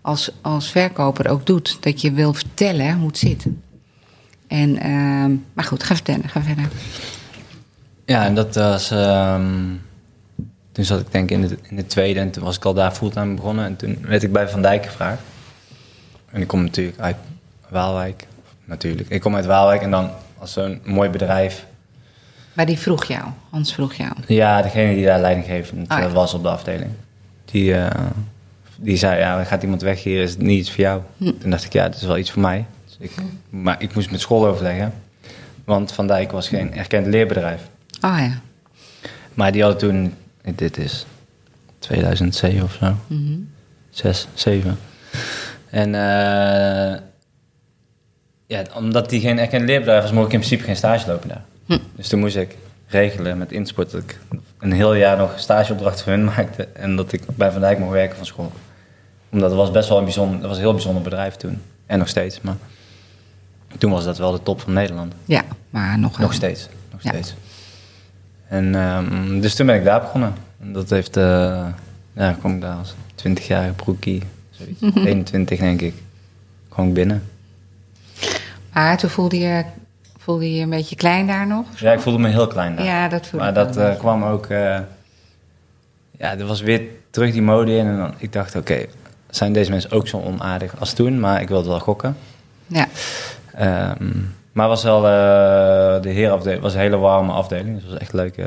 als, 0.00 0.30
als 0.40 0.70
verkoper 0.70 1.28
ook 1.28 1.46
doet. 1.46 1.76
Dat 1.80 2.00
je 2.00 2.12
wil 2.12 2.32
vertellen 2.34 2.98
hoe 2.98 3.06
het 3.06 3.18
zit. 3.18 3.46
En, 4.46 4.86
uh, 4.86 5.36
maar 5.52 5.64
goed, 5.64 5.82
ga 5.82 5.94
vertellen, 5.94 6.28
ga 6.28 6.42
verder. 6.42 6.68
Ja, 8.04 8.24
en 8.24 8.34
dat 8.34 8.54
was. 8.54 8.90
ehm, 8.90 9.62
toen 10.86 10.96
zat 10.96 11.06
ik 11.06 11.12
denk 11.12 11.30
ik 11.30 11.36
in 11.36 11.48
de, 11.48 11.58
in 11.68 11.76
de 11.76 11.86
tweede 11.86 12.20
en 12.20 12.30
toen 12.30 12.44
was 12.44 12.56
ik 12.56 12.64
al 12.64 12.74
daar 12.74 12.92
fulltime 12.92 13.34
begonnen. 13.34 13.64
En 13.64 13.76
toen 13.76 13.98
werd 14.00 14.22
ik 14.22 14.32
bij 14.32 14.48
Van 14.48 14.62
Dijk 14.62 14.86
gevraagd. 14.86 15.22
En 16.30 16.40
ik 16.40 16.46
kom 16.46 16.62
natuurlijk 16.62 16.98
uit 16.98 17.16
Waalwijk. 17.68 18.26
Natuurlijk. 18.64 19.08
Ik 19.08 19.20
kom 19.20 19.36
uit 19.36 19.46
Waalwijk 19.46 19.82
en 19.82 19.90
dan 19.90 20.10
als 20.38 20.52
zo'n 20.52 20.80
mooi 20.84 21.10
bedrijf. 21.10 21.66
Maar 22.52 22.66
die 22.66 22.78
vroeg 22.78 23.04
jou, 23.04 23.24
Hans 23.50 23.74
vroeg 23.74 23.94
jou. 23.94 24.12
Ja, 24.26 24.62
degene 24.62 24.94
die 24.94 25.04
daar 25.04 25.20
leidinggevend 25.20 25.88
eh, 25.88 26.12
was 26.12 26.34
op 26.34 26.42
de 26.42 26.48
afdeling. 26.48 26.90
Die, 27.44 27.74
eh, 27.74 28.06
die 28.76 28.96
zei, 28.96 29.18
ja, 29.18 29.44
gaat 29.44 29.62
iemand 29.62 29.82
weg 29.82 30.02
hier, 30.02 30.22
is 30.22 30.30
het 30.30 30.40
niet 30.40 30.58
iets 30.58 30.70
voor 30.70 30.80
jou? 30.80 31.02
Hm. 31.16 31.32
Toen 31.38 31.50
dacht 31.50 31.64
ik, 31.64 31.72
ja, 31.72 31.82
dat 31.88 31.96
is 31.96 32.06
wel 32.06 32.18
iets 32.18 32.30
voor 32.30 32.42
mij. 32.42 32.66
Dus 32.86 32.96
ik, 32.98 33.12
maar 33.50 33.82
ik 33.82 33.94
moest 33.94 34.10
met 34.10 34.20
school 34.20 34.46
overleggen. 34.46 34.92
Want 35.64 35.92
Van 35.92 36.06
Dijk 36.06 36.32
was 36.32 36.48
geen 36.48 36.74
erkend 36.74 37.06
leerbedrijf. 37.06 37.60
Oh 38.00 38.18
ja. 38.18 38.40
Maar 39.34 39.52
die 39.52 39.62
hadden 39.62 39.80
toen, 39.80 40.14
dit 40.54 40.78
is 40.78 41.06
2007 41.78 42.62
of 42.62 42.72
zo, 42.80 42.94
Mhm. 43.06 43.38
6, 43.90 44.26
7. 44.34 44.78
En 45.70 45.94
eh, 45.94 47.00
ja, 48.46 48.62
omdat 48.74 49.10
die 49.10 49.20
geen 49.20 49.38
erkend 49.38 49.64
leerbedrijf 49.66 50.02
was, 50.02 50.12
mocht 50.12 50.26
ik 50.26 50.32
in 50.32 50.38
principe 50.38 50.64
geen 50.64 50.76
stage 50.76 51.06
lopen 51.10 51.28
daar. 51.28 51.44
Hm. 51.66 51.78
Dus 51.94 52.08
toen 52.08 52.20
moest 52.20 52.36
ik 52.36 52.56
regelen 52.86 53.38
met 53.38 53.52
Insport 53.52 53.90
dat 53.90 54.02
ik 54.02 54.18
een 54.58 54.72
heel 54.72 54.94
jaar 54.94 55.16
nog 55.16 55.32
stageopdrachten 55.38 56.04
voor 56.04 56.12
hun 56.12 56.24
maakte. 56.24 56.64
En 56.72 56.96
dat 56.96 57.12
ik 57.12 57.22
bij 57.36 57.50
Van 57.50 57.60
Dijk 57.60 57.78
mocht 57.78 57.92
werken 57.92 58.16
van 58.16 58.26
school. 58.26 58.52
Omdat 59.30 59.50
het 59.50 59.58
was 59.58 59.70
best 59.70 59.88
wel 59.88 59.98
een 59.98 60.04
bijzonder, 60.04 60.48
was 60.48 60.56
een 60.56 60.62
heel 60.62 60.72
bijzonder 60.72 61.02
bedrijf 61.02 61.34
toen. 61.36 61.62
En 61.86 61.98
nog 61.98 62.08
steeds, 62.08 62.40
maar 62.40 62.56
toen 63.78 63.90
was 63.90 64.04
dat 64.04 64.18
wel 64.18 64.32
de 64.32 64.42
top 64.42 64.60
van 64.60 64.72
Nederland. 64.72 65.12
Ja, 65.24 65.42
maar 65.70 65.98
nog, 65.98 66.18
Nog 66.18 66.32
steeds. 66.32 66.68
Nog 66.92 67.02
Ja. 67.02 67.10
steeds. 67.10 67.34
En 68.50 68.74
ehm, 68.74 69.40
dus 69.40 69.54
toen 69.54 69.66
ben 69.66 69.74
ik 69.76 69.84
daar 69.84 70.00
begonnen. 70.00 70.34
En 70.62 70.72
dat 70.72 70.90
heeft, 70.90 71.16
eh 71.16 71.66
ja, 72.12 72.32
kwam 72.38 72.54
ik 72.54 72.60
daar 72.60 72.76
als 72.76 72.94
20-jarige 73.14 73.72
broekie, 73.72 74.22
zoiets. 74.50 74.80
21 75.06 75.58
denk 75.58 75.80
ik. 75.80 75.94
Kwam 76.68 76.88
ik 76.88 76.94
binnen. 76.94 77.22
Maar 78.72 78.96
toen 78.98 79.10
voelde 79.10 79.38
je, 79.38 79.64
voelde 80.18 80.54
je 80.54 80.62
een 80.62 80.70
beetje 80.70 80.96
klein 80.96 81.26
daar 81.26 81.46
nog? 81.46 81.66
Ja, 81.76 81.92
ik 81.92 82.00
voelde 82.00 82.18
me 82.18 82.28
heel 82.28 82.46
klein 82.46 82.76
daar. 82.76 82.84
Ja, 82.84 83.08
dat 83.08 83.26
voelde 83.26 83.44
Maar 83.44 83.54
dat 83.54 83.76
eh, 83.76 83.98
kwam 83.98 84.24
ook... 84.24 84.46
eh, 84.46 84.78
ja, 86.18 86.38
er 86.38 86.46
was 86.46 86.60
weer 86.60 86.82
terug 87.10 87.32
die 87.32 87.42
mode 87.42 87.76
in. 87.76 87.86
En 87.86 87.96
dan, 87.96 88.14
ik 88.18 88.32
dacht, 88.32 88.56
oké, 88.56 88.86
zijn 89.30 89.52
deze 89.52 89.70
mensen 89.70 89.90
ook 89.90 90.08
zo 90.08 90.20
onaardig 90.20 90.80
als 90.80 90.92
toen? 90.92 91.20
Maar 91.20 91.40
ik 91.40 91.48
wilde 91.48 91.68
wel 91.68 91.80
gokken. 91.80 92.16
Ja, 92.66 92.88
Ehm, 93.54 94.08
maar 94.52 94.68
het 94.70 94.82
was 94.82 94.84
wel... 94.84 94.96
eh, 95.06 96.02
de 96.02 96.08
herenafdeling 96.10 96.62
was 96.62 96.74
een 96.74 96.80
hele 96.80 96.96
warme 96.96 97.32
afdeling. 97.32 97.74
Dus 97.74 97.82
het 97.82 97.92
was 97.92 98.00
echt 98.00 98.12
leuk. 98.12 98.36
eh. 98.36 98.46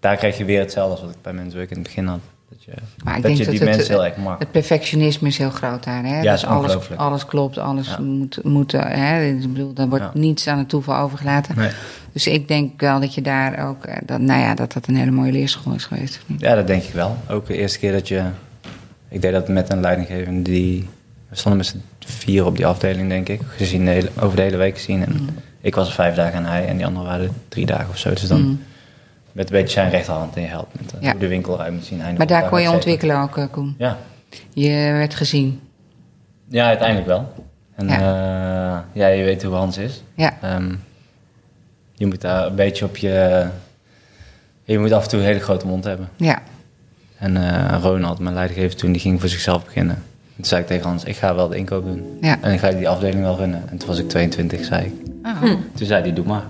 daar 0.00 0.16
kreeg 0.16 0.38
je 0.38 0.44
weer 0.44 0.60
hetzelfde 0.60 0.90
als 0.92 1.00
wat 1.00 1.10
ik 1.10 1.22
bij 1.22 1.32
Men's 1.32 1.54
Work 1.54 1.70
in 1.70 1.76
het 1.76 1.86
begin 1.86 2.06
had. 2.06 2.20
Dat 2.48 2.64
je, 2.64 2.70
maar 3.04 3.16
ik 3.16 3.22
dat 3.22 3.30
denk 3.30 3.36
je 3.38 3.44
dat 3.44 3.54
die 3.54 3.64
mensen 3.64 3.94
heel 3.94 4.04
erg 4.04 4.16
mag. 4.16 4.38
het 4.38 4.50
perfectionisme 4.50 5.28
is 5.28 5.38
heel 5.38 5.50
groot 5.50 5.84
daar. 5.84 6.04
Hè? 6.04 6.20
Ja, 6.22 6.32
dus 6.32 6.42
is 6.42 6.48
alles, 6.48 6.76
alles 6.96 7.26
klopt, 7.26 7.58
alles 7.58 7.88
Ja. 7.88 8.00
moet, 8.00 8.38
moet 8.44 8.74
eh, 8.74 8.80
hè? 8.84 9.24
Ik 9.24 9.52
bedoel, 9.52 9.72
daar 9.72 9.88
wordt 9.88 10.04
Ja. 10.04 10.10
niets 10.20 10.46
aan 10.48 10.58
het 10.58 10.68
toeval 10.68 10.96
overgelaten. 10.96 11.56
Nee. 11.56 11.70
Dus 12.12 12.26
ik 12.26 12.48
denk 12.48 12.80
wel 12.80 13.00
dat 13.00 13.14
je 13.14 13.22
daar 13.22 13.68
ook, 13.68 13.84
dat, 14.06 14.20
nou 14.20 14.40
ja, 14.40 14.54
dat 14.54 14.72
dat 14.72 14.86
een 14.86 14.96
hele 14.96 15.10
mooie 15.10 15.32
leerschool 15.32 15.74
is 15.74 15.84
geweest. 15.84 16.20
Ja, 16.38 16.54
dat 16.54 16.66
denk 16.66 16.82
ik 16.82 16.92
wel. 16.94 17.16
Ook 17.30 17.46
de 17.46 17.56
eerste 17.56 17.78
keer 17.78 17.92
dat 17.92 18.08
je... 18.08 18.22
Ik 19.08 19.22
deed 19.22 19.32
dat 19.32 19.48
met 19.48 19.72
een 19.72 19.80
leidinggevende 19.80 20.42
die... 20.50 20.88
We 21.32 21.38
stonden 21.38 21.56
met 21.56 21.66
z'n 21.66 21.82
vier 22.12 22.46
op 22.46 22.56
die 22.56 22.66
afdeling, 22.66 23.08
denk 23.08 23.28
ik. 23.28 23.40
Gezien 23.56 23.84
de 23.84 23.90
hele, 23.90 24.10
over 24.20 24.36
de 24.36 24.42
hele 24.42 24.56
week 24.56 24.74
gezien. 24.76 25.04
En 25.06 25.28
ik 25.60 25.74
was 25.74 25.88
er 25.88 25.94
vijf 25.94 26.14
dagen 26.14 26.34
en 26.38 26.44
hij 26.44 26.66
en 26.66 26.76
die 26.76 26.86
anderen 26.86 27.08
waren 27.08 27.26
er 27.26 27.32
drie 27.48 27.66
dagen 27.66 27.88
of 27.88 27.98
zo. 27.98 28.10
Dus 28.10 28.26
dan 28.28 28.40
Mm. 28.42 28.62
met 29.32 29.50
een 29.50 29.56
beetje 29.56 29.72
zijn 29.72 29.90
rechterhand 29.90 30.36
in 30.36 30.42
je 30.42 30.48
helpt. 30.48 30.80
Met 30.80 30.92
eh, 30.94 31.00
Ja. 31.02 31.10
hoe 31.10 31.20
de 31.20 31.28
winkel 31.28 31.54
eruit 31.54 31.72
moet 31.72 31.84
zien. 31.84 32.00
einde 32.00 32.18
Maar 32.18 32.26
daar 32.26 32.48
kon 32.48 32.60
je 32.62 32.70
ontwikkelen 32.70 33.16
ook, 33.20 33.36
eh, 33.38 33.44
Koen. 33.50 33.74
Ja. 33.78 33.98
Je 34.54 34.68
werd 34.92 35.14
gezien. 35.14 35.60
ja, 36.48 36.66
uiteindelijk 36.66 37.06
wel. 37.08 37.32
En 37.74 37.88
ja. 37.88 38.84
ja, 38.92 39.06
je 39.06 39.24
weet 39.24 39.42
hoe 39.42 39.54
Hans 39.54 39.78
is. 39.78 40.02
Ja, 40.14 40.36
Ehm, 40.40 40.74
je 41.94 42.06
moet 42.06 42.20
daar 42.20 42.46
een 42.46 42.54
beetje 42.54 42.84
op 42.84 42.96
je... 42.96 43.46
Je 44.64 44.78
moet 44.78 44.92
af 44.92 45.02
en 45.02 45.08
toe 45.08 45.18
een 45.20 45.24
hele 45.26 45.40
grote 45.40 45.66
mond 45.66 45.84
hebben. 45.84 46.08
ja, 46.16 46.42
En 47.18 47.36
eh, 47.36 47.78
Ronald, 47.82 48.18
mijn 48.18 48.34
leidinggever 48.34 48.76
toen, 48.76 48.92
die 48.92 49.00
ging 49.00 49.20
voor 49.20 49.28
zichzelf 49.28 49.64
beginnen. 49.64 50.02
Toen 50.36 50.44
zei 50.44 50.60
ik 50.60 50.66
tegen 50.66 50.86
Hans, 50.88 51.04
ik 51.04 51.16
ga 51.16 51.34
wel 51.34 51.48
de 51.48 51.56
inkoop 51.56 51.84
doen. 51.84 52.18
ja. 52.20 52.36
En 52.40 52.52
ik 52.52 52.58
ga 52.58 52.70
die 52.70 52.88
afdeling 52.88 53.20
wel 53.22 53.36
runnen. 53.36 53.62
En 53.70 53.76
toen 53.78 53.88
was 53.88 53.98
ik 53.98 54.08
22, 54.08 54.64
zei 54.64 54.84
ik. 54.86 54.92
Oh. 55.22 55.42
Toen 55.74 55.86
zei 55.86 56.02
hij, 56.02 56.12
doe 56.12 56.24
maar. 56.24 56.42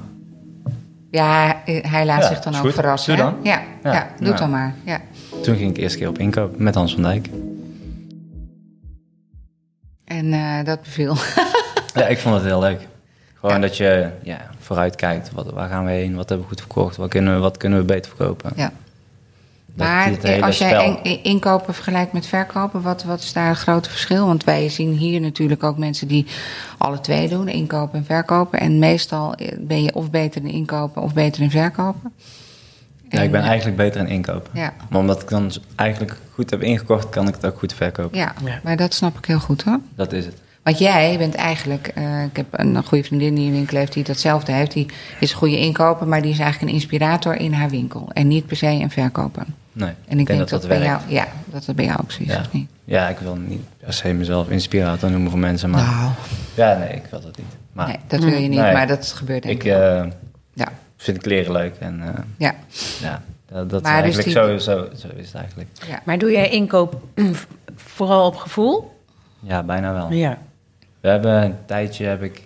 Ja, 1.11 1.63
hij 1.65 2.05
laat 2.07 2.23
Ja, 2.23 2.29
zich 2.29 2.41
dan 2.41 2.55
ook 2.55 2.61
goed. 2.61 2.75
verrassen. 2.75 3.17
Doe 3.17 3.25
dan. 3.25 3.35
Ja, 3.43 3.63
ja, 3.85 3.93
Ja, 3.93 4.09
doe 4.19 4.27
nou. 4.27 4.39
dan 4.39 4.51
maar. 4.51 4.75
Ja. 4.85 5.01
Toen 5.43 5.57
ging 5.57 5.71
ik 5.71 5.77
eerst 5.77 5.97
keer 5.97 6.09
op 6.09 6.19
inkoop 6.19 6.59
met 6.59 6.75
Hans 6.75 6.93
van 6.95 7.03
Dijk. 7.03 7.29
En 10.05 10.33
eh, 10.33 10.65
dat 10.65 10.83
beviel. 10.83 11.17
Ja, 11.95 12.07
ik 12.07 12.19
vond 12.19 12.35
het 12.35 12.45
heel 12.45 12.61
leuk. 12.61 12.89
Gewoon 13.35 13.55
Ja. 13.55 13.61
dat 13.61 13.77
je 13.77 14.09
ja, 14.23 14.41
vooruit 14.59 14.97
kijkt. 14.97 15.33
Wat, 15.33 15.51
waar 15.51 15.69
gaan 15.69 15.85
we 15.85 15.91
heen? 15.91 16.15
Wat 16.15 16.29
hebben 16.29 16.47
we 16.49 16.53
goed 16.53 16.61
verkocht? 16.63 16.97
Wat 16.97 17.09
kunnen 17.09 17.35
we, 17.35 17.41
wat 17.41 17.57
kunnen 17.57 17.79
we 17.79 17.85
beter 17.85 18.13
verkopen? 18.17 18.53
ja. 18.57 18.73
Dat- 19.75 19.87
Maar 19.89 20.43
als 20.43 20.59
jij 20.59 20.69
spel. 20.69 20.99
in- 21.03 21.23
inkopen 21.25 21.75
vergelijkt 21.75 22.13
met 22.13 22.27
verkopen, 22.27 22.83
wat, 22.83 23.03
wat 23.05 23.21
is 23.21 23.33
daar 23.33 23.49
het 23.49 23.59
grote 23.59 23.91
verschil? 23.91 24.27
Want 24.27 24.45
wij 24.45 24.69
zien 24.69 24.93
hier 24.93 25.21
natuurlijk 25.21 25.63
ook 25.63 25.79
mensen 25.79 26.09
die 26.09 26.27
alle 26.79 27.01
twee 27.01 27.29
doen, 27.29 27.49
inkopen 27.49 27.99
en 27.99 28.05
verkopen. 28.05 28.61
En 28.61 28.79
meestal 28.79 29.35
eh, 29.35 29.59
ben 29.61 29.83
je 29.83 29.95
of 29.95 30.11
beter 30.11 30.43
in 30.43 30.51
inkopen 30.51 31.03
of 31.03 31.15
beter 31.15 31.43
in 31.43 31.51
verkopen. 31.51 32.13
Ja, 33.09 33.21
ik 33.23 33.31
ben 33.31 33.39
En, 33.41 33.45
eh, 33.45 33.49
eigenlijk 33.51 33.77
beter 33.77 34.01
in 34.01 34.07
inkopen. 34.07 34.51
Ja. 34.55 34.73
Maar 34.91 35.01
omdat 35.01 35.23
ik 35.23 35.29
dan 35.29 35.51
eigenlijk 35.77 36.17
goed 36.35 36.51
heb 36.51 36.63
ingekocht, 36.63 37.09
kan 37.09 37.29
ik 37.29 37.35
het 37.35 37.47
ook 37.47 37.59
goed 37.59 37.75
verkopen. 37.75 38.19
Ja, 38.19 38.35
Ja. 38.45 38.61
maar 38.63 38.77
dat 38.77 38.95
snap 38.95 39.19
ik 39.19 39.25
heel 39.25 39.41
goed 39.41 39.63
hoor. 39.63 39.79
Dat 39.97 40.13
is 40.13 40.25
het. 40.25 40.35
Want 40.63 40.79
jij 40.79 41.19
bent 41.19 41.35
eigenlijk, 41.35 41.87
eh, 41.95 42.23
ik 42.25 42.37
heb 42.37 42.47
een 42.51 42.85
goede 42.85 43.05
vriendin 43.05 43.35
die 43.35 43.47
een 43.47 43.53
winkel 43.53 43.79
heeft 43.79 43.93
die 43.93 44.05
datzelfde 44.05 44.53
heeft. 44.53 44.73
Die 44.73 44.87
is 45.21 45.31
een 45.33 45.37
goede 45.39 45.59
inkoper, 45.59 46.07
maar 46.09 46.23
die 46.23 46.31
is 46.33 46.39
eigenlijk 46.39 46.71
een 46.73 46.79
inspirator 46.79 47.37
in 47.37 47.53
haar 47.53 47.69
winkel. 47.71 48.11
En 48.13 48.29
niet 48.29 48.47
per 48.47 48.57
se 48.57 48.67
een 48.67 48.91
verkoper. 48.91 49.45
Nee, 49.73 49.93
En 50.09 50.19
ik 50.19 50.27
denk, 50.27 50.39
dat, 50.39 50.49
dat 50.49 50.69
bij 50.69 50.79
werkt. 50.81 51.03
jou, 51.03 51.13
ja, 51.13 51.27
dat 51.45 51.65
dat 51.65 51.77
bij 51.77 51.85
jou 51.85 52.01
ook 52.03 52.11
zo 52.13 52.23
is, 52.23 52.29
Ja. 52.29 52.39
of 52.41 52.53
niet? 52.53 52.71
Ja, 52.85 53.09
ik 53.09 53.19
wil 53.19 53.37
niet 53.37 53.63
per 53.79 53.93
se 53.93 54.13
mezelf 54.13 54.49
inspirator 54.49 55.11
noemen 55.11 55.31
voor 55.31 55.39
mensen, 55.41 55.71
maar... 55.71 55.85
Nou, 55.85 56.11
Ja, 56.55 56.79
nee, 56.79 56.89
ik 56.95 57.03
wil 57.11 57.21
dat 57.21 57.37
niet. 57.37 57.47
Maar 57.73 57.87
nee, 57.87 57.97
dat 58.07 58.21
wil 58.21 58.33
je 58.39 58.49
niet, 58.49 58.61
Nee. 58.61 58.73
maar 58.73 58.87
dat 58.87 59.13
gebeurt 59.13 59.43
denk 59.43 59.55
ik 59.55 59.65
ik. 59.65 59.73
eh, 59.73 60.05
ja, 60.53 60.69
vind 60.97 61.19
kleren 61.19 61.53
leuk 61.53 61.75
en 61.79 62.01
eh, 62.03 62.23
ja, 62.37 62.55
ja, 63.01 63.23
dat, 63.47 63.71
dat 63.71 63.83
Maar 63.83 64.07
is 64.07 64.15
dus 64.17 64.25
eigenlijk 64.25 64.59
die- 64.59 64.61
zo, 64.61 64.89
zo, 64.93 65.09
zo 65.09 65.09
is 65.17 65.27
het 65.27 65.35
eigenlijk. 65.35 65.69
ja. 65.89 66.01
Maar 66.05 66.19
doe 66.19 66.31
jij 66.31 66.49
inkoop 66.49 67.03
vooral 67.77 68.27
op 68.27 68.37
gevoel? 68.37 69.01
Ja, 69.41 69.63
bijna 69.63 69.93
wel. 69.93 70.13
Ja. 70.13 70.39
We 71.01 71.09
hebben 71.09 71.43
een 71.43 71.57
tijdje, 71.67 72.05
heb 72.07 72.23
ik... 72.23 72.37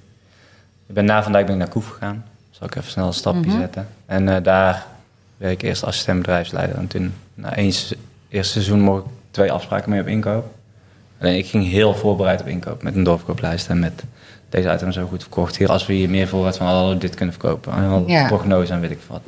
Ik 0.89 0.95
ben 0.95 1.05
na 1.05 1.23
Van 1.23 1.33
Dijk 1.33 1.45
ben 1.47 1.55
ik 1.55 1.61
naar 1.61 1.71
Koef 1.71 1.89
gegaan. 1.89 2.25
Zal 2.51 2.67
ik 2.67 2.75
even 2.75 2.91
snel 2.91 3.07
een 3.07 3.13
stapje 3.13 3.51
Mhm. 3.51 3.59
zetten. 3.59 3.89
En 4.07 4.29
eh, 4.29 4.43
daar 4.43 4.87
werd 5.37 5.53
ik 5.53 5.63
eerst 5.63 5.85
assistent 5.85 6.19
bedrijfsleider. 6.19 6.77
En 6.77 6.87
toen, 6.87 7.15
na 7.35 7.57
één 7.57 7.73
eerste 8.29 8.53
seizoen, 8.53 8.81
mocht 8.81 9.05
ik 9.05 9.11
twee 9.31 9.53
afspraken 9.53 9.91
mee 9.91 10.01
op 10.01 10.07
inkoop. 10.07 10.55
Alleen 11.21 11.37
ik 11.37 11.47
ging 11.47 11.69
heel 11.71 11.95
voorbereid 11.95 12.41
op 12.41 12.47
inkoop. 12.47 12.83
Met 12.83 12.95
een 12.95 13.03
doorverkooplijst 13.03 13.69
en 13.69 13.79
met 13.79 14.05
deze 14.49 14.73
item 14.73 14.93
zo 14.93 15.07
goed 15.07 15.23
verkocht. 15.23 15.57
Hier, 15.57 15.69
als 15.71 15.87
we 15.87 15.93
hier 15.93 16.11
meer 16.11 16.29
voorraad 16.29 16.57
van 16.57 16.67
hadden, 16.67 16.99
dit 16.99 17.15
kunnen 17.15 17.35
verkopen. 17.35 17.73
En 17.73 17.89
al 17.89 18.05
Ja. 18.07 18.27
prognose 18.27 18.73
en 18.73 18.81
weet 18.81 18.91
ik 18.91 18.99
wat. 19.09 19.21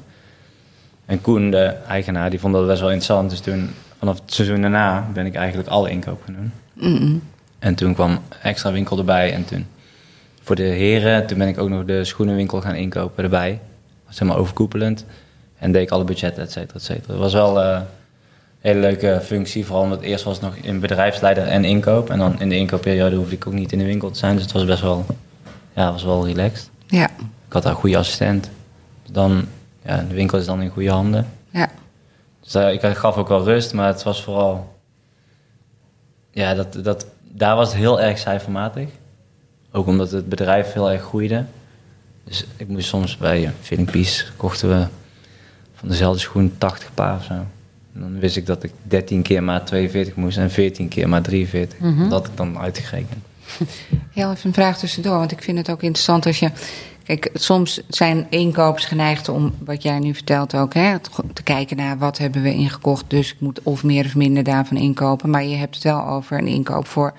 En 1.07 1.21
Koen, 1.21 1.51
de 1.51 1.65
eigenaar, 1.89 2.31
die 2.31 2.41
vond 2.41 2.55
dat 2.55 2.67
best 2.67 2.81
wel 2.81 2.91
interessant. 2.91 3.31
Dus 3.31 3.41
toen, 3.41 3.71
vanaf 3.99 4.21
het 4.21 4.33
seizoen 4.35 4.61
daarna, 4.61 5.09
ben 5.13 5.27
ik 5.27 5.35
eigenlijk 5.35 5.69
alle 5.69 5.91
inkoop 5.91 6.23
gaan 6.25 6.35
doen. 6.35 6.53
En 7.59 7.75
toen 7.75 7.95
kwam 7.95 8.19
extra 8.43 8.73
winkel 8.73 8.99
erbij. 8.99 9.33
En 9.33 9.45
toen 9.45 9.67
voor 10.43 10.57
de 10.57 10.63
heren, 10.63 11.27
toen 11.27 11.39
ben 11.39 11.49
ik 11.49 11.59
ook 11.59 11.69
nog 11.69 11.85
de 11.85 12.05
schoenenwinkel 12.05 12.61
gaan 12.61 12.75
inkopen 12.75 13.25
erbij. 13.25 13.51
Dat 13.51 13.61
was 14.07 14.19
helemaal 14.19 14.41
overkoepelend. 14.41 15.05
En 15.59 15.73
deed 15.73 15.83
ik 15.83 15.91
alle 15.91 16.05
budgetten, 16.05 16.43
et 16.43 16.53
cetera, 16.53 16.75
et 16.75 16.83
cetera. 16.83 17.13
Het 17.13 17.19
was 17.23 17.33
wel 17.33 17.61
eh, 17.63 17.71
een 17.81 17.85
hele 18.61 18.81
leuke 18.81 19.21
functie. 19.23 19.65
Vooral 19.67 19.85
omdat 19.85 20.01
eerst 20.01 20.25
was 20.25 20.35
het 20.37 20.45
nog 20.45 20.55
in 20.57 20.81
bedrijfsleider 20.81 21.47
en 21.47 21.65
inkoop. 21.65 22.11
En 22.11 22.19
dan 22.19 22.41
in 22.41 22.49
de 22.49 22.57
inkoopperiode 22.57 23.17
hoefde 23.17 23.35
ik 23.35 23.47
ook 23.47 23.53
niet 23.53 23.73
in 23.73 23.79
de 23.79 23.85
winkel 23.85 24.11
te 24.11 24.19
zijn. 24.19 24.35
Dus 24.35 24.43
het 24.43 24.53
was 24.53 24.65
best 24.65 24.81
wel, 24.83 25.07
ja, 25.73 25.93
was 25.93 26.05
wel 26.05 26.27
relaxed. 26.27 26.71
ja, 26.87 27.11
Ik 27.47 27.53
had 27.53 27.63
daar 27.63 27.73
een 27.73 27.79
goede 27.79 27.97
assistent. 27.97 28.51
Dan, 29.11 29.47
ja, 29.85 30.05
de 30.09 30.15
winkel 30.15 30.39
is 30.39 30.45
dan 30.47 30.63
in 30.63 30.71
goede 30.71 30.91
handen. 30.91 31.27
ja, 31.51 31.69
Dus 32.43 32.53
daar- 32.53 32.73
ik 32.73 32.81
gaf 32.85 33.17
ook 33.17 33.29
wel 33.29 33.45
rust, 33.45 33.73
maar 33.75 33.87
het 33.87 34.03
was 34.03 34.23
vooral... 34.23 34.77
Ja, 36.31 36.55
dat, 36.55 36.79
dat, 36.85 37.07
daar 37.23 37.57
was 37.57 37.69
het 37.69 37.77
heel 37.77 38.01
erg 38.01 38.19
cijfermatig. 38.19 38.89
Ook 39.73 39.87
omdat 39.87 40.11
het 40.11 40.29
bedrijf 40.29 40.73
heel 40.73 40.91
erg 40.91 41.03
groeide. 41.03 41.45
Dus 42.25 42.45
ik 42.57 42.69
moest 42.69 42.89
soms 42.89 43.17
bij 43.17 43.53
Feeling 43.61 43.91
Peace 43.91 44.25
kochten 44.37 44.69
we 44.69 44.87
van 45.79 45.89
dezelfde 45.89 46.21
schoen 46.21 46.55
80 46.59 46.91
paar 46.95 47.17
of 47.17 47.25
zo. 47.25 47.33
En 47.33 48.01
dan 48.01 48.19
wist 48.19 48.37
ik 48.37 48.47
dat 48.47 48.63
ik 48.63 48.71
13 48.83 49.23
keer 49.23 49.43
maar 49.43 49.65
42 49.65 50.15
moest 50.15 50.39
en 50.39 50.51
14 50.51 50.89
keer 50.89 51.09
maar 51.09 51.23
43. 51.23 51.79
Dat 51.99 52.11
had 52.11 52.27
ik 52.27 52.37
dan 52.37 52.59
uitgerekend. 52.59 53.23
Heel 54.13 54.31
even 54.31 54.47
een 54.49 54.55
vraag 54.55 54.79
tussendoor, 54.79 55.19
want 55.19 55.33
ik 55.33 55.43
vind 55.43 55.59
het 55.59 55.71
ook 55.71 55.83
interessant 55.83 56.27
als 56.27 56.39
je. 56.39 56.51
Kijk, 57.05 57.31
soms 57.35 57.81
zijn 57.89 58.27
inkopers 58.31 58.85
geneigd 58.85 59.29
om, 59.29 59.55
wat 59.65 59.83
jij 59.83 59.99
nu 59.99 60.15
vertelt 60.15 60.55
ook, 60.55 60.75
hè, 60.75 60.99
te- 60.99 61.11
te 61.33 61.43
kijken 61.43 61.77
naar 61.77 61.99
wat 61.99 62.19
hebben 62.19 62.43
we 62.43 62.55
ingekocht. 62.55 63.05
Dus 63.09 63.33
ik 63.33 63.41
moet 63.41 63.61
of 63.63 63.85
meer 63.85 64.05
of 64.05 64.17
minder 64.17 64.43
daarvan 64.43 64.77
inkopen. 64.77 65.31
Maar 65.31 65.45
je 65.45 65.57
hebt 65.57 65.75
het 65.75 65.85
wel 65.85 66.07
over 66.07 66.39
een 66.39 66.47
inkoop 66.47 66.87
voor 66.87 67.15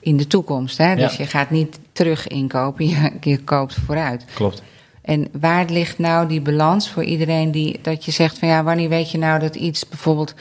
in 0.00 0.16
de 0.16 0.26
toekomst. 0.26 0.78
Hè? 0.78 0.94
Dus 0.94 1.16
Ja. 1.16 1.22
je 1.24 1.30
gaat 1.30 1.50
niet 1.50 1.78
terug 1.92 2.26
inkopen, 2.28 2.86
je, 2.88 3.12
je 3.20 3.38
koopt 3.38 3.74
vooruit. 3.86 4.24
Klopt. 4.34 4.62
En 5.02 5.28
waar 5.40 5.64
ligt 5.68 5.98
nou 5.98 6.28
die 6.28 6.40
balans 6.40 6.90
voor 6.90 7.04
iedereen 7.04 7.50
die 7.50 7.78
dat 7.82 8.04
je 8.04 8.10
zegt 8.10 8.38
van 8.38 8.48
ja, 8.48 8.62
wanneer 8.62 8.88
weet 8.88 9.10
je 9.10 9.18
nou 9.18 9.40
dat 9.40 9.54
iets 9.56 9.88
bijvoorbeeld 9.88 10.34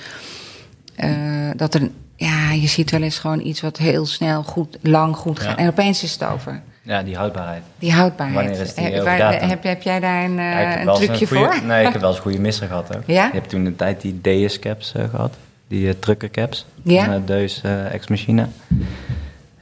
eh, 0.95 1.09
dat 1.55 1.73
er 1.73 1.89
ja, 2.15 2.51
je 2.51 2.67
ziet 2.67 2.91
wel 2.91 3.01
eens 3.01 3.19
gewoon 3.19 3.45
iets 3.45 3.61
wat 3.61 3.77
heel 3.77 4.05
snel 4.05 4.43
goed, 4.43 4.77
lang 4.81 5.15
goed 5.15 5.37
Ja. 5.37 5.43
gaat 5.43 5.57
en 5.57 5.67
opeens 5.67 6.03
is 6.03 6.11
het 6.11 6.23
over. 6.23 6.61
Ja, 6.81 7.03
die 7.03 7.15
houdbaarheid. 7.15 7.61
Die 7.79 7.91
houdbaarheid. 7.91 8.45
Wanneer 8.47 8.61
is 8.65 8.73
die 8.73 8.83
Heb- 8.83 8.93
over 8.93 9.03
waar- 9.17 9.47
heb, 9.47 9.63
heb 9.63 9.81
jij 9.81 9.99
daar 9.99 10.23
een, 10.23 10.39
eh, 10.39 10.51
Ja, 10.51 10.81
een 10.81 10.93
trucje 10.93 11.27
goeie- 11.27 11.43
voor? 11.45 11.61
Nee, 11.65 11.85
ik 11.85 11.91
heb 11.91 12.01
wel 12.01 12.09
eens 12.09 12.17
een 12.17 12.23
goede 12.29 12.39
misser 12.39 12.67
gehad 12.67 12.95
ook. 12.97 13.03
Ja? 13.05 13.25
Je 13.25 13.31
hebt 13.33 13.49
toen 13.49 13.65
een 13.65 13.75
tijd 13.75 14.01
die 14.01 14.21
DS 14.47 14.59
caps 14.59 14.93
eh, 14.93 15.09
gehad. 15.09 15.33
Die 15.67 15.85
uh, 15.87 15.93
truckercaps. 15.99 16.65
Ja? 16.83 17.05
Van 17.05 17.25
Deus 17.25 17.61
eh, 17.63 17.93
ex-machine. 17.93 18.41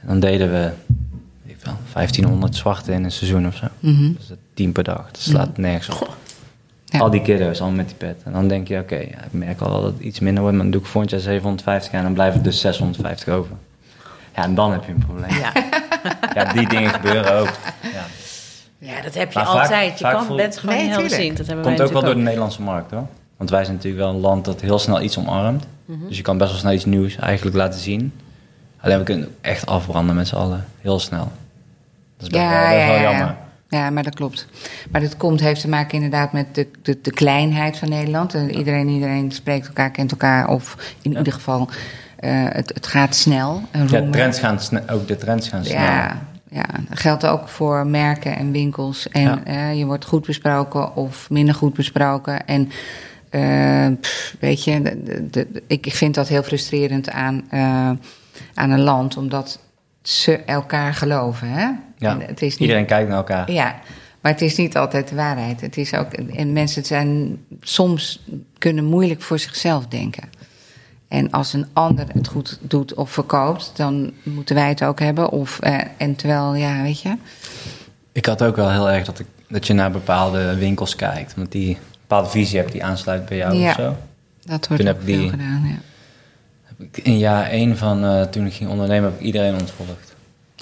En 0.00 0.06
dan 0.06 0.20
deden 0.20 0.50
we 0.50 0.70
weet 1.68 1.78
ik 1.78 1.84
wel, 1.84 1.92
1500 1.94 2.56
zwarte 2.56 2.92
in 2.92 3.04
een 3.04 3.12
seizoen 3.12 3.46
of 3.46 3.54
zo. 3.56 3.66
Mhm. 3.80 4.12
Dus 4.12 4.26
dat 4.26 4.38
10 4.54 4.72
per 4.72 4.84
dag. 4.84 5.04
Dat 5.10 5.20
slaat 5.20 5.56
nergens 5.56 6.00
op. 6.00 6.16
Ja. 6.84 6.98
Al 6.98 7.10
die 7.10 7.22
kiddo's, 7.22 7.58
allemaal 7.60 7.76
met 7.76 7.86
die 7.86 7.96
pet. 7.96 8.20
En 8.24 8.32
dan 8.32 8.48
denk 8.48 8.68
je, 8.68 8.78
oké, 8.78 8.94
ja, 8.96 9.00
ik 9.24 9.32
merk 9.32 9.60
al 9.60 9.70
wel 9.70 9.82
dat 9.82 9.92
het 9.92 10.00
iets 10.02 10.20
minder 10.20 10.40
wordt. 10.42 10.56
Maar 10.56 10.64
dan 10.64 10.72
doe 10.72 10.82
ik 10.82 10.86
volgend 10.86 11.10
jaar 11.12 11.20
750 11.20 11.92
en 11.92 12.02
dan 12.02 12.12
blijft 12.12 12.34
het 12.34 12.44
dus 12.44 12.60
650 12.60 13.28
over. 13.34 13.56
Ja, 14.36 14.42
en 14.42 14.54
dan 14.54 14.72
heb 14.72 14.84
je 14.84 14.92
een 14.92 15.04
probleem. 15.06 15.30
Ja. 15.38 15.52
Ja, 16.34 16.52
die 16.52 16.68
dingen 16.68 16.90
gebeuren 16.90 17.32
ook. 17.34 17.52
Ja. 17.82 18.04
ja, 18.78 19.02
dat 19.02 19.14
heb 19.14 19.32
je 19.32 19.38
Maar 19.38 19.46
vaak- 19.48 19.60
altijd. 19.62 19.98
Je 19.98 20.04
vaak 20.04 20.12
kan 20.14 20.24
voel- 20.24 20.36
bent 20.36 20.58
gewoon 20.58 20.76
Nee, 20.76 20.88
tuurlijk. 20.90 21.14
zien. 21.14 21.34
Dat 21.34 21.46
hebben 21.46 21.64
Komt 21.64 21.76
wij 21.78 21.86
ook 21.86 21.92
wel 21.92 22.02
door 22.02 22.14
de 22.14 22.20
Nederlandse 22.20 22.62
markt 22.62 22.90
hoor. 22.90 23.06
Want 23.36 23.50
wij 23.50 23.64
zijn 23.64 23.76
natuurlijk 23.76 24.02
wel 24.04 24.12
een 24.14 24.20
land 24.20 24.44
dat 24.44 24.60
heel 24.60 24.78
snel 24.78 25.00
iets 25.00 25.18
omarmt. 25.18 25.66
Mhm. 25.84 26.06
Dus 26.08 26.16
je 26.16 26.22
kan 26.22 26.38
best 26.38 26.50
wel 26.50 26.60
snel 26.60 26.72
iets 26.72 26.84
nieuws 26.84 27.16
eigenlijk 27.16 27.56
laten 27.56 27.80
zien. 27.80 28.12
Alleen 28.80 28.98
we 28.98 29.04
kunnen 29.04 29.34
echt 29.40 29.66
afbranden 29.66 30.14
met 30.16 30.28
z'n 30.28 30.34
allen. 30.36 30.64
Heel 30.80 30.98
snel. 30.98 31.32
Dat 32.18 32.26
is 32.26 32.28
best, 32.28 32.42
Ja, 32.42 32.50
wel, 32.50 32.60
dat 32.60 32.70
is 32.76 32.80
ja, 32.80 32.86
wel 32.86 32.94
ja, 32.96 33.02
ja. 33.02 33.10
jammer. 33.10 33.36
Ja, 33.68 33.90
maar 33.90 34.02
dat 34.02 34.14
klopt. 34.14 34.46
Maar 34.90 35.00
dat 35.00 35.16
komt, 35.16 35.40
heeft 35.40 35.60
te 35.60 35.68
maken 35.68 35.94
inderdaad 35.94 36.32
met 36.32 36.54
de, 36.54 36.68
de, 36.82 36.98
de 37.02 37.10
kleinheid 37.10 37.76
van 37.78 37.88
Nederland. 37.88 38.34
Eh, 38.34 38.56
Iedereen, 38.56 38.88
iedereen 38.88 39.32
spreekt 39.32 39.66
elkaar, 39.66 39.90
kent 39.90 40.10
elkaar. 40.10 40.48
Of 40.48 40.94
in 41.02 41.16
ieder 41.16 41.32
geval, 41.32 41.68
eh, 42.18 42.30
het, 42.48 42.70
het 42.74 42.86
gaat 42.86 43.14
snel. 43.14 43.62
Ja, 43.72 43.78
roemen. 43.86 44.10
trends 44.10 44.38
gaan 44.38 44.60
sne- 44.60 44.84
ook 44.90 45.08
de 45.08 45.16
trends 45.16 45.48
gaan 45.48 45.64
snel. 45.64 45.80
Ja, 45.80 46.18
ja, 46.50 46.64
dat 46.88 47.00
geldt 47.00 47.26
ook 47.26 47.48
voor 47.48 47.86
merken 47.86 48.36
en 48.36 48.50
winkels. 48.52 49.08
En 49.08 49.22
Ja. 49.22 49.40
eh, 49.44 49.78
je 49.78 49.84
wordt 49.86 50.04
goed 50.04 50.26
besproken 50.26 50.96
of 50.96 51.30
minder 51.30 51.54
goed 51.54 51.74
besproken. 51.74 52.46
En 52.46 52.70
eh, 53.30 53.86
pff, 54.00 54.36
weet 54.40 54.64
je, 54.64 54.82
de, 54.82 55.02
de- 55.04 55.28
de- 55.30 55.62
ik 55.66 55.86
ik 55.86 55.94
vind 55.94 56.14
dat 56.14 56.28
heel 56.28 56.42
frustrerend 56.42 57.10
aan, 57.10 57.44
eh, 57.50 57.90
aan 58.54 58.70
een 58.70 58.80
land, 58.80 59.16
omdat 59.16 59.58
ze 60.02 60.36
elkaar 60.36 60.94
geloven. 60.94 61.48
Hè? 61.48 61.68
Ja, 61.98 62.10
En 62.12 62.20
het 62.20 62.42
is 62.42 62.50
niet, 62.52 62.60
Iedereen 62.60 62.86
kijkt 62.86 63.08
naar 63.08 63.16
elkaar. 63.18 63.50
Ja, 63.52 63.80
maar 64.20 64.32
het 64.32 64.40
is 64.40 64.56
niet 64.56 64.76
altijd 64.76 65.08
de 65.08 65.14
waarheid. 65.14 65.60
Het 65.60 65.76
is 65.76 65.94
ook, 65.94 66.12
en 66.12 66.52
mensen 66.52 66.84
zijn 66.84 67.38
soms 67.60 68.24
kunnen 68.58 68.84
moeilijk 68.84 69.22
voor 69.22 69.38
zichzelf 69.38 69.86
denken. 69.86 70.28
En 71.08 71.30
als 71.30 71.52
een 71.52 71.66
ander 71.72 72.06
het 72.12 72.28
goed 72.28 72.58
doet 72.60 72.94
of 72.94 73.10
verkoopt, 73.10 73.72
dan 73.74 74.12
moeten 74.22 74.54
wij 74.54 74.68
het 74.68 74.84
ook 74.84 75.00
hebben. 75.00 75.30
Of, 75.30 75.58
eh, 75.60 75.78
en 75.96 76.16
terwijl, 76.16 76.54
ja, 76.54 76.82
weet 76.82 77.00
je. 77.00 77.14
Ik 78.12 78.26
had 78.26 78.42
ook 78.42 78.56
wel 78.56 78.70
heel 78.70 78.90
erg 78.90 79.04
dat, 79.04 79.18
ik, 79.18 79.26
dat 79.48 79.66
je 79.66 79.72
naar 79.72 79.90
bepaalde 79.90 80.56
winkels 80.56 80.96
kijkt. 80.96 81.34
Omdat 81.36 81.52
die 81.52 81.68
een 81.68 81.78
bepaalde 82.00 82.28
visie 82.28 82.58
hebt 82.58 82.72
die 82.72 82.84
aansluit 82.84 83.26
bij 83.26 83.36
jou 83.36 83.54
Ja. 83.56 83.68
of 83.68 83.74
zo. 83.74 83.96
Dat 84.44 84.68
wordt 84.68 84.68
Toen 84.68 84.76
ook 84.78 84.84
heb 84.86 84.96
ik 84.98 85.04
veel 85.04 85.18
die- 85.20 85.30
gedaan. 85.30 85.62
Ja. 85.68 85.78
Heb 86.64 86.80
ik 86.92 87.04
In 87.04 87.18
jaar 87.18 87.44
één 87.46 87.76
van 87.76 88.04
eh, 88.04 88.22
toen 88.22 88.46
ik 88.46 88.52
ging 88.54 88.70
ondernemen, 88.70 89.10
heb 89.10 89.20
ik 89.20 89.26
iedereen 89.26 89.52
ontvolgd. 89.60 90.07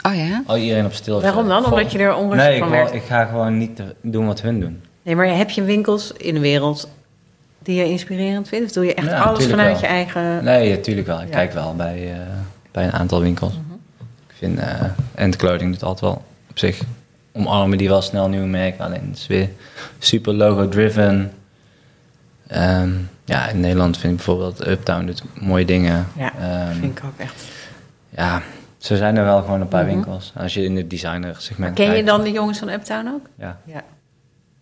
Oh 0.02 0.14
ja? 0.14 0.42
Al 0.46 0.56
iedereen 0.56 0.84
op 0.84 0.92
stil. 0.92 1.20
Waarom 1.22 1.48
dan? 1.48 1.64
Omdat 1.64 1.92
je 1.92 1.98
er 1.98 2.14
onrustig 2.14 2.46
Nee, 2.46 2.54
ik, 2.54 2.60
van 2.62 2.70
wil- 2.70 2.78
werd? 2.80 2.94
ik 2.94 3.02
ga 3.02 3.24
gewoon 3.24 3.58
niet 3.58 3.82
doen 4.02 4.26
wat 4.26 4.40
hun 4.42 4.60
doen. 4.60 4.80
Nee, 5.02 5.16
maar 5.16 5.36
heb 5.36 5.50
je 5.50 5.62
winkels 5.62 6.12
in 6.12 6.34
de 6.34 6.40
wereld 6.40 6.88
die 7.58 7.76
je 7.76 7.84
inspirerend 7.84 8.48
vindt? 8.48 8.66
Of 8.66 8.72
doe 8.72 8.84
je 8.84 8.94
echt 8.94 9.06
Ja, 9.06 9.22
alles 9.22 9.46
vanuit 9.46 9.72
wel. 9.72 9.80
je 9.80 9.86
eigen... 9.86 10.44
Nee, 10.44 10.70
natuurlijk 10.70 11.06
wel. 11.06 11.20
Ik 11.20 11.28
Ja. 11.28 11.34
kijk 11.34 11.52
wel 11.52 11.74
bij, 11.76 12.12
eh, 12.12 12.18
bij 12.70 12.84
een 12.84 12.92
aantal 12.92 13.20
winkels. 13.20 13.52
Ik 14.28 14.34
vind, 14.38 14.58
eh 14.58 14.82
en 15.14 15.30
de 15.30 15.36
clothing 15.36 15.72
doet 15.72 15.82
altijd 15.82 16.00
wel 16.00 16.24
op 16.50 16.58
zich. 16.58 16.80
Omarmen 17.32 17.78
die 17.78 17.88
wel 17.88 18.02
snel 18.02 18.28
nieuwe 18.28 18.46
merken. 18.46 18.84
Alleen 18.84 19.06
het 19.08 19.16
is 19.18 19.26
weer 19.26 19.48
super 19.98 20.34
logo-driven. 20.34 21.32
Ehm, 22.46 22.90
ja, 23.24 23.48
in 23.48 23.60
Nederland 23.60 23.96
vind 23.98 24.10
ik 24.12 24.16
bijvoorbeeld 24.16 24.66
Uptown 24.66 25.04
doet 25.06 25.22
mooie 25.40 25.64
dingen. 25.64 26.06
Ja, 26.16 26.32
Ehm, 26.40 26.72
vind 26.80 26.98
ik 26.98 27.04
ook 27.04 27.18
echt. 27.20 27.44
ja, 28.08 28.42
zo 28.78 28.96
zijn 28.96 29.16
er 29.16 29.24
wel 29.24 29.40
gewoon 29.42 29.60
een 29.60 29.68
paar 29.68 29.84
Mhm. 29.84 29.92
winkels. 29.94 30.32
Als 30.36 30.54
je 30.54 30.64
in 30.64 30.76
het 30.76 30.90
designer 30.90 31.34
segment 31.38 31.74
Ken 31.74 31.96
je 31.96 32.04
dan 32.04 32.22
de 32.22 32.30
jongens 32.32 32.58
van 32.58 32.68
Uptown 32.68 33.08
ook? 33.08 33.26
Ja. 33.38 33.60
Ja. 33.64 33.82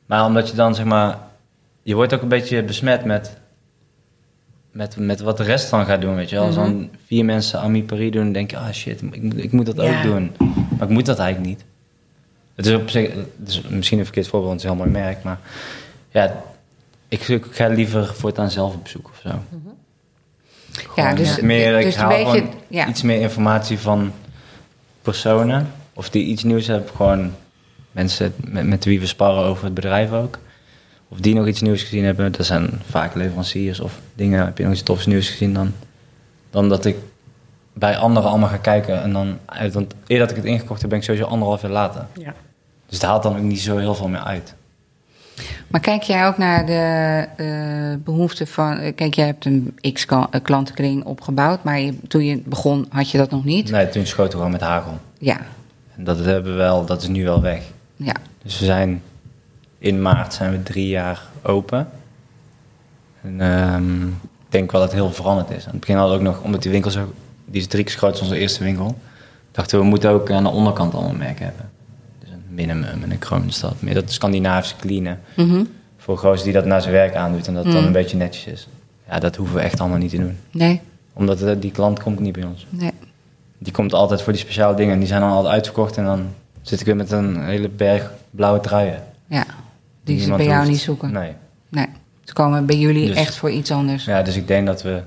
Maar 0.07 0.25
omdat 0.25 0.49
je 0.49 0.57
dan 0.57 0.75
zeg 0.75 0.85
maar, 0.85 1.19
je 1.83 1.95
wordt 1.95 2.15
ook 2.15 2.23
een 2.23 2.29
beetje 2.29 2.63
besmet 2.63 3.05
met, 3.05 3.37
met, 4.71 4.97
met 4.97 5.21
wat 5.21 5.37
de 5.37 5.43
rest 5.43 5.71
dan 5.71 5.87
gaat 5.87 6.01
doen, 6.01 6.15
weet 6.15 6.31
je 6.31 6.37
wel. 6.37 6.45
Als 6.47 6.57
Mhm. 6.57 6.65
dan 6.65 6.89
vier 7.07 7.25
mensen 7.25 7.61
Ami 7.61 7.85
Paris 7.85 8.11
doen, 8.11 8.23
dan 8.25 8.33
denk 8.33 8.51
je, 8.51 8.59
ah 8.59 8.71
shit, 8.73 9.03
ik 9.03 9.23
moet, 9.23 9.37
ik 9.39 9.53
moet 9.53 9.67
dat 9.67 9.77
Ja. 9.77 9.97
ook 9.97 10.03
doen. 10.03 10.33
Maar 10.79 10.89
ik 10.89 10.95
moet 10.95 11.07
dat 11.07 11.19
eigenlijk 11.19 11.49
niet. 11.51 11.65
Het 12.55 12.67
is 12.67 12.75
op 12.75 12.89
zich, 12.91 13.15
het 13.15 13.49
is 13.49 13.61
misschien 13.63 13.99
een 13.99 14.05
verkeerd 14.05 14.27
voorbeeld, 14.29 14.51
want 14.51 14.63
het 14.63 14.71
is 14.73 14.77
een 14.79 14.85
heel 14.87 14.93
mooi 14.93 15.05
merk, 15.07 15.23
maar 15.25 15.39
ja, 16.11 16.43
ik, 17.09 17.29
ik 17.29 17.45
ga 17.51 17.67
liever 17.69 18.15
voortaan 18.15 18.51
zelf 18.51 18.75
op 18.75 18.89
zoek 18.89 19.09
of 19.09 19.21
zo. 19.23 19.29
Ja, 19.29 19.43
Gewoon 20.79 21.15
dus, 21.15 21.41
meer, 21.41 21.79
ik 21.79 21.85
dus 21.85 21.95
een 21.95 22.01
haal 22.01 22.09
beetje. 22.09 22.25
gewoon 22.31 22.55
Ja. 22.69 22.87
iets 22.89 23.03
meer 23.03 23.21
informatie 23.21 23.79
van 23.79 24.13
personen. 25.03 25.73
Of 25.93 26.11
die 26.11 26.25
iets 26.25 26.43
nieuws 26.43 26.67
hebben. 26.67 26.91
Gewoon 26.97 27.33
mensen 27.93 28.35
met, 28.45 28.67
met 28.67 28.85
wie 28.85 29.01
we 29.01 29.07
sparren 29.07 29.45
over 29.45 29.65
het 29.65 29.75
bedrijf 29.75 30.13
ook. 30.13 30.39
Of 31.09 31.19
die 31.21 31.35
nog 31.35 31.47
iets 31.47 31.61
nieuws 31.61 31.83
gezien 31.83 32.05
hebben. 32.05 32.33
Dat 32.33 32.47
zijn 32.47 32.71
vaak 32.91 33.15
leveranciers 33.15 33.81
of 33.81 33.99
dingen. 34.15 34.45
Heb 34.45 34.59
je 34.59 34.65
nog 34.65 34.73
iets 34.73 34.83
tofs 34.83 35.07
nieuws 35.07 35.29
gezien 35.31 35.55
dan? 35.55 35.73
Dan 36.51 36.69
dat 36.69 36.85
ik 36.85 36.97
bij 37.73 37.97
anderen 37.97 38.29
allemaal 38.31 38.49
ga 38.49 38.57
kijken. 38.57 39.03
En 39.03 39.13
dan, 39.13 39.39
uit- 39.45 39.75
want 39.75 39.95
eer 40.07 40.19
dat 40.19 40.31
ik 40.31 40.37
het 40.37 40.45
ingekocht 40.45 40.81
heb, 40.81 40.91
ben 40.91 40.99
ik 40.99 41.05
sowieso 41.05 41.27
anderhalf 41.27 41.63
jaar 41.63 41.71
later. 41.71 42.07
Ja. 42.19 42.35
Dus 42.87 42.97
het 42.99 43.03
haalt 43.03 43.23
dan 43.23 43.37
ook 43.37 43.43
niet 43.43 43.61
zo 43.61 43.77
heel 43.77 43.95
veel 43.95 44.09
meer 44.09 44.21
uit. 44.23 44.55
Maar 45.69 45.81
kijk 45.81 46.03
jij 46.03 46.27
ook 46.27 46.39
naar 46.39 46.67
de 46.67 47.27
eh 47.37 48.05
behoeften 48.05 48.47
van. 48.47 48.79
eh, 48.79 48.95
Kijk, 48.95 49.15
jij 49.15 49.27
hebt 49.27 49.45
een 49.45 49.79
X-klantenkring 49.93 51.05
opgebouwd, 51.05 51.65
maar 51.65 51.81
je, 51.81 51.99
toen 52.09 52.25
je 52.25 52.43
begon 52.45 52.87
had 52.91 53.11
je 53.11 53.19
dat 53.19 53.31
nog 53.31 53.45
niet. 53.45 53.71
Nee, 53.71 53.89
toen 53.89 54.07
schoten 54.07 54.31
we 54.31 54.37
gewoon 54.37 54.53
met 54.53 54.61
hagel. 54.61 54.99
Ja, 55.19 55.41
En 55.97 56.05
dat 56.05 56.19
hebben 56.19 56.53
we 56.53 56.59
wel, 56.59 56.85
dat 56.87 57.03
is 57.03 57.09
nu 57.09 57.25
wel 57.25 57.41
weg. 57.43 57.63
ja. 57.97 58.15
Dus 58.43 58.59
we 58.59 58.65
zijn 58.65 59.03
in 59.79 60.03
maart 60.03 60.35
zijn 60.35 60.51
we 60.51 60.63
drie 60.63 60.89
jaar 60.89 61.23
open. 61.43 61.89
En 63.23 63.41
ehm, 63.41 64.07
ik 64.09 64.13
denk 64.49 64.71
wel 64.73 64.81
dat 64.81 64.91
het 64.91 65.01
heel 65.01 65.13
veranderd 65.13 65.51
is. 65.51 65.65
Aan 65.65 65.71
het 65.71 65.81
begin 65.81 65.97
hadden 65.97 66.19
we 66.19 66.27
ook 66.29 66.35
nog, 66.35 66.43
omdat 66.45 66.63
die 66.63 66.71
winkel 66.71 66.91
zo, 66.91 67.13
die 67.45 67.61
is 67.61 67.67
drie 67.67 67.85
keer 67.85 67.97
groot 67.97 68.11
als 68.13 68.21
onze 68.21 68.39
eerste 68.39 68.65
winkel, 68.65 68.99
dachten 69.53 69.79
we, 69.79 69.85
we 69.85 69.91
moeten 69.91 70.11
ook 70.11 70.31
aan 70.31 70.43
de 70.43 70.49
onderkant 70.49 70.95
allemaal 70.95 71.15
merken 71.15 71.45
hebben. 71.45 71.71
Minimum 72.55 72.85
en 73.03 73.11
een 73.11 73.19
Kroonstad. 73.19 73.75
Meer 73.83 73.95
dat 73.95 74.13
Scandinavische 74.13 74.77
cleanen. 74.77 75.21
Mhm. 75.37 75.65
Voor 75.97 76.19
gozer 76.19 76.45
die 76.45 76.53
dat 76.53 76.65
naar 76.65 76.81
zijn 76.81 76.93
werk 76.95 77.15
aandoet 77.15 77.47
en 77.47 77.55
dat 77.55 77.65
het 77.65 77.73
dan 77.73 77.81
Mm. 77.81 77.87
een 77.87 77.93
beetje 77.93 78.17
netjes 78.17 78.45
is. 78.47 78.69
Ja, 79.09 79.19
dat 79.19 79.37
hoeven 79.37 79.57
we 79.57 79.61
echt 79.63 79.81
allemaal 79.81 79.99
niet 79.99 80.11
te 80.11 80.17
doen. 80.17 80.37
Nee, 80.51 80.81
Omdat 81.13 81.63
die 81.63 81.71
klant 81.71 82.03
komt 82.03 82.19
niet 82.21 82.33
bij 82.33 82.45
ons. 82.45 82.67
nee. 82.71 82.91
Die 83.59 83.73
komt 83.73 83.93
altijd 83.93 84.23
voor 84.23 84.33
die 84.33 84.43
speciale 84.43 84.75
dingen. 84.77 84.93
En 84.93 84.99
die 84.99 85.09
zijn 85.09 85.21
dan 85.21 85.31
altijd 85.31 85.55
uitverkocht. 85.55 85.97
En 85.97 86.05
dan 86.05 86.27
zit 86.63 86.81
ik 86.81 86.87
weer 86.87 86.97
met 86.97 87.11
een 87.11 87.45
hele 87.45 87.69
berg 87.69 88.11
blauwe 88.31 88.61
truien. 88.61 89.03
Ja, 89.27 89.45
die 90.05 90.21
ze 90.21 90.35
bij 90.35 90.45
jou 90.45 90.69
niet 90.69 90.81
zoeken. 90.81 91.13
Nee. 91.13 91.33
Nee. 91.69 91.87
Ze 92.25 92.33
komen 92.33 92.67
bij 92.67 92.77
jullie 92.77 93.07
Dus- 93.07 93.17
echt 93.17 93.37
voor 93.37 93.51
iets 93.51 93.71
anders. 93.71 94.05
Ja, 94.05 94.23
dus 94.23 94.37
ik 94.37 94.47
denk 94.47 94.67
dat 94.67 94.83
we 94.83 95.01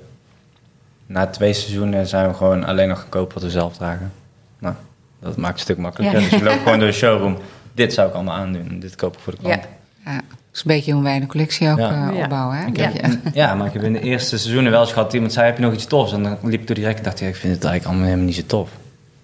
na 1.06 1.28
twee 1.28 1.54
seizoenen 1.54 2.08
zijn 2.08 2.28
we 2.30 2.34
gewoon 2.34 2.64
alleen 2.64 2.88
nog 2.88 3.00
gekoopt 3.00 3.34
wat 3.34 3.44
we 3.44 3.50
zelf 3.50 3.78
dragen. 3.78 4.12
Nou, 4.60 4.76
dat 5.19 5.38
maakt 5.38 5.47
het 5.47 5.58
een 5.58 5.60
stuk 5.60 5.77
makkelijker. 5.77 6.19
Ja. 6.21 6.30
Dus 6.30 6.39
we 6.39 6.45
lopen 6.45 6.62
gewoon 6.63 6.80
door 6.80 6.88
de 6.88 6.93
showroom. 6.93 7.38
Dit 7.73 7.93
zou 7.93 8.08
ik 8.08 8.13
allemaal 8.13 8.36
aandoen. 8.36 8.69
en 8.69 8.80
Dit 8.80 8.95
koop 8.95 9.13
ik 9.13 9.19
voor 9.19 9.34
de 9.34 9.39
klant. 9.39 9.62
Ja. 10.06 10.12
ja. 10.12 10.17
Dat 10.17 10.25
is 10.53 10.60
een 10.60 10.75
beetje 10.75 10.91
hoe 10.93 11.03
wij 11.03 11.19
de 11.19 11.25
collectie 11.25 11.69
ook 11.69 11.77
Ja. 11.77 12.10
eh, 12.12 12.17
opbouwen. 12.17 12.58
Hè? 12.58 12.63
Heb- 12.63 12.93
je- 12.95 13.19
Ja, 13.41 13.56
maar 13.56 13.67
ik 13.67 13.73
heb 13.73 13.84
in 13.84 13.93
de 13.93 13.99
eerste 14.01 14.38
seizoenen 14.38 14.71
wel 14.71 14.82
eens 14.82 14.93
gehad... 14.93 15.13
iemand 15.13 15.34
zei, 15.34 15.45
heb 15.45 15.58
je 15.58 15.63
nog 15.63 15.73
iets 15.73 15.86
tofs? 15.86 16.13
En 16.13 16.23
dan 16.23 16.38
liep 16.43 16.62
ik 16.62 16.67
door 16.67 16.75
die 16.75 16.86
rek 16.86 16.97
en 16.97 17.03
dacht 17.03 17.21
ik... 17.21 17.27
ik 17.27 17.36
vind 17.36 17.53
het 17.53 17.63
eigenlijk 17.63 17.86
allemaal 17.86 18.06
helemaal 18.06 18.25
niet 18.25 18.36
zo 18.36 18.43
tof. 18.47 18.69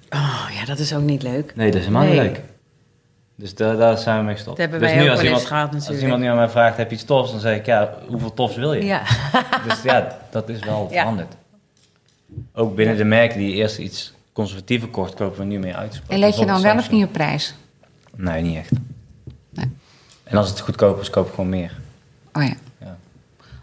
Oh, 0.10 0.48
ja, 0.60 0.66
dat 0.66 0.80
is 0.80 0.96
ook 0.96 1.02
niet 1.02 1.24
leuk. 1.24 1.54
Nee, 1.56 1.68
dat 1.72 1.80
is 1.80 1.86
helemaal 1.88 2.04
Nee. 2.08 2.14
niet 2.14 2.22
leuk. 2.22 2.42
Dus 3.36 3.56
daar, 3.56 3.78
daar 3.78 3.98
zijn 3.98 4.18
we 4.18 4.24
mee 4.24 4.34
gestopt. 4.36 4.58
Dat 4.58 4.70
hebben 4.70 4.88
dus 4.88 4.96
wij 4.98 5.04
nu 5.06 5.10
ook 5.10 5.16
als 5.16 5.24
iemand, 5.26 5.46
gehad 5.46 5.74
Als 5.74 5.90
iemand 6.02 6.22
nu 6.22 6.28
aan 6.28 6.36
mij 6.36 6.50
vraagt, 6.50 6.78
heb 6.78 6.90
je 6.90 6.96
iets 6.96 7.06
tofs? 7.06 7.32
Dan 7.32 7.40
zeg 7.40 7.56
ik, 7.58 7.66
ja, 7.66 7.94
hoeveel 8.08 8.34
tofs 8.34 8.56
wil 8.56 8.74
je? 8.74 8.86
Ja. 8.86 9.02
Dus 9.68 9.82
ja, 9.84 10.18
dat 10.32 10.50
is 10.50 10.60
wel 10.60 10.88
Ja. 10.92 11.00
veranderd. 11.00 11.34
Ook 12.54 12.76
binnen 12.76 12.98
de 12.98 13.04
merken 13.04 13.38
die 13.40 13.54
eerst 13.54 13.78
iets 13.78 14.14
conservatiever 14.34 14.88
kocht, 14.88 15.14
kopen 15.14 15.40
we 15.40 15.46
nu 15.46 15.60
meer 15.60 15.76
uitgesproken. 15.76 16.16
En 16.16 16.20
let 16.22 16.38
je 16.38 16.46
dan 16.46 16.62
wel 16.62 16.78
of 16.78 16.92
niet 16.92 17.04
op 17.06 17.12
prijs? 17.14 17.56
Nee, 18.16 18.42
niet 18.42 18.58
echt. 18.58 18.72
Nee. 19.50 19.70
En 20.24 20.38
als 20.38 20.50
het 20.50 20.60
goedkoper 20.60 21.02
is, 21.02 21.10
koop 21.10 21.28
ik 21.28 21.34
gewoon 21.34 21.50
meer. 21.50 21.72
Oh 22.34 22.44
ja. 22.44 22.54
Ja, 22.80 22.98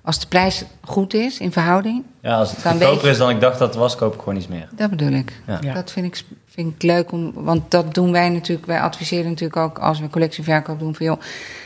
Als 0.02 0.20
de 0.20 0.26
prijs 0.26 0.64
goed 0.80 1.14
is 1.14 1.38
in 1.38 1.52
verhouding, 1.52 2.02
ja 2.20 2.36
als 2.36 2.50
het 2.50 2.62
Dan 2.62 2.72
goedkoper 2.72 3.08
is 3.10 3.18
dan 3.18 3.30
ik 3.30 3.40
dacht 3.40 3.58
dat 3.58 3.68
het 3.68 3.76
was, 3.76 3.96
koop 3.96 4.14
ik 4.14 4.18
gewoon 4.18 4.36
iets 4.36 4.48
meer. 4.48 4.68
dat 4.76 4.90
bedoel 4.90 5.12
ik. 5.12 5.32
Ja. 5.46 5.58
Ja. 5.60 5.74
Dat 5.74 5.90
vind 5.92 6.06
ik, 6.06 6.24
vind 6.46 6.74
ik 6.74 6.82
leuk 6.82 7.12
om, 7.12 7.32
want 7.34 7.70
dat 7.70 7.94
doen 7.94 8.12
wij 8.12 8.28
natuurlijk. 8.28 8.66
Wij 8.66 8.80
adviseren 8.80 9.24
natuurlijk 9.30 9.56
ook 9.56 9.78
als 9.78 10.00
we 10.00 10.10
collectieverkoop 10.10 10.78
doen 10.78 10.94
van 10.94 11.06
joh, 11.06 11.20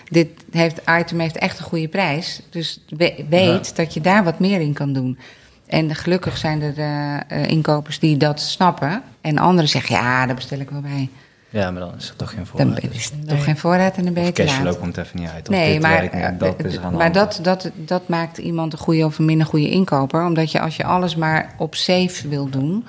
dit 0.08 0.28
heeft, 0.50 0.80
item 1.00 1.18
heeft 1.20 1.36
echt 1.36 1.58
een 1.58 1.64
goede 1.64 1.88
prijs. 1.88 2.40
Dus 2.50 2.80
we- 2.88 3.24
weet 3.28 3.76
dat 3.76 3.94
je 3.94 4.00
daar 4.00 4.24
wat 4.24 4.38
meer 4.38 4.60
in 4.60 4.72
kan 4.72 4.92
doen. 4.92 5.18
En 5.66 5.94
gelukkig 5.94 6.36
zijn 6.36 6.62
er 6.62 6.78
eh, 6.78 7.42
eh, 7.42 7.50
inkopers 7.50 7.98
die 7.98 8.16
dat 8.16 8.40
snappen. 8.40 9.02
En 9.20 9.38
anderen 9.38 9.70
zeggen, 9.70 9.94
ja, 9.96 10.26
daar 10.26 10.34
bestel 10.34 10.58
ik 10.58 10.70
wel 10.70 10.80
bij. 10.80 11.08
Ja, 11.48 11.70
maar 11.70 11.80
dan 11.80 11.94
is 11.96 12.08
er 12.08 12.16
toch 12.16 12.28
geen 12.30 12.36
Dan 12.38 12.46
voorraad. 12.46 12.82
is 12.92 13.04
het 13.04 13.16
Nee. 13.16 13.26
toch 13.36 13.44
geen 13.44 13.56
voorraad 13.58 13.96
en 13.96 14.04
dan 14.04 14.12
ben 14.12 14.22
je 14.22 14.28
Of 14.28 14.34
te 14.34 14.42
cashflow 14.42 14.66
laat. 14.66 14.78
komt 14.78 14.96
even 14.96 15.20
niet 15.20 15.28
uit. 15.28 15.48
Nee, 15.48 15.80
maar, 15.80 16.02
niet, 16.02 16.40
dat 16.40 16.56
eh, 16.56 16.64
is 16.66 16.74
er 16.76 16.80
de 16.90 16.96
maar 16.96 17.12
dat, 17.12 17.38
dat, 17.42 17.70
dat 17.74 18.08
maakt 18.08 18.38
iemand 18.38 18.72
een 18.72 18.78
goede 18.78 19.04
of 19.04 19.18
een 19.18 19.24
minder 19.24 19.46
goede 19.46 19.70
inkoper. 19.70 20.24
Omdat 20.24 20.52
je 20.52 20.60
als 20.60 20.76
je 20.76 20.84
alles 20.84 21.16
maar 21.16 21.54
op 21.58 21.74
safe 21.74 22.28
wil 22.28 22.48
doen. 22.50 22.84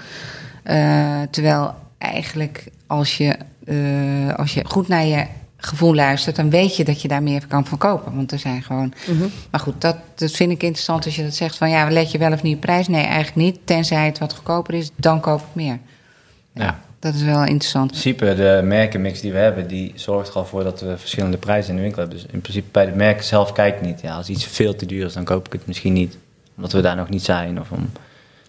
terwijl 1.30 1.74
eigenlijk 1.98 2.68
als 2.88 3.18
je, 3.18 3.36
als 4.36 4.54
je 4.54 4.66
goed 4.66 4.88
naar 4.88 5.06
je 5.06 5.26
gevoel 5.66 5.96
luistert, 5.96 6.36
dan 6.36 6.50
weet 6.50 6.76
je 6.76 6.84
dat 6.84 7.02
je 7.02 7.08
daar 7.08 7.24
meer 7.24 7.48
kan 7.48 7.66
van 7.66 7.78
kopen. 7.78 8.16
Want 8.16 8.32
er 8.32 8.40
zijn 8.40 8.64
gewoon. 8.64 8.94
Mhm. 9.08 9.28
Maar 9.52 9.60
goed, 9.60 9.82
dat, 9.82 9.98
dat 10.16 10.32
vind 10.32 10.52
ik 10.52 10.64
interessant 10.64 11.06
als 11.06 11.16
je 11.16 11.24
dat 11.24 11.36
zegt 11.36 11.58
van 11.58 11.70
ja, 11.70 11.92
let 11.92 12.12
je 12.12 12.18
wel 12.18 12.32
of 12.32 12.42
niet 12.42 12.56
op 12.56 12.62
prijs? 12.62 12.88
Nee, 12.88 13.04
eigenlijk 13.04 13.36
niet. 13.36 13.60
Tenzij 13.64 14.06
het 14.06 14.18
wat 14.20 14.34
goedkoper 14.34 14.74
is, 14.74 14.90
dan 14.96 15.20
koop 15.20 15.40
ik 15.40 15.46
meer. 15.54 15.80
Ja. 16.54 16.80
Dat 17.00 17.14
is 17.14 17.22
wel 17.22 17.44
interessant. 17.44 17.92
In 17.92 18.00
principe, 18.00 18.36
de 18.36 18.62
merkenmix 18.64 19.22
die 19.22 19.32
we 19.32 19.38
hebben, 19.38 19.68
die 19.68 19.92
zorgt 19.96 20.30
er 20.30 20.36
al 20.36 20.46
voor 20.46 20.64
dat 20.64 20.82
we 20.82 20.98
verschillende 20.98 21.38
prijzen 21.38 21.70
in 21.70 21.76
de 21.76 21.82
winkel 21.82 22.00
hebben. 22.02 22.18
Dus 22.20 22.28
in 22.32 22.42
principe 22.42 22.68
bij 22.72 22.86
de 22.86 22.92
merken 22.92 23.24
zelf 23.24 23.52
kijk 23.52 23.76
ik 23.76 23.82
niet. 23.82 24.02
Ja, 24.02 24.16
als 24.16 24.30
iets 24.30 24.46
veel 24.46 24.76
te 24.76 24.86
duur 24.86 25.06
is, 25.06 25.14
dan 25.14 25.24
koop 25.24 25.46
ik 25.46 25.52
het 25.52 25.68
misschien 25.68 25.94
niet. 25.94 26.18
Omdat 26.56 26.72
we 26.72 26.82
daar 26.82 26.96
nog 26.96 27.10
niet 27.10 27.24
zijn. 27.24 27.60
Of 27.60 27.72
om, 27.72 27.90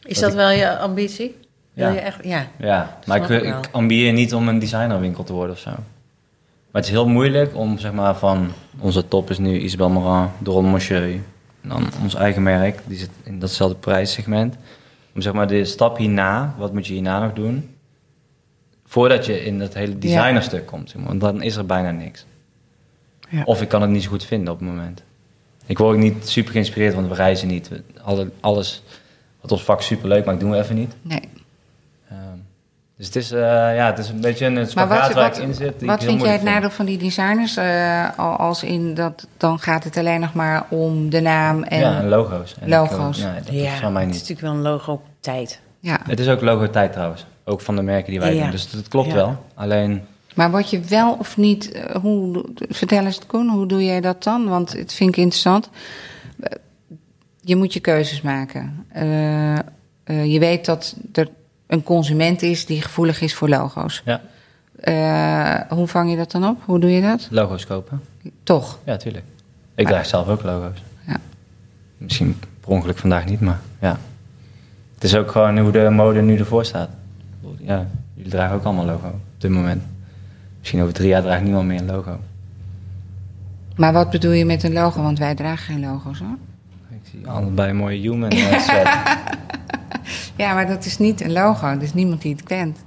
Is 0.03 0.19
dat 0.19 0.35
wel 0.35 0.51
je 0.51 0.79
ambitie? 0.79 1.37
Wil 1.73 1.87
Ja. 1.87 1.93
je 1.93 2.01
echt? 2.01 2.19
Ja. 2.25 2.47
ja, 2.59 2.99
maar 3.07 3.31
ik, 3.31 3.43
ik 3.43 3.69
ambieer 3.71 4.13
niet 4.13 4.35
om 4.35 4.49
een 4.49 4.59
designerwinkel 4.59 5.25
te 5.25 5.33
worden 5.33 5.55
of 5.55 5.61
zo. 5.61 5.71
Maar 6.77 6.85
het 6.85 6.95
is 6.95 7.01
heel 7.01 7.09
moeilijk 7.09 7.57
om, 7.57 7.79
zeg 7.79 7.93
maar, 7.93 8.17
van 8.17 8.53
onze 8.79 9.09
top 9.09 9.31
is 9.31 9.39
nu 9.39 9.59
Isabel 9.59 9.89
Morin, 9.89 10.29
Doron 10.39 10.65
Monsieur. 10.65 11.13
En 11.61 11.69
dan 11.69 11.87
ons 12.03 12.15
eigen 12.15 12.43
merk, 12.43 12.81
die 12.85 12.99
zit 12.99 13.11
in 13.23 13.39
datzelfde 13.39 13.77
prijssegment. 13.77 14.57
Om 15.15 15.21
zeg 15.21 15.33
maar 15.33 15.47
de 15.47 15.65
stap 15.65 15.97
hierna, 15.97 16.55
wat 16.59 16.73
moet 16.73 16.87
je 16.87 16.93
hierna 16.93 17.21
nog 17.21 17.33
doen? 17.33 17.77
Voordat 18.85 19.27
je 19.27 19.45
in 19.45 19.59
dat 19.59 19.75
hele 19.75 19.99
designerstuk 19.99 20.67
komt, 20.67 20.91
zeg 20.91 20.99
maar, 20.99 21.09
want 21.09 21.21
dan 21.21 21.43
is 21.43 21.57
er 21.57 21.67
bijna 21.67 21.91
niks. 21.91 22.27
Ja. 23.29 23.43
Of 23.45 23.63
ik 23.63 23.69
kan 23.69 23.83
het 23.83 23.91
niet 23.91 24.03
zo 24.03 24.09
goed 24.09 24.25
vinden 24.25 24.53
op 24.53 24.59
het 24.59 24.69
moment. 24.69 25.03
Ik 25.67 25.79
word 25.79 25.95
ook 25.95 26.03
niet 26.03 26.29
super 26.29 26.53
geïnspireerd, 26.53 26.95
want 26.95 27.09
we 27.09 27.15
reizen 27.15 27.49
niet. 27.49 27.71
Alle, 28.03 28.31
alles 28.41 28.83
wat 29.41 29.53
ons 29.53 29.63
vak 29.63 29.83
super 29.83 30.09
leuk 30.09 30.25
maakt, 30.25 30.41
doen 30.41 30.51
we 30.51 30.59
even 30.59 30.77
niet. 30.77 30.95
Nee. 31.03 31.23
Dus 32.97 33.07
het 33.07 33.17
is, 33.17 33.31
eh, 33.31 33.41
ja, 33.77 33.87
het 33.87 33.99
is 33.99 34.09
een 34.09 34.21
beetje 34.21 34.47
een 34.47 34.67
spagaat 34.67 35.07
wat, 35.07 35.13
waar 35.15 35.29
wat, 35.29 35.39
ik 35.39 35.45
in 35.45 35.55
zit. 35.55 35.79
die 35.79 35.89
wat 35.89 36.05
vind 36.05 36.21
jij 36.21 36.31
het 36.33 36.41
vind. 36.41 36.53
nadeel 36.55 36.71
van 36.71 36.87
die 36.87 36.99
designers? 36.99 37.57
eh, 37.57 38.19
al- 38.19 38.37
als 38.37 38.63
in 38.63 38.95
dat 38.95 39.27
dan 39.37 39.59
gaat 39.59 39.85
het 39.85 39.97
alleen 39.97 40.21
nog 40.21 40.35
maar 40.35 40.67
om 40.71 41.11
de 41.11 41.21
naam 41.21 41.63
en 41.63 41.79
ja, 41.81 41.99
en 41.99 42.09
logo's. 42.09 42.55
En 42.61 42.69
Logo's. 42.69 43.19
Ik, 43.19 43.25
eh, 43.25 43.31
nee, 43.33 43.41
dat 43.43 43.55
ja, 43.55 43.73
is 43.73 43.79
van 43.81 43.93
mij 43.93 44.03
het 44.05 44.15
is 44.15 44.21
niet. 44.21 44.29
natuurlijk 44.29 44.41
wel 44.41 44.51
een 44.67 44.73
logo 44.73 44.93
op 44.93 45.03
tijd. 45.21 45.61
ja. 45.81 45.99
Het 46.07 46.21
is 46.21 46.29
ook 46.29 46.41
logo 46.41 46.71
tijd 46.71 46.93
trouwens. 46.93 47.27
Ook 47.45 47.61
van 47.61 47.77
de 47.77 47.83
merken 47.83 48.11
die 48.11 48.21
wij 48.21 48.35
Ja. 48.35 48.43
doen. 48.43 48.51
Dus 48.51 48.71
dat 48.71 48.89
klopt 48.89 49.09
Ja. 49.09 49.15
wel. 49.15 49.45
Alleen, 49.55 50.03
Maar 50.35 50.51
word 50.51 50.71
je 50.71 50.81
wel 50.81 51.17
of 51.19 51.37
niet, 51.37 51.83
hoe, 52.03 52.45
vertel 52.69 53.05
eens 53.05 53.15
het 53.15 53.27
Koen, 53.27 53.49
hoe 53.49 53.67
doe 53.67 53.85
jij 53.85 54.01
dat 54.01 54.23
dan? 54.23 54.49
Want 54.49 54.73
het 54.73 54.93
vind 54.93 55.11
ik 55.11 55.17
interessant. 55.17 55.69
Je 57.41 57.57
moet 57.57 57.73
je 57.73 57.81
keuzes 57.81 58.21
maken. 58.21 58.87
Eh, 58.93 59.53
eh, 59.59 59.63
je 60.25 60.39
weet 60.39 60.65
dat 60.65 60.97
er 61.13 61.29
een 61.67 61.83
consument 61.83 62.43
is 62.43 62.67
die 62.67 62.83
gevoelig 62.83 63.21
is 63.21 63.35
voor 63.35 63.49
logo's. 63.49 64.03
ja, 64.05 64.21
Eh, 64.81 65.77
hoe 65.77 65.87
vang 65.87 66.11
je 66.11 66.17
dat 66.17 66.31
dan 66.31 66.47
op? 66.49 66.59
Hoe 66.65 66.81
doe 66.81 66.91
je 66.91 67.01
dat? 67.03 67.29
logo's 67.31 67.67
kopen. 67.67 68.01
Toch? 68.43 68.79
Ja, 68.85 68.97
tuurlijk. 68.97 69.25
Ik 69.75 69.87
draag 69.87 70.07
zelf 70.07 70.29
ook 70.29 70.43
logo's. 70.43 70.83
Ja. 71.07 71.17
Misschien 71.97 72.39
per 72.61 72.71
ongeluk 72.71 72.99
vandaag 72.99 73.25
niet, 73.25 73.41
maar 73.41 73.61
ja. 73.81 73.99
Het 74.95 75.05
is 75.05 75.15
ook 75.17 75.31
gewoon 75.31 75.59
hoe 75.59 75.73
de 75.73 75.89
mode 75.91 76.21
nu 76.23 76.39
ervoor 76.39 76.65
staat. 76.65 76.89
Ja, 77.59 77.87
jullie 78.15 78.31
dragen 78.31 78.57
ook 78.57 78.65
allemaal 78.65 78.85
logo 78.85 79.07
op 79.09 79.21
dit 79.39 79.51
moment. 79.51 79.83
Misschien 80.59 80.81
over 80.83 80.95
drie 80.95 81.09
jaar 81.09 81.23
draagt 81.23 81.43
niemand 81.43 81.67
meer 81.67 81.79
een 81.81 81.87
logo. 81.87 82.19
Maar 83.77 83.93
wat 83.93 84.11
bedoel 84.11 84.33
je 84.33 84.45
met 84.45 84.63
een 84.63 84.73
logo? 84.73 85.03
Want 85.03 85.19
wij 85.19 85.35
dragen 85.35 85.65
geen 85.75 85.81
logo's 85.81 86.19
hoor. 86.19 86.37
Ik 86.91 86.99
zie 87.11 87.27
allebei 87.29 87.73
mooie 87.73 87.99
human 88.01 88.31
eh, 88.31 88.59
sweat. 88.67 88.89
Ja, 90.37 90.55
maar 90.55 90.67
dat 90.67 90.85
is 90.85 90.99
niet 90.99 91.21
een 91.21 91.33
logo. 91.33 91.67
Er 91.67 91.83
is 91.83 91.95
niemand 91.95 92.23
die 92.23 92.33
het 92.33 92.43
kent. 92.43 92.79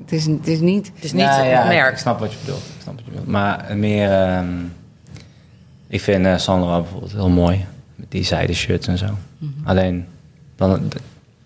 Het 0.00 0.12
is, 0.12 0.26
het 0.26 0.46
is 0.46 0.60
niet... 0.60 0.90
Het 0.94 1.04
is 1.04 1.12
niet 1.12 1.22
ja, 1.22 1.64
merk. 1.64 1.92
Ik 1.92 1.98
snap 1.98 2.18
wat 2.18 2.32
je 2.32 2.38
bedoelt. 2.44 2.62
Ik 2.62 2.82
snap 2.82 2.94
wat 2.94 3.04
je 3.04 3.10
bedoelt. 3.10 3.28
Maar 3.28 3.76
meer... 3.76 4.10
ehm, 4.12 4.48
ik 5.86 6.00
vind 6.00 6.26
uh, 6.26 6.36
Saint 6.36 6.60
Laurent 6.60 6.82
bijvoorbeeld 6.82 7.12
heel 7.12 7.28
mooi. 7.28 7.64
Met 7.94 8.10
die 8.10 8.24
zijde 8.24 8.52
shirts 8.52 8.86
en 8.86 8.98
zo. 8.98 9.06
Mhm. 9.38 9.50
Alleen, 9.64 10.06
dan, 10.56 10.92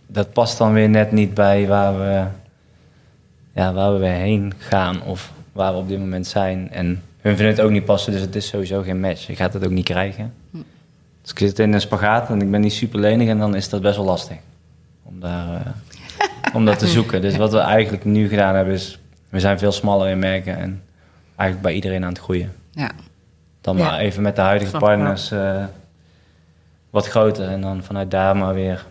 dat 0.07 0.33
past 0.33 0.59
dan 0.59 0.73
weer 0.73 0.88
net 0.88 1.12
niet 1.12 1.35
bij 1.35 1.67
waar 1.67 1.99
we, 1.99 2.25
ja, 3.55 3.73
waar 3.73 3.93
we 3.93 3.99
weer 3.99 4.11
heen 4.11 4.53
gaan. 4.59 5.03
Of 5.03 5.33
waar 5.53 5.73
we 5.73 5.79
op 5.79 5.88
dit 5.88 5.99
moment 5.99 6.27
zijn. 6.27 6.71
En 6.71 7.03
hun 7.21 7.37
vinden 7.37 7.55
het 7.55 7.61
ook 7.61 7.71
niet 7.71 7.85
passen. 7.85 8.12
Dus 8.12 8.21
het 8.21 8.37
is 8.37 8.47
sowieso 8.47 8.83
geen 8.83 9.01
match. 9.01 9.27
Je 9.27 9.37
gaat 9.37 9.53
het 9.53 9.64
ook 9.64 9.71
niet 9.71 9.85
krijgen. 9.85 10.33
Hm. 10.51 10.59
Dus 11.23 11.31
ik 11.31 11.38
zit 11.38 11.59
in 11.59 11.73
een 11.73 11.81
spagaat 11.81 12.31
en 12.31 12.43
ik 12.43 12.51
ben 12.51 12.61
niet 12.61 12.73
super 12.73 13.01
lenig. 13.01 13.29
En 13.29 13.38
dan 13.38 13.55
is 13.55 13.69
dat 13.69 13.83
best 13.83 13.97
wel 13.97 14.05
lastig. 14.05 14.37
Om 15.05 15.21
daar... 15.21 15.55
eh, 15.67 15.73
om 16.55 16.64
dat 16.64 16.79
te 16.79 16.87
zoeken. 16.87 17.21
Dus 17.21 17.37
wat 17.37 17.53
we 17.53 17.59
eigenlijk 17.59 18.05
nu 18.05 18.29
gedaan 18.29 18.55
hebben 18.55 18.75
is... 18.75 18.99
We 19.29 19.40
zijn 19.40 19.59
veel 19.59 19.73
smaller 19.73 20.09
in 20.11 20.19
merken 20.19 20.57
en 20.59 20.83
eigenlijk 21.37 21.61
bij 21.62 21.75
iedereen 21.75 22.03
aan 22.05 22.09
het 22.12 22.19
groeien. 22.19 22.53
Ja. 22.71 22.90
Dan 23.61 23.77
Ja. 23.77 23.85
maar 23.85 23.99
even 23.99 24.23
met 24.23 24.37
de 24.37 24.43
huidige 24.43 24.79
partners 24.79 25.31
eh, 25.31 25.64
wat 26.90 27.07
groter. 27.09 27.49
En 27.49 27.61
dan 27.61 27.83
vanuit 27.83 28.11
daar 28.11 28.37
maar 28.37 28.55
weer... 28.55 28.87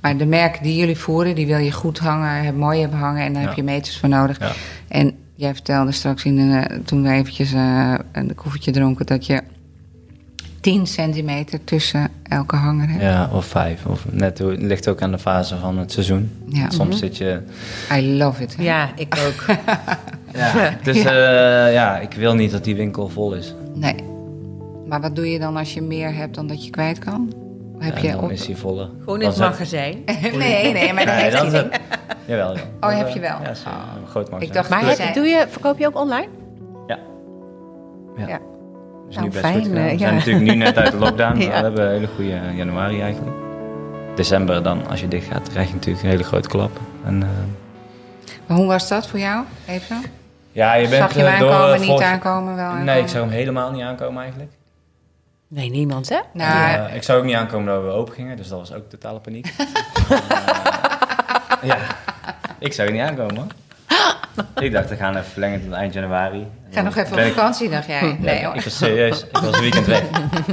Maar 0.00 0.16
de 0.16 0.26
merken 0.26 0.62
die 0.62 0.76
jullie 0.76 0.96
voeren, 0.98 1.34
die 1.34 1.46
wil 1.46 1.58
je 1.58 1.72
goed 1.72 1.98
hangen, 1.98 2.56
mooi 2.56 2.80
hebben 2.80 2.98
hangen. 2.98 3.24
En 3.24 3.32
daar 3.32 3.42
Ja. 3.42 3.48
heb 3.48 3.56
je 3.56 3.62
meters 3.62 3.98
voor 3.98 4.08
nodig. 4.08 4.38
Ja, 4.38 4.52
En 4.88 5.16
jij 5.34 5.52
vertelde 5.52 5.92
straks 5.92 6.24
in 6.24 6.36
de, 6.36 6.80
toen 6.84 7.02
we 7.02 7.10
eventjes 7.10 7.52
eh, 7.52 7.94
een 8.12 8.34
koffietje 8.34 8.70
dronken... 8.70 9.06
dat 9.06 9.26
je 9.26 9.42
10 10.66 10.86
centimeter 10.86 11.64
tussen 11.64 12.08
elke 12.22 12.56
hanger 12.56 12.88
hebt. 12.88 13.02
ja, 13.02 13.28
of 13.32 13.44
vijf. 13.46 13.86
Of 13.86 14.04
net, 14.10 14.38
hoe- 14.38 14.50
het 14.50 14.62
ligt 14.62 14.88
ook 14.88 15.02
aan 15.02 15.10
de 15.10 15.18
fase 15.18 15.56
van 15.56 15.78
het 15.78 15.92
seizoen. 15.92 16.30
Ja. 16.46 16.70
Soms 16.70 16.98
zit 16.98 17.16
je... 17.16 17.40
I 17.92 18.16
love 18.16 18.42
it. 18.42 18.56
hè? 18.56 18.62
Ja, 18.62 18.88
ik 18.96 19.14
ook. 19.26 19.44
Ja, 20.34 20.74
dus 20.82 21.02
ja. 21.02 21.66
ja, 21.66 21.98
ik 21.98 22.12
wil 22.12 22.34
niet 22.34 22.50
dat 22.50 22.64
die 22.64 22.76
winkel 22.76 23.08
vol 23.08 23.32
is. 23.34 23.54
Nee. 23.74 23.94
Maar 24.86 25.00
wat 25.00 25.16
doe 25.16 25.30
je 25.30 25.38
dan 25.38 25.56
als 25.56 25.74
je 25.74 25.82
meer 25.82 26.14
hebt 26.14 26.34
dan 26.34 26.46
dat 26.46 26.64
je 26.64 26.70
kwijt 26.70 26.98
kan? 26.98 27.32
Heb 27.78 27.96
Ja, 27.96 28.02
je 28.02 28.10
dan 28.12 28.24
op... 28.24 28.30
is 28.30 28.46
die 28.46 28.56
voller. 28.56 28.88
Gewoon 29.04 29.20
in 29.20 29.28
het 29.28 29.38
magazijn. 29.38 30.02
nee, 30.38 30.72
nee, 30.72 30.92
maar 30.92 31.04
dat 31.06 31.14
Nee, 31.14 31.22
heeft 31.24 31.36
dan 31.36 31.50
hij. 31.50 31.68
Jawel, 32.26 32.54
ja. 32.56 32.60
Oh, 32.80 32.96
heb 32.96 33.08
je 33.08 33.20
wel? 33.20 33.30
Ja. 33.42 33.50
Oh. 33.66 33.82
Een 34.00 34.06
groot 34.08 34.30
magazijn. 34.30 34.42
Ik 34.42 34.52
dacht- 34.52 34.70
Maar 34.70 34.84
heb, 34.98 35.14
doe 35.14 35.26
je, 35.26 35.46
verkoop 35.48 35.78
je 35.78 35.86
ook 35.86 35.96
online? 36.00 36.28
Ja. 36.86 36.98
Ja. 38.16 38.26
Ja. 38.28 38.40
Dus 39.06 39.14
Nou, 39.14 39.26
nu 39.26 39.32
best 39.32 39.44
fijn, 39.44 39.54
goed 39.54 39.64
gedaan. 39.66 39.82
eh, 39.84 39.90
We 39.90 39.92
ja. 39.92 39.98
zijn 39.98 40.14
natuurlijk 40.14 40.44
nu 40.46 40.54
net 40.54 40.76
uit 40.76 40.90
de 40.90 40.98
lockdown. 41.06 41.38
Ja. 41.40 41.46
maar 41.48 41.56
We 41.58 41.62
hebben 41.64 41.84
een 41.84 41.90
hele 41.92 42.08
goede 42.14 42.40
januari 42.56 43.00
eigenlijk. 43.00 43.36
December 44.16 44.62
dan, 44.62 44.86
als 44.88 45.00
je 45.00 45.08
dicht 45.08 45.26
gaat, 45.26 45.48
krijg 45.48 45.68
je 45.68 45.74
natuurlijk 45.74 46.04
een 46.04 46.10
hele 46.10 46.22
grote 46.24 46.48
klap. 46.48 46.80
En, 47.04 47.22
eh, 47.22 47.28
Maar 48.46 48.56
hoe 48.56 48.66
was 48.66 48.88
dat 48.88 49.06
voor 49.08 49.18
jou? 49.18 49.44
Even? 49.66 50.02
ja, 50.52 50.74
je 50.74 50.88
bent 50.88 51.02
Zag 51.02 51.14
je 51.14 51.20
hem 51.20 51.32
eh, 51.32 51.38
door, 51.40 51.50
aankomen, 51.50 51.72
eh, 51.74 51.78
niet 51.80 51.88
volg- 51.88 52.02
aankomen, 52.02 52.56
wel 52.56 52.72
Nee, 52.74 53.00
ik 53.02 53.08
zag 53.08 53.20
hem 53.20 53.30
helemaal 53.30 53.70
niet 53.70 53.82
aankomen 53.82 54.22
eigenlijk. 54.22 54.50
Nee, 55.48 55.70
niemand 55.70 56.08
hè? 56.08 56.18
Nou, 56.32 56.92
ik 56.92 57.02
zag 57.02 57.16
ook 57.16 57.24
niet 57.24 57.34
aankomen 57.34 57.74
dat 57.74 57.82
we 57.84 57.88
open 57.90 58.14
gingen, 58.14 58.36
dus 58.36 58.48
dat 58.48 58.58
was 58.58 58.72
ook 58.72 58.88
totale 58.90 59.18
paniek. 59.18 59.54
En, 61.60 61.66
ja, 61.68 61.76
ik 62.58 62.72
het 62.86 62.94
niet 62.94 63.02
aankomen 63.04 63.36
hoor. 63.36 63.46
Ik 64.66 64.72
dacht, 64.72 64.88
we 64.88 64.96
gaan 64.96 65.16
even 65.16 65.30
verlengen 65.30 65.62
tot 65.62 65.72
eind 65.72 65.92
januari. 65.94 66.46
ga 66.70 66.82
nog 66.82 66.96
even 66.96 67.12
op 67.12 67.18
ik- 67.18 67.32
vakantie, 67.32 67.68
dacht 67.70 67.86
jij. 67.86 68.00
Nee 68.02 68.16
Nee, 68.18 68.44
hoor. 68.44 68.54
ik 68.54 68.62
was 68.62 68.76
serieus. 68.76 69.24
Ik 69.24 69.36
was 69.38 69.58
weekend 69.60 69.86
weg. 69.86 70.02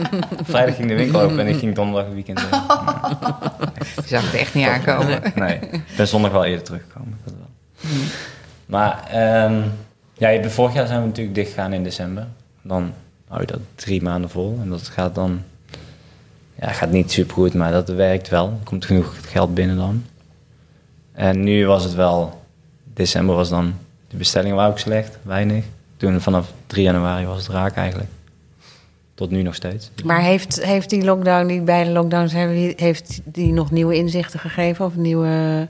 Vrijdag 0.44 0.76
ging 0.76 0.88
de 0.88 0.96
winkel 0.96 1.22
open 1.22 1.40
en 1.40 1.48
ik 1.48 1.58
ging 1.60 1.76
donderdag 1.76 2.06
een 2.06 2.14
weekend 2.14 2.50
weg. 2.50 2.50
Je 3.96 4.02
zag 4.16 4.26
het 4.32 4.34
echt 4.40 4.54
niet 4.54 4.68
aankomen. 4.68 5.22
Nee, 5.36 5.60
ik 5.72 5.84
ben 5.98 6.08
zondag 6.08 6.32
wel 6.32 6.46
eerder 6.46 6.64
teruggekomen. 6.64 7.18
Dat 7.24 7.34
wel. 7.34 7.92
Maar 8.66 9.04
ehm, 9.10 9.62
ja, 10.14 10.30
je- 10.30 10.50
vorig 10.50 10.74
jaar 10.74 10.88
zijn 10.88 11.02
we 11.02 11.08
natuurlijk 11.08 11.36
dicht 11.36 11.50
gegaan 11.50 11.74
in 11.74 11.84
december. 11.84 12.28
Dan 12.62 12.94
hou 13.28 13.42
je 13.42 13.48
dat 13.48 13.60
drie 13.76 14.02
maanden 14.02 14.30
vol. 14.30 14.60
En 14.62 14.70
dat 14.70 14.88
gaat 14.88 15.16
dan... 15.16 15.42
Ja, 16.60 16.72
gaat 16.72 16.92
niet 16.92 17.12
super 17.12 17.34
goed, 17.34 17.54
maar 17.54 17.72
dat 17.72 17.90
werkt 17.90 18.30
wel. 18.30 18.46
Er 18.48 18.66
komt 18.66 18.86
genoeg 18.86 19.16
geld 19.28 19.54
binnen 19.54 19.78
dan. 19.78 20.06
En 21.14 21.44
nu 21.44 21.66
was 21.68 21.84
het 21.84 21.94
wel... 21.94 22.42
December 22.94 23.36
was 23.36 23.50
dan... 23.50 23.74
De 24.08 24.18
bestellingen 24.18 24.56
waren 24.56 24.72
ook 24.72 24.80
slecht, 24.80 25.18
weinig. 25.22 25.64
Toen 25.98 26.22
vanaf 26.22 26.54
3 26.68 26.84
januari 26.84 27.26
was 27.26 27.38
het 27.38 27.48
raak 27.56 27.76
eigenlijk. 27.76 28.10
Tot 29.14 29.30
nu 29.32 29.42
nog 29.42 29.56
steeds. 29.56 29.92
Maar 30.06 30.22
heeft, 30.22 30.64
heeft 30.64 30.90
die 30.90 31.04
lockdown, 31.04 31.48
die 31.48 31.62
beide 31.62 31.90
lockdowns, 31.92 32.34
hebben 32.34 32.56
die- 32.56 32.74
heeft 32.78 33.22
die 33.24 33.54
nog 33.54 33.72
nieuwe 33.72 33.96
inzichten 33.96 34.40
gegeven? 34.40 34.86
Of 34.86 34.96
nieuwe, 34.96 35.68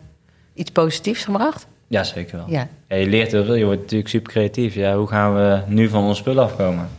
iets 0.53 0.71
positiefs 0.71 1.23
gebracht? 1.23 1.67
Ja, 1.87 2.03
zeker 2.03 2.37
wel. 2.37 2.45
Ja. 2.49 2.67
Ja, 2.87 2.95
je 2.95 3.07
leert 3.07 3.31
heel 3.31 3.45
veel, 3.45 3.55
je 3.55 3.65
wordt 3.65 3.81
natuurlijk 3.81 4.09
super 4.09 4.31
creatief. 4.31 4.73
Ja, 4.73 4.95
hoe 4.97 5.07
gaan 5.07 5.35
we 5.35 5.61
nu 5.67 5.89
van 5.89 6.03
ons 6.03 6.17
spul 6.17 6.39
afkomen? 6.39 6.89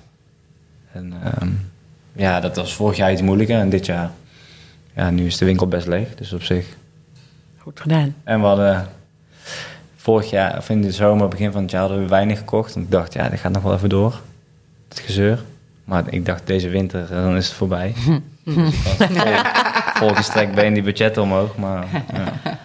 En 0.92 1.12
ehm, 1.24 1.48
ja, 2.12 2.40
dat 2.40 2.56
was 2.56 2.74
vorig 2.74 2.96
jaar 2.96 3.12
iets 3.12 3.22
moeilijker 3.22 3.58
en 3.58 3.68
dit 3.68 3.86
jaar, 3.86 4.10
ja, 4.94 5.10
nu 5.10 5.26
is 5.26 5.38
de 5.38 5.44
winkel 5.44 5.66
best 5.68 5.86
leeg, 5.86 6.14
dus 6.14 6.32
op 6.32 6.42
zich. 6.42 6.66
Goed 7.58 7.80
gedaan. 7.80 8.14
En 8.24 8.40
we 8.40 8.46
hadden 8.46 8.88
vorig 10.04 10.30
jaar, 10.30 10.56
of 10.58 10.68
in 10.68 10.80
de 10.82 10.92
zomer, 10.92 11.28
begin 11.28 11.52
van 11.52 11.62
het 11.62 11.70
jaar, 11.70 11.80
hadden 11.80 12.00
we 12.00 12.08
weinig 12.08 12.38
gekocht. 12.38 12.74
En 12.74 12.82
ik 12.82 12.90
dacht, 12.90 13.12
ja, 13.12 13.28
dit 13.28 13.40
gaat 13.40 13.52
nog 13.52 13.62
wel 13.62 13.74
even 13.74 13.88
door, 13.88 14.20
het 14.88 14.98
gezeur. 14.98 15.42
Maar 15.84 16.04
ik 16.12 16.26
dacht, 16.26 16.46
deze 16.46 16.68
winter, 16.68 17.02
eh, 17.02 17.08
dan 17.22 17.36
is 17.36 17.46
het 17.46 17.56
voorbij. 17.56 17.94
dus 18.44 18.74
volgestrekt 20.02 20.54
been 20.54 20.74
die 20.74 20.82
budgetten 20.82 21.22
omhoog, 21.22 21.56
maar 21.56 21.86
ja. 22.12 22.32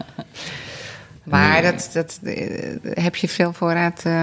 Maar 1.24 1.62
dat, 1.62 1.90
dat, 1.94 2.20
eh, 2.24 2.76
heb 3.04 3.16
je 3.16 3.28
veel 3.30 3.54
voorraad 3.54 4.02
eh, 4.04 4.14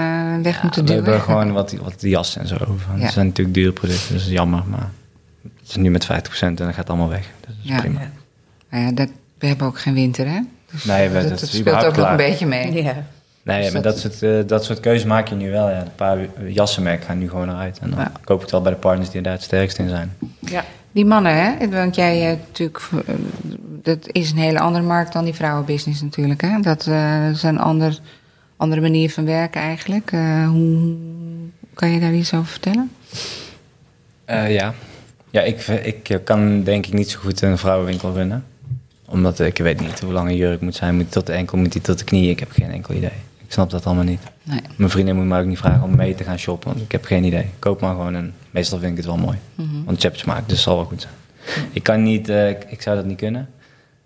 weg 0.42 0.62
moeten 0.62 0.81
we 0.83 0.88
duwen? 0.88 1.05
hebben 1.05 1.22
gewoon 1.22 1.52
wat, 1.52 1.72
wat 1.72 1.94
jassen 1.98 2.40
en 2.40 2.48
zo 2.48 2.55
over. 2.55 2.96
Ja. 2.96 3.02
Het 3.05 3.12
zijn 3.12 3.26
natuurlijk 3.26 3.57
dure 3.57 3.72
producten, 3.72 4.09
dus 4.12 4.18
dat 4.22 4.26
is 4.26 4.33
jammer. 4.35 4.62
Maar 4.68 4.90
het 5.42 5.68
is 5.68 5.76
nu 5.76 5.90
met 5.90 6.07
50% 6.07 6.09
en 6.40 6.55
dan 6.55 6.74
gaat 6.74 6.88
allemaal 6.88 7.09
weg. 7.09 7.20
Dus 7.40 7.46
dat 7.46 7.55
is 7.62 7.70
Ja. 7.70 7.81
prima. 7.81 8.00
Nou 8.70 8.85
ja, 8.85 8.92
dat, 8.92 9.09
we 9.38 9.46
hebben 9.46 9.66
ook 9.66 9.81
geen 9.81 9.94
winter, 9.94 10.26
hè? 10.29 10.40
Dus 10.72 10.85
Nee, 10.85 11.12
dat, 11.12 11.20
dat 11.22 11.31
dat 11.31 11.40
is 11.42 11.48
speelt 11.48 11.61
überhaupt 11.61 11.87
ook 11.88 11.96
nog 11.96 12.11
een 12.11 12.16
klaar. 12.16 12.29
beetje 12.31 12.46
mee. 12.46 12.83
Ja. 12.83 12.94
Nee, 13.42 13.62
Dus 13.62 13.72
maar 13.72 13.83
dat- 13.83 13.92
dat, 14.02 14.12
soort, 14.18 14.22
eh, 14.22 14.48
dat 14.48 14.64
soort 14.64 14.81
keuzes 14.81 15.05
maak 15.07 15.29
je 15.29 15.35
nu 15.35 15.50
wel. 15.50 15.68
Ja. 15.70 15.81
Een 15.81 15.94
paar 15.94 16.18
jassenmerken 16.46 17.07
gaan 17.07 17.18
nu 17.18 17.29
gewoon 17.29 17.48
eruit. 17.48 17.79
En 17.79 17.90
dan 17.90 17.98
Ja. 17.98 18.12
koop 18.24 18.37
ik 18.37 18.42
het 18.42 18.50
wel 18.50 18.62
bij 18.62 18.72
de 18.72 18.79
partners 18.79 19.11
die 19.11 19.20
daar 19.22 19.33
het 19.33 19.42
sterkst 19.42 19.79
in 19.79 19.88
zijn. 19.88 20.12
ja. 20.40 20.64
Die 20.92 21.05
mannen, 21.07 21.35
hè? 21.44 21.68
Want 21.68 21.94
jij 21.94 22.31
eh, 22.31 22.37
natuurlijk... 22.46 22.81
eh, 23.07 23.14
Dat 23.83 23.98
is 24.12 24.31
een 24.31 24.37
hele 24.38 24.59
andere 24.61 24.85
markt 24.85 25.12
dan 25.12 25.24
die 25.24 25.35
vrouwenbusiness 25.35 26.02
natuurlijk, 26.02 26.40
hè? 26.40 26.61
Dat 26.61 26.87
eh, 26.87 27.29
is 27.31 27.42
een 27.42 27.59
ander, 27.59 27.98
andere 28.57 28.81
manier 28.81 29.11
van 29.11 29.24
werken 29.24 29.61
eigenlijk. 29.61 30.12
Eh, 30.12 30.48
hoe 30.48 30.94
Kan 31.74 31.90
je 31.90 32.00
daar 32.00 32.12
iets 32.14 32.35
over 32.35 32.46
vertellen? 32.46 32.90
Eh, 34.24 34.55
ja. 34.55 34.74
Ja, 35.31 35.40
ik, 35.42 35.66
ik 35.66 36.20
kan 36.24 36.62
denk 36.62 36.87
ik 36.87 36.92
niet 36.92 37.11
zo 37.11 37.18
goed 37.18 37.42
een 37.42 37.59
vrouwenwinkel 37.59 38.12
runnen. 38.12 38.44
Omdat 39.09 39.38
ik 39.38 39.59
weet 39.59 39.81
niet 39.81 40.01
hoe 40.01 40.12
lang 40.12 40.29
een 40.29 40.37
jurk 40.37 40.61
moet 40.61 40.75
zijn. 40.75 40.95
Moet 40.95 41.03
die 41.03 41.12
tot 41.12 41.27
de 41.27 41.33
enkel, 41.33 41.59
moet 41.59 41.73
die 41.73 41.81
tot 41.81 41.99
de 41.99 42.05
knie? 42.05 42.31
Ik 42.31 42.38
heb 42.38 42.51
geen 42.51 42.71
enkel 42.71 42.95
idee. 42.95 43.11
Ik 43.47 43.53
snap 43.53 43.71
dat 43.71 43.87
allemaal 43.87 44.05
niet. 44.05 44.21
Nee. 44.42 44.61
Mijn 44.77 44.90
vriendin 44.90 45.16
moet 45.16 45.25
me 45.25 45.38
ook 45.38 45.47
niet 45.47 45.59
vragen 45.59 45.83
om 45.83 45.97
mee 45.97 46.14
te 46.14 46.25
gaan 46.25 46.38
shoppen. 46.38 46.69
Want 46.69 46.83
ik 46.83 46.92
heb 46.92 47.05
geen 47.05 47.25
idee. 47.25 47.51
Koop 47.59 47.81
maar 47.81 47.90
gewoon 47.90 48.14
en 48.14 48.35
meestal 48.51 48.79
vind 48.79 48.90
ik 48.90 48.97
het 48.97 49.07
wel 49.07 49.16
mooi. 49.16 49.38
Mhm. 49.55 49.85
Want 49.85 50.03
je 50.03 50.09
hebt 50.09 50.21
smaak, 50.21 50.42
dus 50.42 50.53
het 50.53 50.61
zal 50.61 50.77
wel 50.77 50.85
goed 50.85 51.01
zijn. 51.01 51.14
Ik 51.71 51.83
kan 51.83 52.03
niet, 52.03 52.29
eh, 52.29 52.49
ik, 52.49 52.64
ik 52.69 52.83
zou 52.83 52.97
dat 52.97 53.05
niet 53.05 53.16
kunnen. 53.16 53.49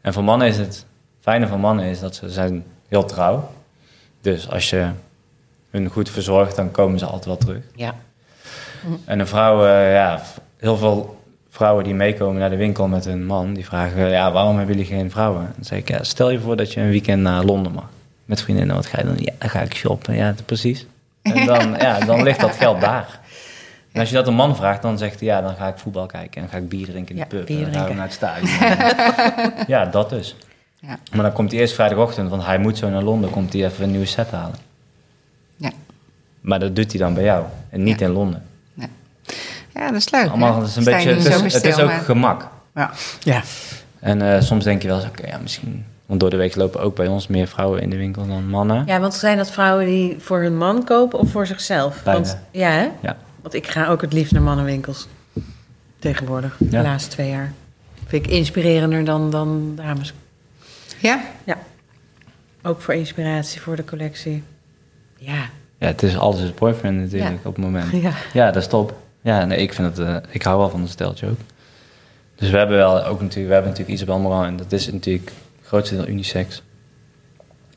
En 0.00 0.12
voor 0.12 0.24
mannen 0.24 0.48
is 0.48 0.56
het, 0.56 0.66
het 0.66 0.84
fijne 1.20 1.46
van 1.46 1.60
mannen 1.60 1.84
is 1.84 2.00
dat 2.00 2.14
ze 2.14 2.30
zijn 2.30 2.64
heel 2.88 3.04
trouw. 3.04 3.50
Dus 4.20 4.48
als 4.48 4.70
je 4.70 4.90
hun 5.70 5.88
goed 5.88 6.10
verzorgt, 6.10 6.56
dan 6.56 6.70
komen 6.70 6.98
ze 6.98 7.04
altijd 7.04 7.24
wel 7.24 7.36
terug. 7.36 7.62
Ja. 7.74 7.94
En 9.04 9.20
een 9.20 9.26
vrouw, 9.26 9.66
eh, 9.66 9.92
ja, 9.92 10.22
heel 10.56 10.76
veel 10.76 11.19
vrouwen 11.50 11.84
die 11.84 11.94
meekomen 11.94 12.40
naar 12.40 12.50
de 12.50 12.56
winkel 12.56 12.88
met 12.88 13.04
hun 13.04 13.26
man, 13.26 13.54
die 13.54 13.64
vragen, 13.64 14.08
ja, 14.10 14.32
waarom 14.32 14.56
hebben 14.56 14.76
jullie 14.76 14.90
geen 14.90 15.10
vrouwen? 15.10 15.52
Dan 15.54 15.64
zeg 15.64 15.78
ik, 15.78 15.88
ja, 15.88 16.02
stel 16.02 16.30
je 16.30 16.40
voor 16.40 16.56
dat 16.56 16.72
je 16.72 16.80
een 16.80 16.90
weekend 16.90 17.22
naar 17.22 17.44
Londen 17.44 17.72
mag. 17.72 17.88
Met 18.24 18.42
vriendinnen, 18.42 18.74
wat 18.76 18.86
ga 18.86 18.98
je 18.98 19.04
dan? 19.04 19.14
Ja, 19.18 19.32
dan 19.38 19.48
ga 19.50 19.60
ik 19.60 19.74
shoppen. 19.74 20.14
Ja, 20.14 20.34
precies. 20.44 20.86
En 21.22 21.46
dan, 21.52 21.74
ja, 21.78 21.98
dan 22.00 22.22
ligt 22.22 22.40
dat 22.40 22.54
geld 22.56 22.80
daar. 22.80 23.18
En 23.92 24.00
als 24.00 24.08
je 24.08 24.14
dat 24.14 24.26
een 24.26 24.34
man 24.34 24.56
vraagt, 24.56 24.82
dan 24.82 24.98
zegt 24.98 25.18
hij, 25.20 25.28
ja, 25.28 25.40
dan 25.40 25.54
ga 25.56 25.68
ik 25.68 25.78
voetbal 25.78 26.06
kijken 26.06 26.42
en 26.42 26.48
ga 26.48 26.56
ik 26.56 26.68
bier 26.68 26.86
drinken 26.86 27.16
in 27.16 27.16
de 27.16 27.20
Ja, 27.20 27.26
pub. 27.26 27.46
bier 27.46 27.66
en 27.66 27.72
dan 27.72 27.94
naar 27.96 28.04
het 28.04 28.12
stadion. 28.12 28.50
ja, 29.74 29.84
dat 29.86 30.10
dus. 30.10 30.36
Ja. 30.78 30.98
Maar 31.12 31.22
dan 31.22 31.32
komt 31.32 31.50
hij 31.50 31.60
eerst 31.60 31.74
vrijdagochtend, 31.74 32.30
want 32.30 32.44
hij 32.44 32.58
moet 32.58 32.78
zo 32.78 32.88
naar 32.90 33.02
Londen, 33.02 33.30
komt 33.30 33.52
hij 33.52 33.64
even 33.64 33.84
een 33.84 33.90
nieuwe 33.90 34.06
set 34.06 34.30
halen. 34.30 34.56
Ja. 35.56 35.70
Maar 36.40 36.58
dat 36.60 36.76
doet 36.76 36.90
hij 36.90 37.00
dan 37.00 37.14
bij 37.14 37.24
jou 37.24 37.44
en 37.70 37.82
niet 37.82 37.98
Ja. 38.00 38.06
in 38.06 38.12
Londen. 38.12 38.42
Ja, 39.74 39.86
dat 39.86 39.94
is 39.96 40.10
leuk. 40.10 40.28
Allemaal, 40.28 40.58
het 40.60 40.68
is 40.68 40.76
een 40.76 40.84
beetje, 40.84 41.08
het 41.14 41.44
is, 41.44 41.54
het 41.54 41.80
ook 41.80 41.86
maar- 41.86 42.00
gemak. 42.00 42.48
Ja. 42.74 42.90
Ja. 43.20 43.42
En 44.00 44.34
eh, 44.34 44.40
soms 44.40 44.64
denk 44.64 44.82
je 44.82 44.88
wel 44.88 44.96
eens, 44.96 45.06
oké, 45.06 45.26
ja, 45.26 45.38
misschien... 45.38 45.84
Want 46.06 46.20
door 46.22 46.30
de 46.30 46.36
week 46.36 46.56
lopen 46.56 46.80
ook 46.80 46.94
bij 46.96 47.06
ons 47.06 47.26
meer 47.26 47.46
vrouwen 47.46 47.80
in 47.82 47.90
de 47.90 47.96
winkel 47.96 48.26
dan 48.26 48.48
mannen. 48.48 48.82
ja, 48.86 49.00
want 49.00 49.14
zijn 49.14 49.36
dat 49.36 49.50
vrouwen 49.50 49.86
die 49.86 50.16
voor 50.18 50.40
hun 50.40 50.56
man 50.56 50.84
kopen 50.84 51.18
of 51.18 51.30
voor 51.30 51.46
zichzelf? 51.46 52.02
Beide. 52.02 52.22
Want, 52.22 52.38
ja, 52.50 52.70
hè? 52.70 52.88
Ja. 53.00 53.16
Want 53.42 53.54
ik 53.54 53.66
ga 53.66 53.86
ook 53.88 54.00
het 54.00 54.12
liefst 54.12 54.32
naar 54.32 54.42
mannenwinkels. 54.42 55.08
Tegenwoordig, 55.98 56.56
de 56.58 56.66
Ja. 56.70 56.82
laatste 56.82 57.10
twee 57.10 57.28
jaar. 57.30 57.52
Vind 58.06 58.26
ik 58.26 58.32
inspirerender 58.32 59.04
dan, 59.04 59.30
dan 59.30 59.72
dames. 59.76 60.14
Ja? 60.98 61.20
Ja. 61.44 61.56
Ook 62.62 62.80
voor 62.80 62.94
inspiratie 62.94 63.60
voor 63.60 63.76
de 63.76 63.84
collectie. 63.84 64.42
Ja. 65.16 65.48
Ja, 65.78 65.86
het 65.86 66.02
is 66.02 66.18
alles 66.18 66.40
is 66.40 66.54
boyfriend 66.54 66.96
natuurlijk 67.00 67.30
Ja. 67.42 67.48
op 67.48 67.54
het 67.56 67.64
moment. 67.64 67.90
Ja. 68.02 68.12
Ja, 68.32 68.46
dat 68.50 68.62
is 68.62 68.68
top. 68.68 68.94
Ja, 69.20 69.44
nee, 69.44 69.58
ik 69.58 69.72
vind 69.74 69.96
het... 69.96 70.06
eh, 70.08 70.16
ik 70.28 70.42
hou 70.42 70.58
wel 70.58 70.70
van 70.70 70.80
het 70.80 70.90
steltje 70.90 71.28
ook. 71.28 71.38
Dus 72.36 72.50
we 72.50 72.56
hebben 72.56 72.76
wel 72.76 73.04
ook 73.04 73.20
natuurlijk... 73.20 73.46
We 73.48 73.52
hebben 73.52 73.70
natuurlijk 73.70 73.98
Isabel 73.98 74.18
Moran 74.18 74.44
en 74.44 74.56
dat 74.56 74.72
is 74.72 74.92
natuurlijk 74.92 75.32
het 75.58 75.66
grootste 75.66 75.96
deel 75.96 76.06
unisex. 76.08 76.62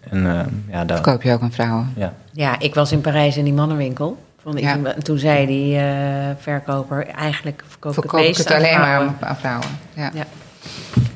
En 0.09 0.25
eh, 0.39 0.45
ja, 0.73 0.85
daar... 0.85 0.97
Verkoop 0.97 1.21
je 1.23 1.31
ook 1.33 1.41
aan 1.41 1.51
vrouwen? 1.51 1.93
Ja. 1.95 2.13
Ja, 2.31 2.59
ik 2.59 2.75
was 2.75 2.91
in 2.91 3.01
Parijs 3.01 3.37
in 3.37 3.43
die 3.43 3.53
mannenwinkel. 3.53 4.17
Ja. 4.45 4.57
Isabel- 4.57 4.91
en 4.93 5.03
toen 5.03 5.17
zei 5.17 5.45
die 5.45 5.77
eh, 5.77 6.29
verkoper, 6.37 7.07
eigenlijk 7.07 7.63
verkoop 7.67 7.91
ik 7.91 7.95
het 8.03 8.09
Verkoop 8.11 8.29
ik 8.29 8.37
het 8.37 8.51
aan 8.51 8.57
alleen 8.57 8.77
maar 8.79 8.83
vrouwen. 8.85 9.15
aan, 9.19 9.27
aan 9.29 9.35
vrouwen? 9.37 9.67
Ja. 9.93 10.11
Ja. 10.13 10.25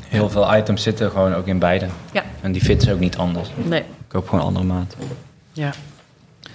Heel 0.08 0.30
veel 0.30 0.56
items 0.56 0.84
zitten 0.84 1.12
gewoon 1.12 1.34
ook 1.36 1.48
in 1.48 1.60
beide. 1.60 1.88
Ja. 2.12 2.24
En 2.42 2.52
die 2.52 2.62
fits 2.62 2.90
ook 2.90 3.00
niet 3.00 3.18
anders. 3.18 3.50
Nee. 3.64 3.80
Ik 3.80 3.86
koop 4.08 4.30
gewoon 4.30 4.46
andere 4.46 4.66
maat. 4.66 4.96
Ja. 5.52 5.72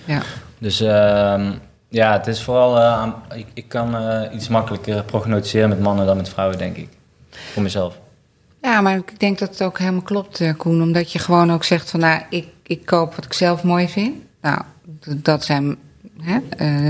ja. 0.04 0.22
Dus 0.58 0.80
ehm, 0.80 1.52
ja, 1.92 2.12
het 2.12 2.26
is 2.26 2.42
vooral... 2.42 2.78
eh, 2.78 3.08
ik, 3.34 3.46
ik 3.54 3.68
kan 3.68 3.96
eh, 3.96 4.34
iets 4.34 4.48
makkelijker 4.48 5.04
prognosticeren 5.04 5.68
met 5.68 5.80
mannen 5.80 6.06
dan 6.06 6.16
met 6.16 6.28
vrouwen, 6.28 6.58
denk 6.58 6.76
ik. 6.76 6.88
Voor 7.30 7.62
mezelf. 7.62 7.98
Ja, 8.62 8.80
maar 8.80 8.96
ik 8.96 9.20
denk 9.20 9.38
dat 9.38 9.48
het 9.48 9.62
ook 9.62 9.78
helemaal 9.78 10.02
klopt, 10.02 10.40
eh, 10.40 10.56
Koen. 10.56 10.82
Omdat 10.82 11.12
je 11.12 11.18
gewoon 11.18 11.52
ook 11.52 11.64
zegt 11.64 11.90
van, 11.90 12.00
nou, 12.00 12.22
ik, 12.30 12.48
ik 12.62 12.86
koop 12.86 13.14
wat 13.14 13.24
ik 13.24 13.32
zelf 13.32 13.62
mooi 13.62 13.88
vind. 13.88 14.16
Nou, 14.40 14.62
dat 15.16 15.44
zijn 15.44 15.76
hè, 16.20 16.38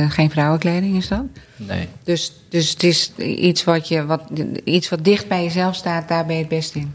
geen 0.08 0.30
vrouwenkleding, 0.30 0.96
is 0.96 1.08
dat? 1.08 1.24
Nee. 1.56 1.88
Dus, 2.04 2.32
dus 2.48 2.70
het 2.70 2.82
is 2.82 3.12
iets 3.16 3.64
wat, 3.64 3.88
je, 3.88 4.06
wat, 4.06 4.22
iets 4.64 4.88
wat 4.88 5.04
dicht 5.04 5.28
bij 5.28 5.42
jezelf 5.42 5.74
staat, 5.74 6.08
daar 6.08 6.26
ben 6.26 6.34
je 6.34 6.40
het 6.40 6.50
best 6.50 6.74
in. 6.74 6.94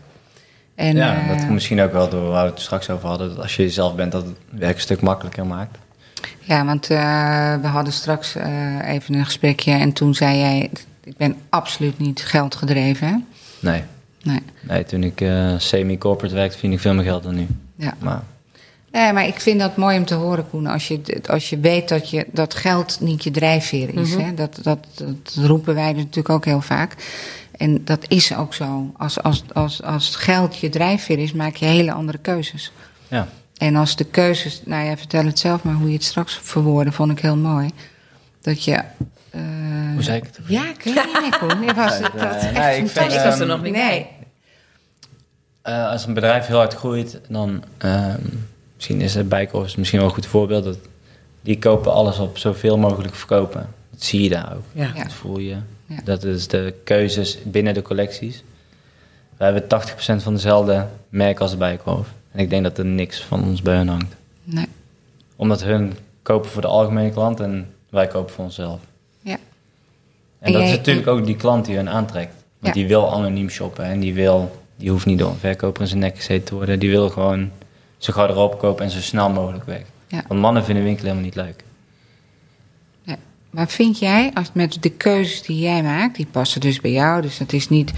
En, 0.75 0.95
ja, 0.95 1.27
dat 1.27 1.37
komt 1.37 1.49
misschien 1.49 1.81
ook 1.81 1.91
wel 1.91 2.09
door 2.09 2.29
waar 2.29 2.45
we 2.45 2.51
het 2.51 2.59
straks 2.59 2.89
over 2.89 3.07
hadden. 3.07 3.29
Dat 3.29 3.41
als 3.41 3.55
je 3.55 3.63
jezelf 3.63 3.95
bent, 3.95 4.11
dat 4.11 4.25
het 4.25 4.35
werk 4.49 4.75
een 4.75 4.81
stuk 4.81 5.01
makkelijker 5.01 5.45
maakt. 5.45 5.77
Ja, 6.39 6.65
want 6.65 6.89
eh, 6.89 7.55
we 7.61 7.67
hadden 7.67 7.93
straks 7.93 8.35
eh, 8.35 8.89
even 8.89 9.13
een 9.13 9.25
gesprekje 9.25 9.71
en 9.71 9.93
toen 9.93 10.15
zei 10.15 10.37
jij... 10.37 10.69
ik 11.03 11.17
ben 11.17 11.35
absoluut 11.49 11.99
niet 11.99 12.25
geldgedreven, 12.25 13.07
hè? 13.07 13.15
Nee. 13.59 13.83
Nee. 14.23 14.41
Nee, 14.61 14.83
toen 14.83 15.03
ik 15.03 15.21
eh, 15.21 15.53
semi-corporate 15.57 16.35
werkte, 16.35 16.57
vind 16.57 16.73
ik 16.73 16.79
veel 16.79 16.93
meer 16.93 17.03
geld 17.03 17.23
dan 17.23 17.35
nu. 17.35 17.47
Ja. 17.75 17.93
Maar 17.99 18.23
Nee, 18.91 19.13
maar 19.13 19.27
ik 19.27 19.39
vind 19.39 19.59
dat 19.59 19.77
mooi 19.77 19.97
om 19.97 20.05
te 20.05 20.13
horen, 20.13 20.49
Koen. 20.49 20.67
Als 20.67 20.87
je, 20.87 21.01
als 21.25 21.49
je 21.49 21.59
weet 21.59 21.89
dat, 21.89 22.09
je, 22.09 22.25
dat 22.31 22.53
geld 22.53 22.97
niet 22.99 23.23
je 23.23 23.31
drijfveer 23.31 23.97
is. 23.97 24.09
Mhm. 24.09 24.19
hè? 24.19 24.33
Dat, 24.33 24.59
dat, 24.61 24.87
dat 24.95 25.35
roepen 25.35 25.75
wij 25.75 25.93
natuurlijk 25.93 26.29
ook 26.29 26.45
heel 26.45 26.61
vaak. 26.61 26.95
En 27.51 27.85
dat 27.85 28.05
is 28.07 28.35
ook 28.35 28.53
zo. 28.53 28.91
Als, 28.97 29.21
als, 29.21 29.43
als, 29.53 29.83
als 29.83 30.15
geld 30.15 30.57
je 30.57 30.69
drijfveer 30.69 31.19
is, 31.19 31.33
maak 31.33 31.55
je 31.55 31.65
hele 31.65 31.91
andere 31.91 32.17
keuzes. 32.17 32.71
ja, 33.07 33.27
En 33.57 33.75
als 33.75 33.95
de 33.95 34.03
keuzes, 34.03 34.61
nou 34.65 34.85
ja, 34.85 34.97
vertel 34.97 35.25
het 35.25 35.39
zelf 35.39 35.63
maar 35.63 35.73
hoe 35.73 35.87
je 35.87 35.93
het 35.93 36.03
straks 36.03 36.39
verwoordde, 36.43 36.91
vond 36.91 37.11
ik 37.11 37.19
heel 37.19 37.35
mooi. 37.37 37.69
Dat 38.41 38.63
je. 38.63 38.71
eh, 39.29 39.41
hoe 39.93 40.03
zei 40.03 40.17
ik 40.17 40.23
het? 40.23 40.39
Ja, 40.47 40.69
ik 40.69 40.81
weet 40.83 40.95
niet 41.05 41.21
meer, 41.21 41.37
Koen. 41.37 41.63
Het 41.67 41.75
was, 41.75 41.97
het 41.97 42.13
was 42.13 42.43
echt 42.43 42.53
nee, 42.53 42.69
ik 42.71 42.75
vind, 42.77 42.91
fantastisch. 42.91 43.15
Ik 43.23 43.23
was 43.29 43.39
er 43.39 43.45
nog 43.47 43.61
niet 43.61 43.73
Nee. 43.73 44.07
Eh, 45.61 45.89
als 45.89 46.05
een 46.05 46.13
bedrijf 46.13 46.45
heel 46.45 46.57
hard 46.57 46.73
groeit, 46.73 47.19
dan 47.29 47.63
ehm, 47.77 48.21
misschien 48.75 49.01
is 49.01 49.15
het 49.15 49.29
Bijkorfs 49.29 49.75
misschien 49.75 49.99
wel 49.99 50.07
een 50.07 50.13
goed 50.13 50.25
voorbeeld. 50.25 50.63
Dat, 50.63 50.77
die 51.41 51.59
kopen 51.59 51.93
alles 51.93 52.17
op 52.19 52.37
zoveel 52.37 52.77
mogelijk 52.77 53.15
verkopen. 53.15 53.69
Dat 53.91 54.03
zie 54.03 54.23
je 54.23 54.29
daar 54.29 54.53
ook. 54.55 54.63
Ja. 54.71 54.91
Ja. 54.95 55.03
Dat 55.03 55.13
voel 55.13 55.37
je. 55.39 55.55
Ja. 55.85 55.97
Dat 56.03 56.23
is 56.23 56.47
de 56.47 56.73
keuzes 56.83 57.37
binnen 57.43 57.73
de 57.73 57.81
collecties. 57.81 58.43
We 59.37 59.43
hebben 59.43 59.63
80% 59.63 60.23
van 60.23 60.33
dezelfde 60.33 60.87
merk 61.09 61.39
als 61.39 61.51
de 61.51 61.57
Bijkorf. 61.57 62.07
En 62.37 62.43
ik 62.43 62.49
denk 62.49 62.63
dat 62.63 62.77
er 62.77 62.85
niks 62.85 63.23
van 63.23 63.43
ons 63.43 63.61
bij 63.61 63.75
hun 63.75 63.87
hangt. 63.87 64.15
Nee. 64.43 64.65
Omdat 65.35 65.63
hun 65.63 65.93
kopen 66.21 66.49
voor 66.49 66.61
de 66.61 66.67
algemene 66.67 67.09
klant 67.11 67.39
en 67.39 67.73
wij 67.89 68.07
kopen 68.07 68.33
voor 68.33 68.43
onszelf. 68.43 68.79
Ja. 69.21 69.31
En, 69.33 69.39
En 70.39 70.51
dat 70.51 70.61
jij- 70.61 70.71
is 70.71 70.77
natuurlijk 70.77 71.07
ook 71.07 71.25
die 71.25 71.35
klant 71.35 71.65
die 71.65 71.75
hun 71.75 71.89
aantrekt. 71.89 72.33
Want 72.59 72.75
Ja. 72.75 72.81
die 72.81 72.87
wil 72.87 73.11
anoniem 73.13 73.49
shoppen 73.49 73.85
en 73.85 73.99
die, 73.99 74.13
wil, 74.13 74.61
die 74.75 74.89
hoeft 74.89 75.05
niet 75.05 75.19
door 75.19 75.29
een 75.29 75.37
verkoper 75.37 75.81
in 75.81 75.87
zijn 75.87 75.99
nek 75.99 76.15
gezeten 76.15 76.43
te 76.45 76.55
worden. 76.55 76.79
Die 76.79 76.89
wil 76.89 77.09
gewoon 77.09 77.51
zo 77.97 78.13
gauw 78.13 78.27
erop 78.27 78.59
kopen 78.59 78.85
en 78.85 78.91
zo 78.91 78.99
snel 79.01 79.29
mogelijk 79.29 79.63
weg. 79.65 79.81
Ja. 80.07 80.23
Want 80.27 80.41
mannen 80.41 80.63
vinden 80.65 80.83
winkelen 80.83 81.11
helemaal 81.11 81.29
niet 81.35 81.45
leuk. 81.45 81.63
Ja. 83.03 83.15
Maar 83.49 83.67
vind 83.67 83.99
jij, 83.99 84.31
als 84.33 84.49
met 84.53 84.77
de 84.83 84.89
keuzes 84.89 85.41
die 85.41 85.59
jij 85.59 85.83
maakt, 85.83 86.15
die 86.15 86.25
passen 86.31 86.61
dus 86.61 86.81
bij 86.81 86.91
jou, 86.91 87.21
dus 87.21 87.37
dat 87.37 87.53
is 87.53 87.69
niet 87.69 87.91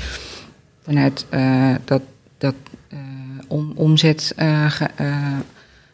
vanuit 0.84 1.26
eh, 1.30 1.76
dat, 1.86 2.02
dat 2.38 2.56
om, 3.50 3.72
omzet, 3.76 4.34
eh, 4.36 4.72
ge- 4.72 4.90
eh, 4.96 5.38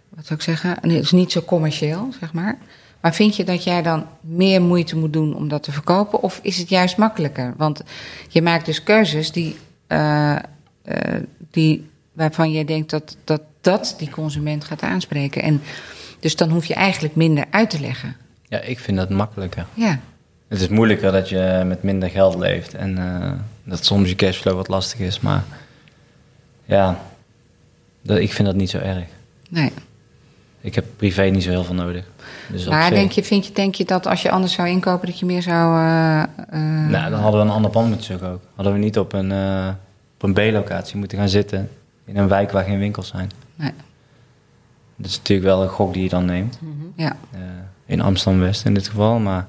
wat 0.09 0.25
zou 0.25 0.39
ik 0.39 0.45
zeggen, 0.45 0.77
nee, 0.81 0.95
het 0.95 1.05
is 1.05 1.11
niet 1.11 1.31
zo 1.31 1.41
commercieel, 1.41 2.09
zeg 2.19 2.33
maar. 2.33 2.57
Maar 3.01 3.13
vind 3.15 3.35
je 3.35 3.43
dat 3.43 3.63
jij 3.63 3.81
dan 3.81 4.05
meer 4.21 4.61
moeite 4.61 4.97
moet 4.97 5.13
doen 5.13 5.35
om 5.35 5.47
dat 5.47 5.63
te 5.63 5.71
verkopen, 5.71 6.21
of 6.21 6.39
is 6.43 6.57
het 6.57 6.69
juist 6.69 6.97
makkelijker? 6.97 7.53
Want 7.57 7.81
je 8.29 8.41
maakt 8.41 8.65
dus 8.65 8.83
keuzes 8.83 9.31
die, 9.31 9.55
eh, 9.87 10.35
die, 11.51 11.89
waarvan 12.13 12.51
je 12.51 12.65
denkt 12.65 12.89
dat, 12.89 13.17
dat 13.23 13.41
dat 13.61 13.95
die 13.97 14.09
consument 14.09 14.63
gaat 14.63 14.81
aanspreken. 14.81 15.41
En 15.41 15.61
dus 16.19 16.35
dan 16.35 16.49
hoef 16.49 16.65
je 16.65 16.73
eigenlijk 16.73 17.15
minder 17.15 17.45
uit 17.49 17.69
te 17.69 17.79
leggen. 17.79 18.15
Ja, 18.47 18.59
ik 18.61 18.79
vind 18.79 18.97
dat 18.97 19.09
makkelijker. 19.09 19.65
Ja, 19.73 19.99
Het 20.47 20.61
is 20.61 20.67
moeilijker 20.67 21.11
dat 21.11 21.29
je 21.29 21.63
met 21.65 21.83
minder 21.83 22.09
geld 22.09 22.35
leeft 22.35 22.73
en 22.73 22.97
dat 23.63 23.85
soms 23.85 24.09
je 24.09 24.15
cashflow 24.15 24.55
wat 24.55 24.67
lastig 24.67 24.99
is. 24.99 25.19
Maar 25.19 25.43
ja, 26.65 26.99
dat, 28.05 28.17
ik 28.17 28.33
vind 28.33 28.47
dat 28.47 28.57
niet 28.57 28.69
zo 28.69 28.77
erg. 28.77 29.03
nee. 29.49 29.71
Ik 30.61 30.75
heb 30.75 30.85
privé 30.95 31.21
niet 31.23 31.43
zo 31.43 31.49
heel 31.49 31.63
veel 31.63 31.75
nodig. 31.75 32.05
Dus 32.51 32.67
Maar 32.67 32.89
denk 32.89 33.11
je, 33.11 33.23
vind 33.23 33.45
je, 33.45 33.53
denk 33.53 33.75
je 33.75 33.85
dat 33.85 34.07
als 34.07 34.21
je 34.21 34.31
anders 34.31 34.53
zou 34.53 34.67
inkopen, 34.67 35.07
dat 35.07 35.19
je 35.19 35.25
meer 35.25 35.41
zou. 35.41 35.77
eh, 35.79 36.21
eh, 36.23 36.89
Nou, 36.89 37.09
dan 37.09 37.19
hadden 37.19 37.41
we 37.41 37.47
een 37.47 37.53
ander 37.53 37.71
pand 37.71 37.87
moeten 37.87 38.05
zoeken 38.05 38.27
ook. 38.29 38.41
Hadden 38.55 38.73
we 38.73 38.79
niet 38.79 38.99
op 38.99 39.13
een, 39.13 39.31
eh, 39.31 39.69
op 40.15 40.23
een 40.23 40.33
B-locatie 40.33 40.97
moeten 40.97 41.17
gaan 41.17 41.29
zitten. 41.29 41.69
In 42.05 42.17
een 42.17 42.27
wijk 42.27 42.51
waar 42.51 42.63
geen 42.63 42.79
winkels 42.79 43.07
zijn. 43.07 43.31
Nee. 43.55 43.71
Dat 44.95 45.09
is 45.09 45.17
natuurlijk 45.17 45.47
wel 45.47 45.61
een 45.63 45.69
gok 45.69 45.93
die 45.93 46.03
je 46.03 46.09
dan 46.09 46.25
neemt. 46.25 46.59
Ja, 46.95 47.15
Eh, 47.31 47.39
in 47.85 48.01
Amsterdam-West 48.01 48.65
in 48.65 48.73
dit 48.73 48.87
geval. 48.87 49.19
Maar 49.19 49.47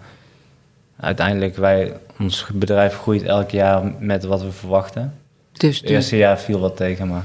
uiteindelijk, 1.01 1.57
wij, 1.57 1.93
ons 2.19 2.47
bedrijf 2.55 2.97
groeit 2.99 3.23
elk 3.23 3.51
jaar 3.51 3.93
met 3.99 4.25
wat 4.25 4.43
we 4.43 4.53
verwachten. 4.53 5.15
dus. 5.53 5.77
Het 5.77 5.83
dus 5.87 5.91
eerste 5.97 6.17
jaar 6.17 6.39
viel 6.39 6.59
wat 6.59 6.77
tegen, 6.77 7.09
maar 7.09 7.25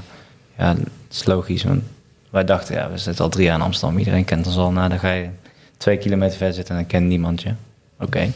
ja, 0.58 0.74
het 1.12 1.20
is 1.20 1.26
logisch. 1.26 1.64
Want 1.64 1.82
wij 2.30 2.44
dachten, 2.44 2.74
ja, 2.74 2.90
we 2.90 2.98
zitten 2.98 3.24
al 3.24 3.30
drie 3.30 3.44
jaar 3.44 3.56
in 3.56 3.64
Amsterdam. 3.64 3.98
Iedereen 3.98 4.24
kent 4.24 4.46
ons 4.46 4.56
al. 4.56 4.72
Nou, 4.72 4.88
dan 4.88 4.98
ga 4.98 5.12
je 5.12 5.28
twee 5.76 5.96
kilometer 5.96 6.36
ver 6.36 6.52
zitten 6.52 6.74
en 6.74 6.80
dan 6.80 6.90
kent 6.90 7.06
niemand 7.06 7.42
je. 7.42 7.52
Oké, 8.00 8.18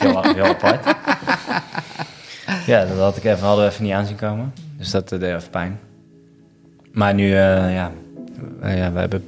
heel, 0.00 0.22
heel 0.22 0.44
apart. 0.44 0.96
Ja, 2.66 2.84
dat 2.84 2.98
had 2.98 3.16
ik 3.16 3.24
even, 3.24 3.46
hadden 3.46 3.64
we 3.64 3.70
even 3.70 3.84
niet 3.84 3.92
aanzien 3.92 4.16
komen. 4.16 4.52
Dus 4.76 4.90
dat 4.90 5.12
eh, 5.12 5.20
deed 5.20 5.34
even 5.34 5.50
pijn. 5.50 5.80
Maar 6.92 7.14
nu, 7.14 7.24
eh, 7.24 7.74
ja, 7.74 7.92
eh, 8.60 8.78
ja 8.78 8.92
we, 8.92 8.98
hebben, 8.98 9.24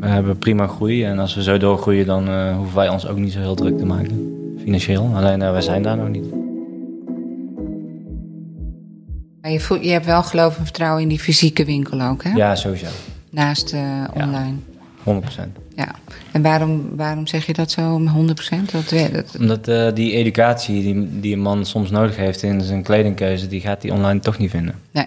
we 0.00 0.06
hebben 0.06 0.38
prima 0.38 0.66
groei. 0.66 1.04
En 1.04 1.18
als 1.18 1.34
we 1.34 1.42
zo 1.42 1.58
doorgroeien, 1.58 2.06
dan 2.06 2.52
hoeven 2.54 2.76
wij 2.76 2.88
ons 2.88 3.06
ook 3.06 3.16
niet 3.16 3.32
zo 3.32 3.38
heel 3.38 3.54
druk 3.54 3.78
te 3.78 3.86
maken. 3.86 4.54
Financieel. 4.62 5.10
Alleen 5.14 5.38
wij 5.38 5.60
zijn 5.60 5.82
daar 5.82 5.96
nog 5.96 6.08
niet. 6.08 6.43
Maar 9.44 9.52
je, 9.52 9.60
voelt, 9.60 9.84
je 9.84 9.90
hebt 9.90 10.06
wel 10.06 10.22
geloof 10.22 10.58
en 10.58 10.64
vertrouwen 10.64 11.02
in 11.02 11.08
die 11.08 11.18
fysieke 11.18 11.64
winkel 11.64 12.00
ook, 12.00 12.24
hè? 12.24 12.30
Ja, 12.30 12.54
sowieso. 12.54 12.86
Naast 13.30 13.72
eh, 13.72 14.04
online. 14.14 14.56
100%. 15.04 15.04
Ja. 15.76 15.94
En 16.32 16.42
waarom, 16.42 16.96
waarom 16.96 17.26
zeg 17.26 17.46
je 17.46 17.52
dat 17.52 17.70
zo 17.70 17.94
om 17.94 18.28
100%? 18.28 18.70
Dat, 18.72 19.36
Omdat 19.38 19.68
eh, 19.68 19.94
die 19.94 20.12
educatie 20.12 20.82
die, 20.82 21.20
die 21.20 21.32
een 21.32 21.40
man 21.40 21.66
soms 21.66 21.90
nodig 21.90 22.16
heeft 22.16 22.42
in 22.42 22.60
zijn 22.60 22.82
kledingkeuze, 22.82 23.46
die 23.46 23.60
gaat 23.60 23.82
hij 23.82 23.90
online 23.90 24.20
toch 24.20 24.38
niet 24.38 24.50
vinden. 24.50 24.74
nee. 24.90 25.06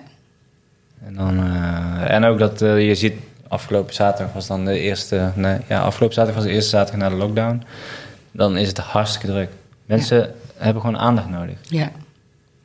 En, 1.05 1.15
dan, 1.15 1.37
eh, 1.37 2.13
en 2.13 2.23
ook 2.23 2.39
dat 2.39 2.59
je 2.59 2.95
ziet, 2.95 3.13
afgelopen 3.47 3.93
zaterdag 3.93 4.33
was 4.33 4.47
dan 4.47 4.65
de 4.65 4.79
eerste, 4.79 5.31
nee, 5.35 5.57
ja, 5.67 5.81
afgelopen 5.81 6.15
zaterdag 6.15 6.41
was 6.41 6.51
de 6.51 6.55
eerste 6.55 6.69
zaterdag 6.69 7.09
na 7.09 7.15
de 7.15 7.21
lockdown. 7.21 7.63
Dan 8.31 8.57
is 8.57 8.67
het 8.67 8.77
hartstikke 8.77 9.27
druk. 9.27 9.49
Mensen 9.85 10.33
hebben 10.57 10.81
gewoon 10.81 10.97
aandacht 10.97 11.29
nodig. 11.29 11.55
Ja. 11.61 11.91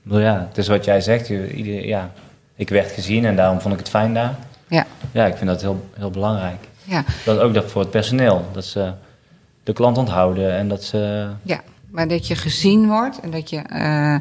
Bedoel, 0.02 0.20
ja, 0.20 0.46
het 0.48 0.58
is 0.58 0.68
wat 0.68 0.84
jij 0.84 1.00
zegt. 1.00 1.28
Ieder, 1.28 1.86
ja, 1.86 2.10
ik 2.54 2.68
werd 2.68 2.90
gezien 2.92 3.24
en 3.24 3.36
daarom 3.36 3.60
vond 3.60 3.74
ik 3.74 3.80
het 3.80 3.88
fijn 3.88 4.14
daar. 4.14 4.34
Ja. 4.68 4.86
Ja, 5.12 5.26
ik 5.26 5.36
vind 5.36 5.50
dat 5.50 5.60
heel, 5.60 5.88
heel 5.94 6.10
belangrijk. 6.10 6.68
Ja. 6.84 7.04
Dat 7.24 7.38
ook 7.38 7.54
dat 7.54 7.70
voor 7.70 7.80
het 7.80 7.90
personeel. 7.90 8.48
Dat 8.52 8.64
ze 8.64 8.92
de 9.62 9.72
klant 9.72 9.98
onthouden 9.98 10.56
en 10.56 10.68
dat 10.68 10.84
ze... 10.84 11.28
ja. 11.42 11.60
Maar 11.90 12.08
dat 12.08 12.26
je 12.26 12.36
gezien 12.36 12.86
wordt 12.86 13.20
en 13.20 13.30
dat 13.30 13.50
je 13.50 13.56
eh, 13.56 14.16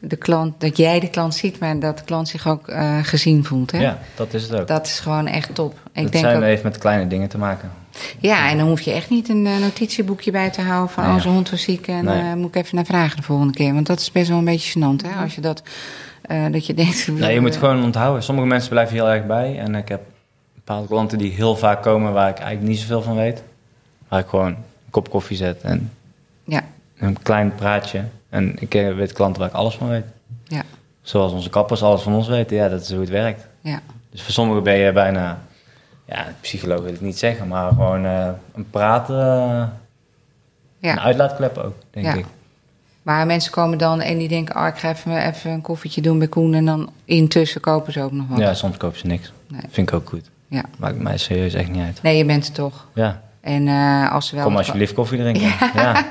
de 0.00 0.16
klant, 0.16 0.60
dat 0.60 0.76
jij 0.76 1.00
de 1.00 1.08
klant 1.10 1.34
ziet, 1.34 1.58
maar 1.58 1.78
dat 1.78 1.98
de 1.98 2.04
klant 2.04 2.28
zich 2.28 2.48
ook 2.48 2.68
eh, 2.68 2.98
gezien 3.02 3.44
voelt. 3.44 3.70
Hè? 3.70 3.78
Ja, 3.80 3.98
dat 4.14 4.34
is 4.34 4.42
het 4.42 4.60
ook. 4.60 4.66
Dat 4.68 4.86
is 4.86 5.00
gewoon 5.00 5.26
echt 5.26 5.54
top. 5.54 5.72
Ik 5.72 6.02
het 6.02 6.12
denk 6.12 6.24
zijn, 6.24 6.36
ook, 6.36 6.42
heeft 6.42 6.62
met 6.62 6.78
kleine 6.78 7.06
dingen 7.06 7.28
te 7.28 7.38
maken. 7.38 7.70
ja, 8.18 8.50
en 8.50 8.58
dan 8.58 8.66
hoef 8.66 8.80
je 8.80 8.92
echt 8.92 9.10
niet 9.10 9.28
een 9.28 9.46
eh, 9.46 9.58
notitieboekje 9.58 10.30
bij 10.30 10.50
te 10.50 10.60
houden 10.62 10.90
van 10.94 11.04
Nee, 11.04 11.14
oh, 11.14 11.20
zijn 11.20 11.34
hond 11.34 11.50
was 11.50 11.62
ziek 11.62 11.86
en 11.86 12.04
Nee. 12.04 12.20
eh, 12.20 12.34
moet 12.34 12.48
ik 12.48 12.62
even 12.62 12.76
naar 12.76 12.84
vragen 12.84 13.16
de 13.16 13.22
volgende 13.22 13.52
keer. 13.52 13.74
Want 13.74 13.86
dat 13.86 14.00
is 14.00 14.12
best 14.12 14.28
wel 14.28 14.38
een 14.38 14.44
beetje 14.44 14.78
gênant, 14.80 15.06
hè? 15.06 15.22
Als 15.22 15.34
je 15.34 15.40
dat, 15.40 15.62
eh, 16.22 16.44
dat 16.50 16.66
je 16.66 16.74
denkt... 16.74 17.08
Nee, 17.08 17.34
je 17.34 17.40
moet 17.40 17.56
gewoon 17.56 17.82
onthouden. 17.84 18.22
Sommige 18.22 18.46
mensen 18.46 18.70
blijven 18.70 18.94
heel 18.94 19.08
erg 19.08 19.26
bij. 19.26 19.58
En 19.58 19.74
ik 19.74 19.88
heb 19.88 20.00
bepaalde 20.54 20.86
klanten 20.88 21.18
die 21.18 21.32
heel 21.32 21.56
vaak 21.56 21.82
komen 21.82 22.12
waar 22.12 22.28
ik 22.28 22.38
eigenlijk 22.38 22.68
niet 22.68 22.78
zoveel 22.78 23.02
van 23.02 23.16
weet. 23.16 23.42
Waar 24.08 24.20
ik 24.20 24.26
gewoon 24.26 24.46
een 24.46 24.56
kop 24.90 25.10
koffie 25.10 25.36
zet 25.36 25.60
en 25.62 25.92
Ja, 26.44 26.62
een 26.98 27.22
klein 27.22 27.54
praatje. 27.54 28.04
En 28.30 28.56
ik 28.60 28.74
eh, 28.74 28.94
weet 28.94 29.12
klanten 29.12 29.40
waar 29.40 29.50
ik 29.50 29.56
alles 29.56 29.74
van 29.74 29.88
weet. 29.88 30.04
ja, 30.44 30.62
Zoals 31.02 31.32
onze 31.32 31.50
kappers 31.50 31.82
alles 31.82 32.02
van 32.02 32.14
ons 32.14 32.28
weten. 32.28 32.56
Ja, 32.56 32.68
dat 32.68 32.80
is 32.80 32.90
hoe 32.90 33.00
het 33.00 33.08
werkt. 33.08 33.46
ja. 33.60 33.80
Dus 34.10 34.22
voor 34.22 34.32
sommigen 34.32 34.62
ben 34.62 34.76
je 34.76 34.92
bijna... 34.92 35.38
Ja, 36.06 36.26
psycholoog 36.40 36.80
wil 36.82 36.92
ik 36.92 37.00
niet 37.00 37.18
zeggen, 37.18 37.48
maar 37.48 37.68
gewoon 37.68 38.04
eh, 38.04 38.28
een 38.54 38.70
praten... 38.70 39.16
eh, 39.20 39.64
ja. 40.78 40.92
Een 40.92 41.00
uitlaatklep 41.00 41.56
ook, 41.58 41.74
denk 41.90 42.06
Ja. 42.06 42.14
ik. 42.14 42.24
Maar 43.02 43.26
mensen 43.26 43.52
komen 43.52 43.78
dan 43.78 44.00
en 44.00 44.18
die 44.18 44.28
denken, 44.28 44.56
oh, 44.60 44.66
ik 44.66 44.76
ga 44.76 44.90
even, 44.90 45.26
even 45.26 45.50
een 45.50 45.60
koffietje 45.60 46.00
doen 46.00 46.18
bij 46.18 46.28
Koen. 46.28 46.54
En 46.54 46.64
dan 46.64 46.90
intussen 47.04 47.60
kopen 47.60 47.92
ze 47.92 48.02
ook 48.02 48.12
nog 48.12 48.28
wat. 48.28 48.38
Ja, 48.38 48.54
soms 48.54 48.76
kopen 48.76 48.98
ze 48.98 49.06
niks. 49.06 49.32
Nee. 49.48 49.60
Vind 49.70 49.88
ik 49.88 49.94
ook 49.94 50.08
goed. 50.08 50.30
Ja. 50.48 50.62
Maakt 50.78 50.98
mij 50.98 51.18
serieus 51.18 51.54
echt 51.54 51.70
niet 51.70 51.82
uit. 51.84 52.02
Nee, 52.02 52.16
je 52.16 52.24
bent 52.24 52.46
er 52.46 52.52
toch. 52.52 52.86
Ja, 52.94 53.22
En 53.40 53.68
als 54.10 54.26
ze 54.28 54.34
wel... 54.34 54.44
kom 54.44 54.56
alsjeblieft 54.56 54.94
koffie 54.94 55.18
drinken. 55.18 55.52
Ja. 55.74 56.04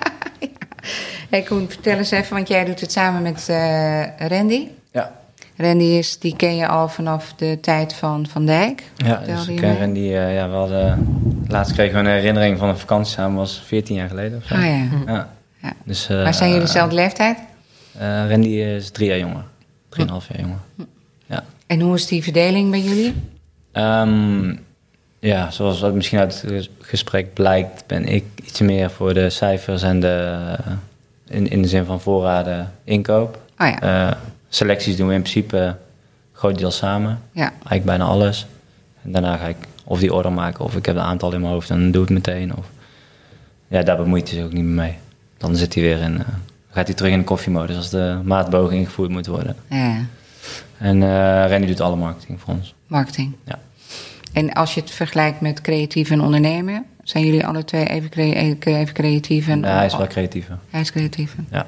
Hey 1.30 1.42
Koen, 1.42 1.70
vertel 1.70 1.98
eens 1.98 2.12
even, 2.12 2.36
want 2.36 2.48
jij 2.48 2.66
doet 2.66 2.80
het 2.82 2.92
samen 2.92 3.22
met 3.22 3.50
eh, 3.50 4.28
Randy. 4.28 4.68
Ja. 4.92 5.12
Randy 5.58 5.84
is, 5.84 6.20
die 6.20 6.36
ken 6.36 6.56
je 6.56 6.68
al 6.68 6.88
vanaf 6.90 7.34
de 7.34 7.58
tijd 7.62 7.94
van 7.94 8.28
Van 8.28 8.46
Dijk. 8.46 8.84
Ja, 8.96 9.22
dus 9.26 9.48
ik 9.48 9.56
ken 9.56 9.70
mij? 9.70 9.80
Randy, 9.80 10.00
eh, 10.00 10.36
ja, 10.36 10.50
we 10.50 10.56
hadden, 10.56 11.08
laatst 11.48 11.74
kregen 11.74 11.94
we 11.94 12.10
een 12.10 12.16
herinnering 12.16 12.58
van 12.58 12.70
een 12.70 12.78
vakantie 12.78 13.14
samen, 13.14 13.38
was 13.38 13.62
14 13.66 13.96
jaar 13.96 14.08
geleden 14.10 14.38
of 14.38 14.44
zo. 14.46 14.54
Ah 14.56 14.62
ja. 14.66 14.88
Ja. 15.06 15.30
Ja. 15.62 15.74
Dus, 15.84 16.10
eh, 16.10 16.24
maar 16.24 16.34
zijn 16.34 16.50
jullie 16.50 16.66
dezelfde 16.66 16.96
leeftijd? 16.96 17.38
eh, 18.00 18.30
Randy 18.30 18.48
is 18.48 18.90
drie 18.90 19.08
jaar 19.08 19.20
jonger. 19.20 19.44
Drieënhalf 19.90 20.28
jaar 20.28 20.40
jonger. 20.40 20.60
Ja. 21.26 21.44
En 21.68 21.80
hoe 21.80 21.96
is 21.96 22.08
die 22.08 22.24
verdeling 22.24 22.72
bij 22.72 22.80
jullie? 22.82 23.14
Ehm, 23.72 24.56
ja, 25.20 25.52
zoals 25.52 25.80
wat 25.80 25.94
misschien 25.94 26.20
uit 26.20 26.42
het 26.42 26.70
gesprek 26.82 27.34
blijkt, 27.34 27.84
ben 27.88 28.06
ik 28.06 28.24
iets 28.46 28.60
meer 28.60 28.90
voor 28.90 29.14
de 29.14 29.30
cijfers 29.30 29.84
en 29.84 30.00
de, 30.00 30.46
in, 31.30 31.50
in 31.50 31.62
de 31.62 31.68
zin 31.68 31.86
van 31.86 32.02
voorraden, 32.02 32.72
inkoop. 32.84 33.40
Oh 33.58 33.68
ja, 33.68 33.82
Eh, 34.10 34.18
selecties 34.50 34.96
doen 34.96 35.08
we 35.08 35.14
in 35.14 35.22
principe 35.22 35.76
groot 36.34 36.58
deel 36.58 36.72
samen. 36.72 37.20
ja, 37.32 37.50
Eigenlijk 37.52 37.86
bijna 37.86 38.04
alles. 38.04 38.48
En 39.04 39.12
daarna 39.12 39.38
ga 39.38 39.46
ik 39.48 39.58
of 39.84 40.00
die 40.00 40.14
order 40.14 40.32
maken 40.32 40.66
of 40.66 40.76
ik 40.76 40.86
heb 40.86 40.96
een 40.96 41.02
aantal 41.02 41.34
in 41.34 41.42
mijn 41.42 41.54
hoofd 41.54 41.70
en 41.70 41.80
dan 41.80 41.92
doe 41.92 42.02
ik 42.04 42.08
het 42.10 42.18
meteen. 42.18 42.56
Of... 42.56 42.66
Ja, 43.68 43.82
daar 43.84 43.98
bemoeit 43.98 44.28
hij 44.30 44.38
zich 44.38 44.46
ook 44.48 44.54
niet 44.54 44.64
meer 44.64 44.74
mee. 44.84 44.98
Dan 45.38 45.56
zit 45.56 45.74
hij 45.74 45.84
weer 45.84 45.98
in, 46.02 46.18
eh, 46.18 46.26
gaat 46.72 46.88
hij 46.88 46.96
terug 46.96 47.12
in 47.12 47.18
de 47.20 47.24
koffiemodus 47.26 47.76
als 47.76 47.90
de 47.90 48.20
maatbogen 48.24 48.76
ingevoerd 48.78 49.10
moet 49.10 49.28
worden. 49.28 49.56
ja. 49.70 49.96
En 50.78 51.04
eh 51.04 51.50
Randy 51.50 51.68
doet 51.68 51.82
alle 51.82 51.96
marketing 51.96 52.40
voor 52.40 52.54
ons. 52.54 52.74
marketing. 52.88 53.36
Ja. 53.44 53.60
En 54.34 54.54
als 54.54 54.74
je 54.74 54.80
het 54.82 54.92
vergelijkt 54.92 55.42
met 55.42 55.62
creatief 55.62 56.10
en 56.10 56.22
ondernemen, 56.22 56.86
zijn 57.10 57.26
jullie 57.26 57.46
alle 57.46 57.64
twee 57.66 57.86
even, 57.86 58.10
crea- 58.10 58.34
even 58.60 58.94
creatief? 58.94 59.48
En, 59.48 59.62
Ja, 59.62 59.76
hij 59.76 59.86
is 59.86 59.98
wel 59.98 60.08
creatiever. 60.08 60.58
Hij 60.70 60.82
is 60.82 60.92
creatief. 60.92 61.36
Ja. 61.52 61.66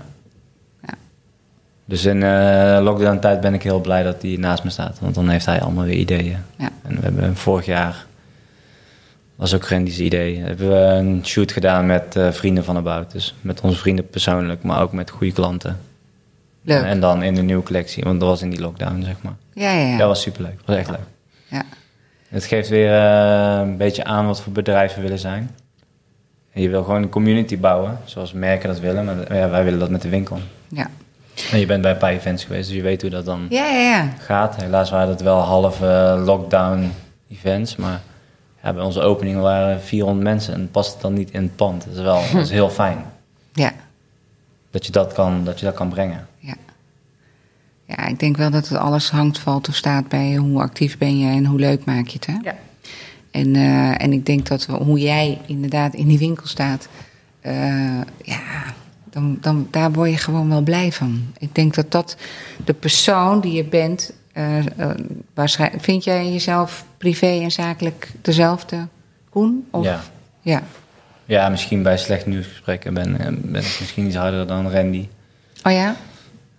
Ja. 0.87 0.93
Dus 1.85 2.05
in 2.05 2.23
eh 2.23 2.79
lockdown 2.81 3.19
tijd 3.19 3.41
ben 3.41 3.53
ik 3.53 3.63
heel 3.63 3.81
blij 3.81 4.03
dat 4.03 4.21
hij 4.21 4.35
naast 4.39 4.63
me 4.63 4.69
staat. 4.69 4.99
Want 4.99 5.15
dan 5.15 5.29
heeft 5.29 5.45
hij 5.45 5.61
allemaal 5.61 5.83
weer 5.85 5.95
ideeën. 5.97 6.37
Ja. 6.57 6.69
En 6.81 6.95
we 6.95 7.01
hebben 7.01 7.35
vorig 7.35 7.65
jaar, 7.65 8.05
was 9.35 9.53
ook 9.53 9.67
Randy's 9.67 9.99
idee, 9.99 10.37
hebben 10.39 10.69
we 10.69 10.75
een 10.75 11.25
shoot 11.25 11.51
gedaan 11.51 11.85
met 11.85 12.15
eh, 12.15 12.31
vrienden 12.31 12.63
van 12.63 12.77
About. 12.77 13.11
Dus 13.11 13.35
met 13.41 13.61
onze 13.61 13.77
vrienden 13.77 14.09
persoonlijk, 14.09 14.63
maar 14.63 14.81
ook 14.81 14.91
met 14.93 15.09
goede 15.09 15.33
klanten. 15.33 15.79
Leuk. 16.63 16.83
En 16.83 16.99
dan 16.99 17.23
in 17.23 17.35
de 17.35 17.41
nieuwe 17.41 17.63
collectie, 17.63 18.03
want 18.03 18.19
dat 18.19 18.29
was 18.29 18.41
in 18.41 18.49
die 18.49 18.59
lockdown, 18.61 19.01
zeg 19.03 19.15
maar. 19.21 19.35
ja, 19.53 19.71
ja, 19.71 19.87
ja. 19.87 19.97
Dat 19.97 20.07
was 20.07 20.21
superleuk, 20.21 20.55
dat 20.57 20.65
was 20.65 20.75
echt 20.75 20.89
leuk. 20.89 20.99
ja. 21.47 21.63
Het 22.31 22.45
geeft 22.45 22.69
weer 22.69 22.93
eh, 22.95 23.59
een 23.61 23.77
beetje 23.77 24.03
aan 24.03 24.25
wat 24.25 24.41
voor 24.41 24.51
bedrijven 24.53 24.95
we 24.95 25.01
willen 25.01 25.19
zijn. 25.19 25.55
En 26.51 26.61
je 26.61 26.69
wil 26.69 26.83
gewoon 26.83 27.01
een 27.01 27.09
community 27.09 27.59
bouwen, 27.59 27.97
zoals 28.05 28.33
merken 28.33 28.69
dat 28.69 28.79
willen. 28.79 29.05
Maar 29.05 29.35
ja, 29.35 29.49
wij 29.49 29.63
willen 29.63 29.79
dat 29.79 29.89
met 29.89 30.01
de 30.01 30.09
winkel. 30.09 30.39
ja. 30.67 30.89
En 31.51 31.59
je 31.59 31.65
bent 31.65 31.81
bij 31.81 31.91
een 31.91 31.97
paar 31.97 32.11
events 32.11 32.43
geweest, 32.43 32.67
dus 32.67 32.77
je 32.77 32.81
weet 32.83 33.01
hoe 33.01 33.09
dat 33.09 33.25
dan 33.25 33.45
Ja, 33.49 33.65
ja, 33.65 33.79
ja. 33.79 34.09
gaat. 34.19 34.55
Helaas 34.55 34.89
waren 34.89 35.09
het 35.09 35.21
wel 35.21 35.37
halve 35.39 36.21
lockdown 36.25 36.91
events, 37.31 37.75
maar 37.75 38.01
ja, 38.63 38.73
bij 38.73 38.83
onze 38.83 39.01
opening 39.01 39.39
waren 39.39 39.81
400 39.81 40.23
mensen 40.23 40.53
en 40.53 40.59
het 40.59 40.71
past 40.71 41.01
dan 41.01 41.13
niet 41.13 41.31
in 41.31 41.41
het 41.41 41.55
pand. 41.55 41.85
Dat 41.85 41.95
is 41.95 42.01
wel 42.01 42.21
dat 42.33 42.41
is 42.41 42.49
heel 42.49 42.69
fijn 42.69 42.97
Ja, 43.53 43.71
dat 44.71 44.85
je 44.85 44.91
dat 44.91 45.13
kan, 45.13 45.43
dat 45.43 45.59
je 45.59 45.65
dat 45.65 45.75
kan 45.75 45.89
brengen. 45.89 46.27
Ja. 47.97 48.07
Ik 48.07 48.19
denk 48.19 48.37
wel 48.37 48.49
dat 48.51 48.67
het 48.67 48.77
alles 48.77 49.09
hangt, 49.09 49.39
valt 49.39 49.67
of 49.69 49.75
staat 49.75 50.07
bij 50.07 50.35
hoe 50.35 50.61
actief 50.61 50.97
ben 50.97 51.19
je 51.19 51.29
en 51.31 51.45
hoe 51.45 51.59
leuk 51.59 51.85
maak 51.85 52.07
je 52.07 52.13
het, 52.21 52.25
hè? 52.25 52.37
Ja. 52.43 52.55
En, 53.31 53.55
eh, 53.55 54.01
en 54.03 54.13
ik 54.13 54.25
denk 54.25 54.47
dat 54.47 54.65
we- 54.65 54.73
hoe 54.73 54.99
jij 54.99 55.37
inderdaad 55.45 55.93
in 55.93 56.07
die 56.07 56.17
winkel 56.17 56.47
staat, 56.47 56.87
eh, 57.41 58.01
ja, 58.23 58.39
dan, 59.09 59.37
dan, 59.41 59.67
daar 59.71 59.91
word 59.91 60.09
je 60.09 60.17
gewoon 60.17 60.49
wel 60.49 60.61
blij 60.61 60.91
van. 60.91 61.21
Ik 61.39 61.55
denk 61.55 61.73
dat 61.75 61.91
dat 61.91 62.15
de 62.65 62.73
persoon 62.73 63.41
die 63.41 63.53
je 63.53 63.63
bent, 63.63 64.13
eh, 64.33 64.57
eh, 64.57 64.89
waarschijnlijk, 65.33 65.83
vind 65.83 66.03
jij 66.03 66.31
jezelf 66.31 66.85
privé 66.97 67.39
en 67.41 67.51
zakelijk 67.51 68.11
dezelfde, 68.21 68.87
Koen? 69.29 69.67
Of, 69.71 69.83
Ja. 69.85 70.01
ja. 70.41 70.63
ja, 71.25 71.49
misschien 71.49 71.83
bij 71.83 71.97
slecht 71.97 72.25
nieuwsgesprekken 72.25 72.93
ben, 72.93 73.17
ben 73.41 73.61
ik 73.61 73.77
misschien 73.79 74.05
iets 74.05 74.15
harder 74.15 74.47
dan 74.47 74.69
Randy. 74.71 75.07
Oh 75.63 75.71
ja? 75.71 75.95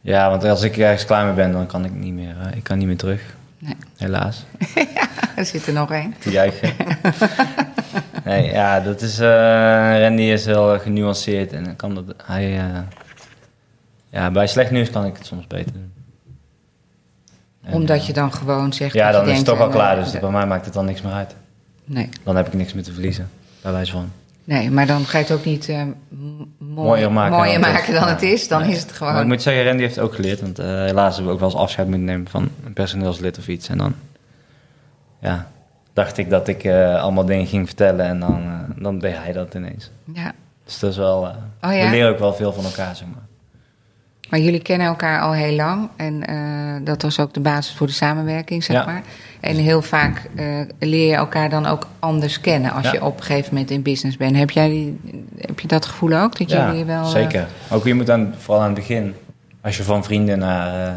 Ja, 0.05 0.31
want 0.31 0.45
als 0.45 0.63
ik 0.63 0.77
ergens 0.77 1.05
klaar 1.05 1.25
mee 1.25 1.35
ben, 1.35 1.53
dan 1.53 1.67
kan 1.67 1.85
ik 1.85 1.93
niet 1.95 2.13
meer, 2.15 2.35
eh, 2.41 2.57
ik 2.57 2.63
kan 2.63 2.79
niet 2.79 2.87
meer 2.87 2.97
terug. 2.97 3.23
Nee. 3.59 3.77
Helaas. 3.97 4.45
Er 5.37 5.45
zit 5.47 5.67
er 5.67 5.73
nog 5.73 5.91
één. 5.93 6.15
Te 6.19 6.31
juichen. 6.31 6.73
nee, 8.25 8.51
ja, 8.51 8.81
dat 8.81 9.01
is... 9.01 9.19
eh, 9.19 10.01
Randy 10.01 10.23
is 10.23 10.45
heel 10.47 10.79
genuanceerd 10.79 11.53
en 11.53 11.77
kan 11.77 11.95
dat... 11.95 12.05
Hij, 12.25 12.59
eh, 12.59 12.79
ja, 14.09 14.31
bij 14.31 14.47
slecht 14.47 14.71
nieuws 14.71 14.91
kan 14.91 15.05
ik 15.05 15.17
het 15.17 15.27
soms 15.27 15.47
beter 15.47 15.73
doen. 15.73 15.93
En, 17.65 17.73
Omdat 17.73 18.07
je 18.07 18.13
dan 18.13 18.33
gewoon 18.33 18.73
zegt. 18.73 18.95
Ja, 18.95 19.07
je 19.07 19.13
dan 19.13 19.29
is 19.29 19.37
het 19.37 19.47
toch 19.47 19.61
al 19.61 19.69
klaar, 19.69 19.97
dus 19.97 20.19
bij 20.21 20.31
mij 20.31 20.47
maakt 20.47 20.65
het 20.65 20.75
dan 20.75 20.85
niks 20.85 21.03
meer 21.03 21.13
uit. 21.13 21.35
Nee, 21.85 22.09
Dan 22.25 22.37
heb 22.37 22.47
ik 22.47 22.53
niks 22.53 22.73
meer 22.73 22.83
te 22.83 22.93
verliezen, 22.93 23.31
bij 23.63 23.73
wijze 23.73 23.93
van. 23.93 24.13
Nee, 24.45 24.71
maar 24.71 24.87
dan 24.87 25.05
ga 25.05 25.19
je 25.19 25.25
het 25.25 25.33
ook 25.33 25.45
niet 25.45 25.69
eh, 25.69 25.83
mooi- 26.09 26.47
Mooier 26.59 27.13
maken 27.13 27.37
mooier 27.37 27.61
dan 27.61 27.71
het 27.75 27.83
is. 27.83 27.89
dan 27.99 28.09
Ja. 28.09 28.09
het 28.15 28.23
is. 28.23 28.49
Dan 28.49 28.61
Nee. 28.63 28.71
is 28.71 28.81
het 28.83 28.93
gewoon. 28.93 29.13
Maar 29.13 29.23
ik 29.23 29.29
moet 29.29 29.43
zeggen, 29.43 29.65
Randy 29.65 29.83
heeft 29.83 29.95
het 29.95 30.05
ook 30.05 30.15
geleerd, 30.15 30.41
want 30.41 30.59
eh, 30.59 30.67
helaas 30.67 31.09
hebben 31.15 31.27
we 31.27 31.33
ook 31.33 31.41
wel 31.41 31.51
eens 31.51 31.59
afscheid 31.59 31.87
moeten 31.89 32.05
nemen 32.07 32.29
van 32.29 32.49
een 32.65 32.73
personeelslid 32.73 33.39
of 33.39 33.49
iets. 33.49 33.69
En 33.69 33.79
dan, 33.79 33.95
ja, 35.21 35.47
dacht 35.93 36.19
ik 36.19 36.31
dat 36.31 36.49
ik 36.49 36.65
eh, 36.65 37.03
allemaal 37.03 37.25
dingen 37.25 37.47
ging 37.47 37.67
vertellen 37.67 38.07
en 38.07 38.21
dan, 38.21 38.65
dan 38.79 38.99
deed 38.99 39.17
hij 39.17 39.33
dat 39.33 39.55
ineens. 39.55 39.91
Ja, 40.15 40.33
Dus 40.65 40.79
dat 40.79 40.91
is 40.91 40.97
wel... 40.97 41.19
Oh 41.63 41.73
ja? 41.75 41.85
We 41.85 41.91
leren 41.91 42.11
ook 42.11 42.19
wel 42.19 42.35
veel 42.35 42.53
van 42.53 42.65
elkaar, 42.65 42.97
zeg 42.97 43.07
maar. 43.15 43.23
Maar 44.31 44.41
jullie 44.41 44.63
kennen 44.63 44.87
elkaar 44.87 45.21
al 45.21 45.33
heel 45.33 45.55
lang. 45.57 45.89
En 45.97 46.27
eh, 46.27 46.85
dat 46.85 47.03
was 47.03 47.21
ook 47.21 47.35
de 47.35 47.41
basis 47.41 47.75
voor 47.75 47.87
de 47.87 47.93
samenwerking, 47.93 48.65
zeg 48.65 48.77
Ja. 48.77 48.85
maar. 48.85 49.03
En 49.41 49.57
heel 49.57 49.83
vaak 49.83 50.29
eh, 50.37 50.61
leer 50.79 51.09
je 51.09 51.15
elkaar 51.15 51.51
dan 51.51 51.67
ook 51.67 51.87
anders 51.99 52.41
kennen 52.41 52.73
als 52.73 52.85
Ja. 52.85 52.93
je 52.93 53.05
op 53.05 53.17
een 53.17 53.23
gegeven 53.23 53.53
moment 53.55 53.71
in 53.71 53.83
business 53.83 54.17
bent. 54.17 54.37
Heb, 54.37 54.51
jij 54.51 54.69
die, 54.69 55.01
heb 55.39 55.61
je 55.61 55.69
dat 55.69 55.87
gevoel 55.87 56.13
ook? 56.17 56.39
Dat 56.39 56.51
Ja, 56.51 56.67
jullie 56.71 56.85
wel. 56.85 57.03
eh, 57.05 57.11
zeker. 57.11 57.47
Ook 57.71 57.85
je 57.85 57.95
moet 57.95 58.07
dan, 58.07 58.35
vooral 58.39 58.63
aan 58.63 58.71
het 58.71 58.79
begin, 58.79 59.15
als 59.61 59.77
je 59.77 59.83
van 59.83 60.05
vrienden 60.05 60.39
naar, 60.39 60.97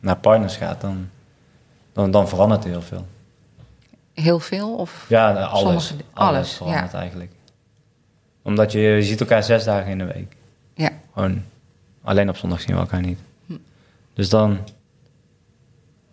naar 0.00 0.16
partners 0.16 0.56
gaat, 0.56 0.80
dan, 0.80 1.08
dan, 1.92 2.10
dan 2.10 2.28
verandert 2.28 2.64
er 2.64 2.70
heel 2.70 2.82
veel. 2.82 3.06
heel 4.14 4.40
veel? 4.40 4.74
Of? 4.74 5.04
Ja, 5.08 5.32
alles. 5.32 5.60
Sommige- 5.60 5.94
alles, 6.12 6.36
alles, 6.36 6.52
verandert 6.52 6.94
eigenlijk. 6.94 7.30
Omdat 8.42 8.72
je, 8.72 8.80
je 8.80 9.02
ziet 9.02 9.20
elkaar 9.20 9.42
zes 9.42 9.64
dagen 9.64 9.90
in 9.90 9.98
de 9.98 10.04
week. 10.04 10.36
Ja. 10.74 10.90
Gewoon, 11.14 11.42
alleen 12.04 12.28
op 12.28 12.36
zondag 12.36 12.60
zien 12.60 12.74
we 12.74 12.80
elkaar 12.80 13.00
niet. 13.00 13.18
Hm. 13.46 13.52
Dus 14.14 14.28
dan, 14.28 14.58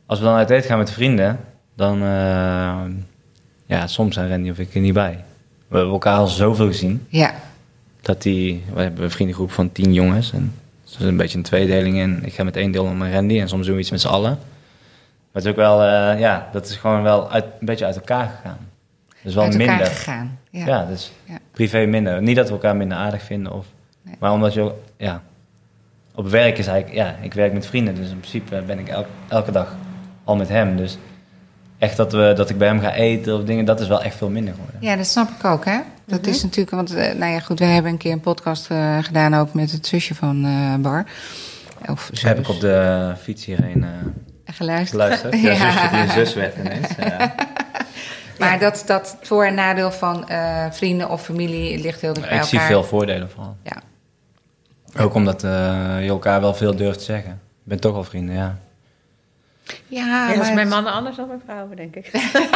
als 0.06 0.20
we 0.20 0.26
dan 0.26 0.36
uit 0.36 0.50
eten 0.50 0.70
gaan 0.70 0.78
met 0.78 0.92
vrienden, 0.92 1.40
dan, 1.76 2.02
eh, 2.02 2.82
ja, 3.66 3.88
soms 3.88 4.14
zijn 4.14 4.30
Randy 4.30 4.50
of 4.50 4.58
ik 4.60 4.76
er 4.76 4.82
niet 4.82 4.94
bij. 4.94 5.24
We 5.68 5.76
hebben 5.78 5.94
elkaar 5.94 6.18
al 6.18 6.28
zoveel 6.28 6.68
gezien, 6.68 7.06
Ja. 7.10 7.34
dat 8.02 8.22
die, 8.22 8.64
we 8.74 8.82
hebben 8.82 9.04
een 9.04 9.12
vriendengroep 9.12 9.52
van 9.52 9.72
tien 9.72 9.94
jongens 9.94 10.32
en 10.32 10.54
het 10.84 11.00
is 11.00 11.06
een 11.06 11.18
beetje 11.18 11.38
een 11.38 11.44
tweedeling 11.44 11.98
in. 11.98 12.26
Ik 12.26 12.34
ga 12.34 12.44
met 12.44 12.56
één 12.56 12.72
deel 12.72 12.86
met 12.86 13.14
Randy 13.14 13.40
en 13.40 13.48
soms 13.50 13.66
doen 13.66 13.76
we 13.76 13.82
iets 13.82 13.92
met 13.92 14.02
z'n 14.02 14.08
allen. 14.08 14.30
Maar 14.32 15.42
het 15.42 15.44
is 15.44 15.50
ook 15.50 15.56
wel, 15.56 15.84
eh, 15.84 16.20
ja, 16.20 16.50
dat 16.52 16.66
is 16.70 16.76
gewoon 16.76 17.04
wel 17.04 17.32
uit, 17.32 17.46
een 17.60 17.66
beetje 17.66 17.86
uit 17.86 17.96
elkaar 17.96 18.28
gegaan. 18.36 18.58
Dus 19.24 19.34
wel 19.34 19.44
Uit 19.44 19.54
elkaar 19.54 19.68
minder. 19.76 19.86
gegaan. 19.94 20.40
Ja. 20.50 20.66
Ja, 20.66 20.86
dus 20.86 21.12
Ja. 21.26 21.38
privé 21.52 21.86
minder. 21.86 22.22
Niet 22.22 22.36
dat 22.36 22.48
we 22.48 22.54
elkaar 22.54 22.76
minder 22.76 22.98
aardig 22.98 23.22
vinden, 23.22 23.54
of, 23.54 23.66
Nee. 24.02 24.16
maar 24.20 24.32
omdat 24.32 24.54
je, 24.54 24.72
ja, 24.98 25.22
op 26.16 26.28
werk 26.30 26.58
is 26.58 26.68
eigenlijk, 26.68 26.98
ja, 27.00 27.16
ik 27.22 27.34
werk 27.34 27.54
met 27.54 27.66
vrienden, 27.66 27.96
dus 27.96 28.10
in 28.10 28.20
principe 28.20 28.62
ben 28.62 28.80
ik 28.80 28.88
elk- 28.88 29.08
elke 29.28 29.52
dag 29.52 29.76
al 30.24 30.36
met 30.36 30.50
hem. 30.50 30.76
Dus 30.78 30.98
echt 31.78 31.98
dat, 31.98 32.12
we, 32.12 32.34
dat 32.36 32.50
ik 32.50 32.58
bij 32.58 32.68
hem 32.68 32.80
ga 32.80 32.94
eten 32.94 33.36
of 33.36 33.44
dingen, 33.44 33.66
dat 33.66 33.80
is 33.80 33.88
wel 33.88 34.02
echt 34.04 34.16
veel 34.16 34.30
minder 34.30 34.54
geworden. 34.54 34.78
Ja, 34.82 34.96
dat 34.96 35.06
snap 35.08 35.30
ik 35.40 35.46
ook, 35.46 35.66
hè? 35.66 35.80
Dat 36.06 36.26
is 36.28 36.44
natuurlijk, 36.44 36.76
want, 36.76 36.94
eh, 36.96 37.14
nou 37.14 37.32
ja, 37.32 37.40
goed, 37.40 37.60
we 37.60 37.66
hebben 37.66 37.92
een 37.92 37.98
keer 37.98 38.12
een 38.12 38.20
podcast 38.20 38.70
eh, 38.72 38.98
gedaan 39.02 39.34
ook 39.34 39.54
met 39.54 39.72
het 39.72 39.88
zusje 39.88 40.16
van 40.16 40.46
eh, 40.46 40.76
Bar. 40.76 41.06
Of 41.90 42.10
zus. 42.14 42.22
heb 42.24 42.40
ik 42.40 42.50
op 42.50 42.60
de 42.60 43.12
fiets 43.22 43.46
hierheen 43.46 43.84
eh, 43.84 43.90
geluisterd. 44.56 44.90
geluisterd. 45.02 45.40
Ja, 45.42 45.56
zusje 45.72 45.90
die 45.92 46.00
een 46.02 46.10
zus 46.10 46.34
werd 46.34 46.56
ineens. 46.58 46.88
Ja. 47.00 47.34
Maar 48.40 48.60
dat, 48.60 48.84
dat 48.86 49.18
voor- 49.22 49.46
en 49.46 49.54
nadeel 49.54 49.92
van 49.92 50.28
eh, 50.30 50.66
vrienden 50.72 51.10
of 51.10 51.22
familie 51.24 51.80
ligt 51.82 52.02
heel 52.02 52.14
dicht 52.14 52.28
bij 52.28 52.36
Ik 52.38 52.44
elkaar. 52.44 52.60
zie 52.60 52.60
veel 52.60 52.84
voordelen 52.84 53.30
vooral. 53.30 53.56
Ja. 53.64 53.82
Ook 55.00 55.14
omdat 55.14 55.44
eh, 55.44 55.52
je 56.02 56.10
elkaar 56.10 56.42
wel 56.42 56.54
veel 56.54 56.76
durft 56.76 56.98
te 57.00 57.06
zeggen. 57.06 57.32
Ik 57.32 57.38
ben 57.64 57.80
toch 57.80 57.94
wel 57.94 58.04
vrienden, 58.04 58.36
ja. 58.36 58.58
Ja, 59.88 60.28
Ja, 60.28 60.36
dat 60.36 60.46
is 60.46 60.54
mijn 60.54 60.68
mannen 60.68 60.94
anders 60.94 61.16
dan 61.16 61.28
mijn 61.28 61.42
vrouwen, 61.46 61.76
denk 61.76 61.96
ik. 61.96 62.10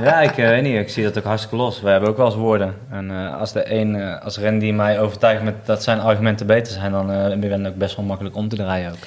Ja, 0.00 0.20
ik 0.20 0.38
eh, 0.38 0.48
weet 0.48 0.62
niet. 0.62 0.76
Ik 0.78 0.88
zie 0.88 1.02
dat 1.04 1.18
ook 1.18 1.24
hartstikke 1.24 1.56
los. 1.56 1.80
We 1.80 1.88
hebben 1.88 2.08
ook 2.08 2.16
wel 2.16 2.26
eens 2.26 2.34
woorden. 2.34 2.74
En 2.90 3.10
eh, 3.10 3.36
als 3.40 3.52
de 3.52 3.72
een, 3.72 3.94
eh, 3.96 4.20
als 4.22 4.38
Randy 4.38 4.70
mij 4.70 5.00
overtuigt 5.00 5.42
met 5.42 5.66
dat 5.66 5.82
zijn 5.82 6.00
argumenten 6.00 6.46
beter 6.46 6.72
zijn, 6.72 6.92
dan 6.92 7.10
eh 7.10 7.38
ben 7.38 7.60
ik 7.60 7.66
ook 7.66 7.76
best 7.76 7.96
wel 7.96 8.04
makkelijk 8.04 8.36
om 8.36 8.48
te 8.48 8.56
draaien 8.56 8.90
ook. 8.92 8.98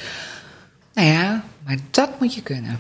Nou 0.94 1.08
ja, 1.08 1.44
maar 1.66 1.78
dat 1.92 2.10
moet 2.20 2.34
je 2.34 2.42
kunnen. 2.42 2.78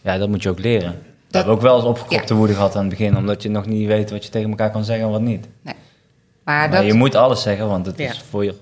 Ja, 0.00 0.18
dat 0.18 0.28
moet 0.28 0.42
je 0.42 0.48
ook 0.48 0.58
leren. 0.58 0.90
Dat 0.92 1.02
hebben 1.30 1.52
we 1.52 1.58
ook 1.58 1.62
wel 1.66 1.76
eens 1.76 1.84
opgekropte 1.84 2.34
woede 2.34 2.54
gehad 2.54 2.74
aan 2.74 2.80
het 2.80 2.90
begin, 2.90 3.16
omdat 3.16 3.42
je 3.42 3.50
nog 3.50 3.66
niet 3.66 3.86
weet 3.86 4.10
wat 4.10 4.24
je 4.24 4.30
tegen 4.30 4.50
elkaar 4.50 4.70
kan 4.70 4.84
zeggen 4.84 5.04
en 5.04 5.10
wat 5.10 5.20
niet. 5.20 5.46
Maar, 5.62 5.74
Maar 6.44 6.70
dat, 6.70 6.84
je 6.84 6.94
moet 6.94 7.14
alles 7.14 7.42
zeggen, 7.42 7.68
want 7.68 7.86
het 7.86 7.98
Ja. 7.98 8.10
is 8.10 8.22
voor 8.30 8.44
je, 8.44 8.54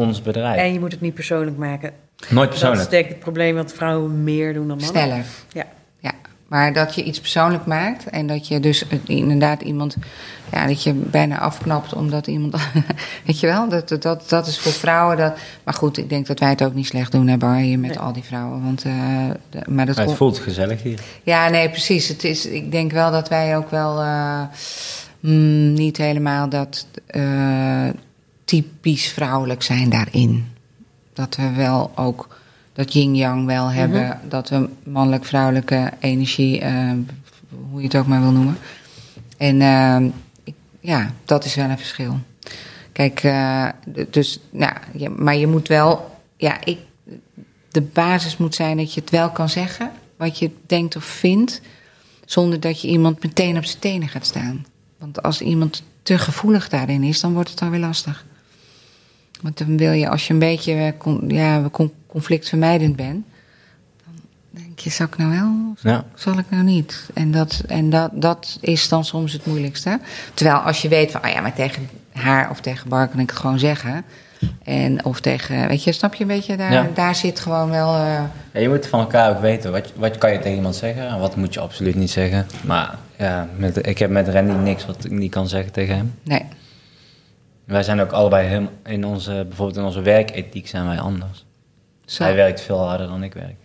ons 0.00 0.22
bedrijf. 0.22 0.60
En 0.60 0.72
je 0.72 0.80
moet 0.80 0.92
het 0.92 1.00
niet 1.00 1.14
persoonlijk 1.14 1.56
maken. 1.56 1.90
Nooit 2.28 2.32
Dat 2.32 2.42
is 2.42 2.48
persoonlijk. 2.60 2.90
denk 2.90 3.04
ik 3.04 3.10
het 3.10 3.18
probleem 3.20 3.54
wat 3.54 3.72
vrouwen 3.72 4.24
meer 4.24 4.54
doen 4.54 4.68
dan 4.68 4.76
mannen. 4.78 5.02
sneller. 5.02 5.24
Ja. 5.52 5.64
Ja, 5.98 6.12
maar 6.48 6.72
dat 6.72 6.94
je 6.94 7.02
iets 7.02 7.20
persoonlijk 7.20 7.66
maakt 7.66 8.06
en 8.06 8.26
dat 8.26 8.48
je 8.48 8.60
dus 8.60 8.84
inderdaad 9.06 9.62
iemand, 9.62 9.96
ja, 10.52 10.66
dat 10.66 10.82
je 10.82 10.92
bijna 10.92 11.38
afknapt 11.38 11.92
omdat 11.94 12.26
iemand, 12.26 12.56
weet 13.26 13.40
je 13.40 13.46
wel, 13.46 13.68
dat, 13.68 13.88
dat- 13.88 14.02
dat, 14.02 14.28
dat 14.28 14.46
is 14.46 14.58
voor 14.58 14.72
vrouwen 14.72 15.16
dat. 15.16 15.36
Maar 15.64 15.74
goed, 15.74 15.98
ik 15.98 16.08
denk 16.08 16.26
dat 16.26 16.38
wij 16.38 16.48
het 16.48 16.62
ook 16.62 16.74
niet 16.74 16.86
slecht 16.86 17.12
doen, 17.12 17.26
hè, 17.28 17.36
Bar, 17.36 17.54
hier 17.56 17.78
met 17.78 17.90
Nee. 17.90 17.98
al 17.98 18.12
die 18.12 18.22
vrouwen. 18.22 18.62
Want, 18.62 18.84
eh, 18.84 18.92
de- 19.50 19.62
maar 19.70 19.86
dat 19.86 19.96
Maar 19.96 20.06
het 20.06 20.14
voelt 20.14 20.38
gezellig 20.38 20.82
hier. 20.82 20.98
Ja, 21.22 21.48
nee, 21.48 21.68
precies. 21.70 22.08
Het 22.08 22.24
is, 22.24 22.46
ik 22.46 22.70
denk 22.72 22.92
wel 22.92 23.10
dat 23.10 23.28
wij 23.28 23.56
ook 23.56 23.70
wel 23.70 24.00
eh, 24.00 24.40
mm, 25.20 25.72
niet 25.72 25.96
helemaal 25.96 26.48
dat 26.48 26.86
eh, 27.06 27.88
typisch 28.50 29.08
vrouwelijk 29.08 29.62
zijn 29.62 29.88
daarin. 29.90 30.46
Dat 31.12 31.36
we 31.36 31.50
wel 31.52 31.92
ook 31.94 32.38
dat 32.72 32.92
yin-yang 32.92 33.46
wel 33.46 33.70
hebben. 33.70 34.20
Dat 34.28 34.48
we 34.48 34.68
mannelijk-vrouwelijke 34.84 35.92
energie, 36.00 36.60
eh, 36.60 36.90
hoe 37.70 37.80
je 37.80 37.86
het 37.86 37.96
ook 37.96 38.06
maar 38.06 38.20
wil 38.20 38.30
noemen. 38.30 38.56
En 39.36 39.60
eh, 39.60 39.96
ik- 40.44 40.54
ja, 40.80 41.10
dat 41.24 41.44
is 41.44 41.54
wel 41.54 41.68
een 41.68 41.78
verschil. 41.78 42.18
Kijk, 42.92 43.22
eh, 43.22 43.66
dus, 44.10 44.40
nou, 44.50 44.72
ja, 44.92 45.10
maar 45.10 45.36
je 45.36 45.46
moet 45.46 45.68
wel, 45.68 46.18
ja, 46.36 46.64
ik, 46.64 46.78
de 47.70 47.82
basis 47.82 48.36
moet 48.36 48.54
zijn 48.54 48.76
dat 48.76 48.94
je 48.94 49.00
het 49.00 49.10
wel 49.10 49.30
kan 49.30 49.48
zeggen, 49.48 49.90
wat 50.16 50.38
je 50.38 50.50
denkt 50.66 50.96
of 50.96 51.04
vindt, 51.04 51.60
zonder 52.24 52.60
dat 52.60 52.80
je 52.80 52.88
iemand 52.88 53.22
meteen 53.22 53.56
op 53.56 53.64
zijn 53.64 53.78
tenen 53.80 54.08
gaat 54.08 54.26
staan. 54.26 54.66
Want 54.98 55.22
als 55.22 55.40
iemand 55.40 55.82
te 56.02 56.18
gevoelig 56.18 56.68
daarin 56.68 57.02
is, 57.02 57.20
dan 57.20 57.32
wordt 57.32 57.48
het 57.50 57.58
dan 57.58 57.70
weer 57.70 57.80
lastig. 57.80 58.24
Want 59.42 59.58
dan 59.58 59.76
wil 59.76 59.92
je, 59.92 60.08
als 60.08 60.26
je 60.26 60.32
een 60.32 60.38
beetje 60.38 60.72
eh, 60.74 60.92
con- 60.98 61.24
ja, 61.28 61.62
con- 61.72 61.92
conflictvermijdend 62.06 62.96
bent, 62.96 63.24
dan 64.04 64.14
denk 64.50 64.78
je, 64.78 64.90
zal 64.90 65.06
ik 65.06 65.16
nou 65.16 65.30
wel 65.30 65.74
Ja. 65.92 66.04
zal 66.14 66.38
ik 66.38 66.44
nou 66.50 66.62
niet? 66.62 67.08
En, 67.14 67.30
dat, 67.30 67.62
en 67.68 67.90
dat, 67.90 68.10
dat 68.14 68.58
is 68.60 68.88
dan 68.88 69.04
soms 69.04 69.32
het 69.32 69.46
moeilijkste. 69.46 70.00
Terwijl 70.34 70.58
als 70.58 70.82
je 70.82 70.88
weet 70.88 71.10
van, 71.10 71.22
ah 71.22 71.30
ja, 71.32 71.40
maar 71.40 71.54
tegen 71.54 71.88
haar 72.12 72.50
of 72.50 72.60
tegen 72.60 72.88
Bar 72.88 73.08
kan 73.08 73.20
ik 73.20 73.30
het 73.30 73.38
gewoon 73.38 73.58
zeggen. 73.58 74.04
En 74.64 75.04
of 75.04 75.20
tegen, 75.20 75.68
weet 75.68 75.84
je, 75.84 75.92
snap 75.92 76.14
je 76.14 76.22
een 76.22 76.28
beetje, 76.28 76.56
daar, 76.56 76.72
Ja. 76.72 76.88
daar 76.94 77.14
zit 77.14 77.40
gewoon 77.40 77.70
wel... 77.70 77.94
eh, 77.94 78.22
Ja, 78.52 78.60
je 78.60 78.68
moet 78.68 78.86
van 78.86 79.00
elkaar 79.00 79.30
ook 79.30 79.40
weten. 79.40 79.72
Wat, 79.72 79.92
wat 79.96 80.18
kan 80.18 80.32
je 80.32 80.38
tegen 80.38 80.56
iemand 80.56 80.74
zeggen 80.76 81.08
en 81.08 81.18
wat 81.18 81.36
moet 81.36 81.54
je 81.54 81.60
absoluut 81.60 81.94
niet 81.94 82.10
zeggen. 82.10 82.46
Maar 82.64 82.98
ja, 83.16 83.48
met, 83.56 83.86
ik 83.86 83.98
heb 83.98 84.10
met 84.10 84.28
Randy 84.28 84.52
niks 84.52 84.86
wat 84.86 85.04
ik 85.04 85.10
niet 85.10 85.30
kan 85.30 85.48
zeggen 85.48 85.72
tegen 85.72 85.96
hem. 85.96 86.14
nee, 86.22 86.42
Wij 87.70 87.82
zijn 87.82 88.00
ook 88.00 88.12
allebei 88.12 88.48
hem, 88.48 88.68
in 88.84 89.04
onze, 89.04 89.44
bijvoorbeeld 89.48 89.78
in 89.78 89.84
onze 89.84 90.02
werkethiek 90.02 90.68
zijn 90.68 90.86
wij 90.86 91.00
anders. 91.00 91.44
zo. 92.04 92.22
Hij 92.22 92.34
werkt 92.34 92.60
veel 92.60 92.86
harder 92.86 93.06
dan 93.06 93.22
ik 93.22 93.34
werk. 93.34 93.56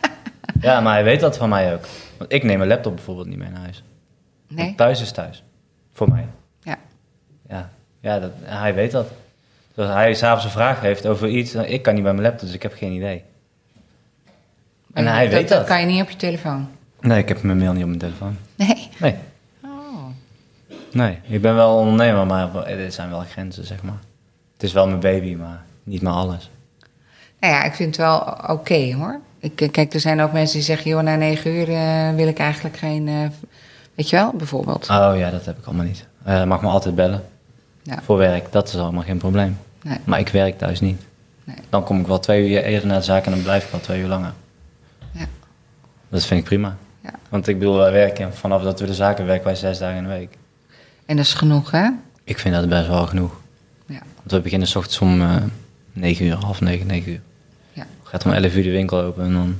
ja, 0.60 0.80
maar 0.80 0.92
hij 0.92 1.04
weet 1.04 1.20
dat 1.20 1.36
van 1.36 1.48
mij 1.48 1.74
ook. 1.74 1.84
Want 2.18 2.32
ik 2.32 2.42
neem 2.42 2.58
mijn 2.58 2.70
laptop 2.70 2.94
bijvoorbeeld 2.94 3.26
niet 3.26 3.38
mee 3.38 3.50
naar 3.50 3.60
huis. 3.60 3.82
Nee? 4.48 4.64
Want 4.64 4.76
thuis 4.76 5.00
is 5.00 5.10
thuis. 5.10 5.42
Voor 5.92 6.08
mij. 6.08 6.26
Ja. 6.62 6.78
Ja, 7.48 7.70
ja 8.00 8.18
dat, 8.18 8.30
hij 8.42 8.74
weet 8.74 8.90
dat. 8.90 9.08
Dus 9.74 9.86
als 9.86 9.94
hij 9.94 10.14
s'avonds 10.14 10.44
een 10.44 10.50
vraag 10.50 10.80
heeft 10.80 11.06
over 11.06 11.28
iets, 11.28 11.52
dan, 11.52 11.64
ik 11.64 11.82
kan 11.82 11.94
niet 11.94 12.02
bij 12.02 12.12
mijn 12.12 12.24
laptop, 12.26 12.46
dus 12.46 12.54
ik 12.56 12.62
heb 12.62 12.72
geen 12.72 12.92
idee. 12.92 13.22
En 14.92 15.06
hij 15.06 15.24
dat, 15.24 15.32
weet 15.32 15.48
dat. 15.48 15.58
Dat 15.58 15.66
kan 15.66 15.80
je 15.80 15.86
niet 15.86 16.02
op 16.02 16.10
je 16.10 16.16
telefoon. 16.16 16.68
Nee, 17.00 17.18
ik 17.18 17.28
heb 17.28 17.42
mijn 17.42 17.58
mail 17.58 17.72
niet 17.72 17.82
op 17.82 17.88
mijn 17.88 18.00
telefoon. 18.00 18.36
Nee. 18.54 18.88
Nee. 18.98 19.14
Nee. 20.98 21.18
Ik 21.22 21.42
ben 21.42 21.54
wel 21.54 21.76
ondernemer, 21.76 22.26
maar 22.26 22.66
er 22.66 22.92
zijn 22.92 23.10
wel 23.10 23.20
grenzen, 23.20 23.64
zeg 23.64 23.82
maar. 23.82 23.98
Het 24.52 24.62
is 24.62 24.72
wel 24.72 24.86
mijn 24.86 25.00
baby, 25.00 25.34
maar 25.34 25.62
niet 25.82 26.02
maar 26.02 26.12
alles. 26.12 26.50
Nou 27.40 27.54
ja, 27.54 27.64
ik 27.64 27.74
vind 27.74 27.96
het 27.96 28.04
wel 28.06 28.36
oké 28.46 28.94
hoor. 28.94 29.20
Ik, 29.38 29.60
eh, 29.60 29.70
kijk, 29.70 29.94
er 29.94 30.00
zijn 30.00 30.20
ook 30.20 30.32
mensen 30.32 30.56
die 30.56 30.64
zeggen, 30.64 30.90
joh, 30.90 31.02
na 31.02 31.16
negen 31.16 31.50
uur 31.50 31.68
eh, 31.68 32.14
wil 32.14 32.28
ik 32.28 32.38
eigenlijk 32.38 32.76
geen... 32.76 33.08
eh, 33.08 33.14
weet 33.94 34.10
je 34.10 34.16
wel, 34.16 34.32
bijvoorbeeld. 34.32 34.90
Oh 34.90 35.12
ja, 35.16 35.30
dat 35.30 35.44
heb 35.44 35.58
ik 35.58 35.66
allemaal 35.66 35.84
niet. 35.84 36.06
Eh 36.24 36.44
mag 36.44 36.62
me 36.62 36.68
altijd 36.68 36.94
bellen. 36.94 37.24
Ja. 37.82 37.98
Voor 38.02 38.16
werk, 38.16 38.52
dat 38.52 38.68
is 38.68 38.76
allemaal 38.76 39.02
geen 39.02 39.18
probleem. 39.18 39.58
Nee. 39.82 39.98
Maar 40.04 40.18
ik 40.18 40.28
werk 40.28 40.58
thuis 40.58 40.80
niet. 40.80 41.02
Nee. 41.44 41.56
Dan 41.68 41.84
kom 41.84 42.00
ik 42.00 42.06
wel 42.06 42.18
twee 42.18 42.48
uur 42.50 42.62
eerder 42.62 42.88
naar 42.88 42.98
de 42.98 43.04
zaak 43.04 43.24
en 43.24 43.30
dan 43.30 43.42
blijf 43.42 43.64
ik 43.64 43.70
wel 43.70 43.80
twee 43.80 44.00
uur 44.00 44.08
langer. 44.08 44.32
Ja. 45.12 45.24
Dat 46.08 46.24
vind 46.24 46.40
ik 46.40 46.46
prima. 46.46 46.76
Ja. 47.00 47.10
Want 47.28 47.48
ik 47.48 47.58
bedoel, 47.58 47.76
wij 47.76 47.92
werken, 47.92 48.34
vanaf 48.34 48.62
dat 48.62 48.80
we 48.80 48.86
de 48.86 48.94
zaken 48.94 49.26
werken 49.26 49.44
wij 49.44 49.54
zes 49.54 49.78
dagen 49.78 49.96
in 49.96 50.02
de 50.02 50.08
week. 50.08 50.36
En 51.08 51.16
dat 51.16 51.24
is 51.24 51.34
genoeg, 51.34 51.70
hè? 51.70 51.88
Ik 52.24 52.38
vind 52.38 52.54
dat 52.54 52.68
best 52.68 52.86
wel 52.88 53.06
genoeg. 53.06 53.32
Ja. 53.86 53.98
Want 54.16 54.30
we 54.30 54.40
beginnen 54.40 54.68
s 54.68 54.76
ochtends 54.76 54.98
om 54.98 55.20
eh 55.20 55.36
9 55.92 56.26
uur, 56.26 56.34
half 56.34 56.60
negen, 56.60 56.86
negen 56.86 57.12
uur. 57.12 57.20
Ja. 57.72 57.86
Gaat 58.02 58.24
om 58.24 58.32
11 58.32 58.54
uur 58.54 58.62
de 58.62 58.70
winkel 58.70 59.00
open 59.00 59.24
en 59.24 59.32
dan... 59.32 59.58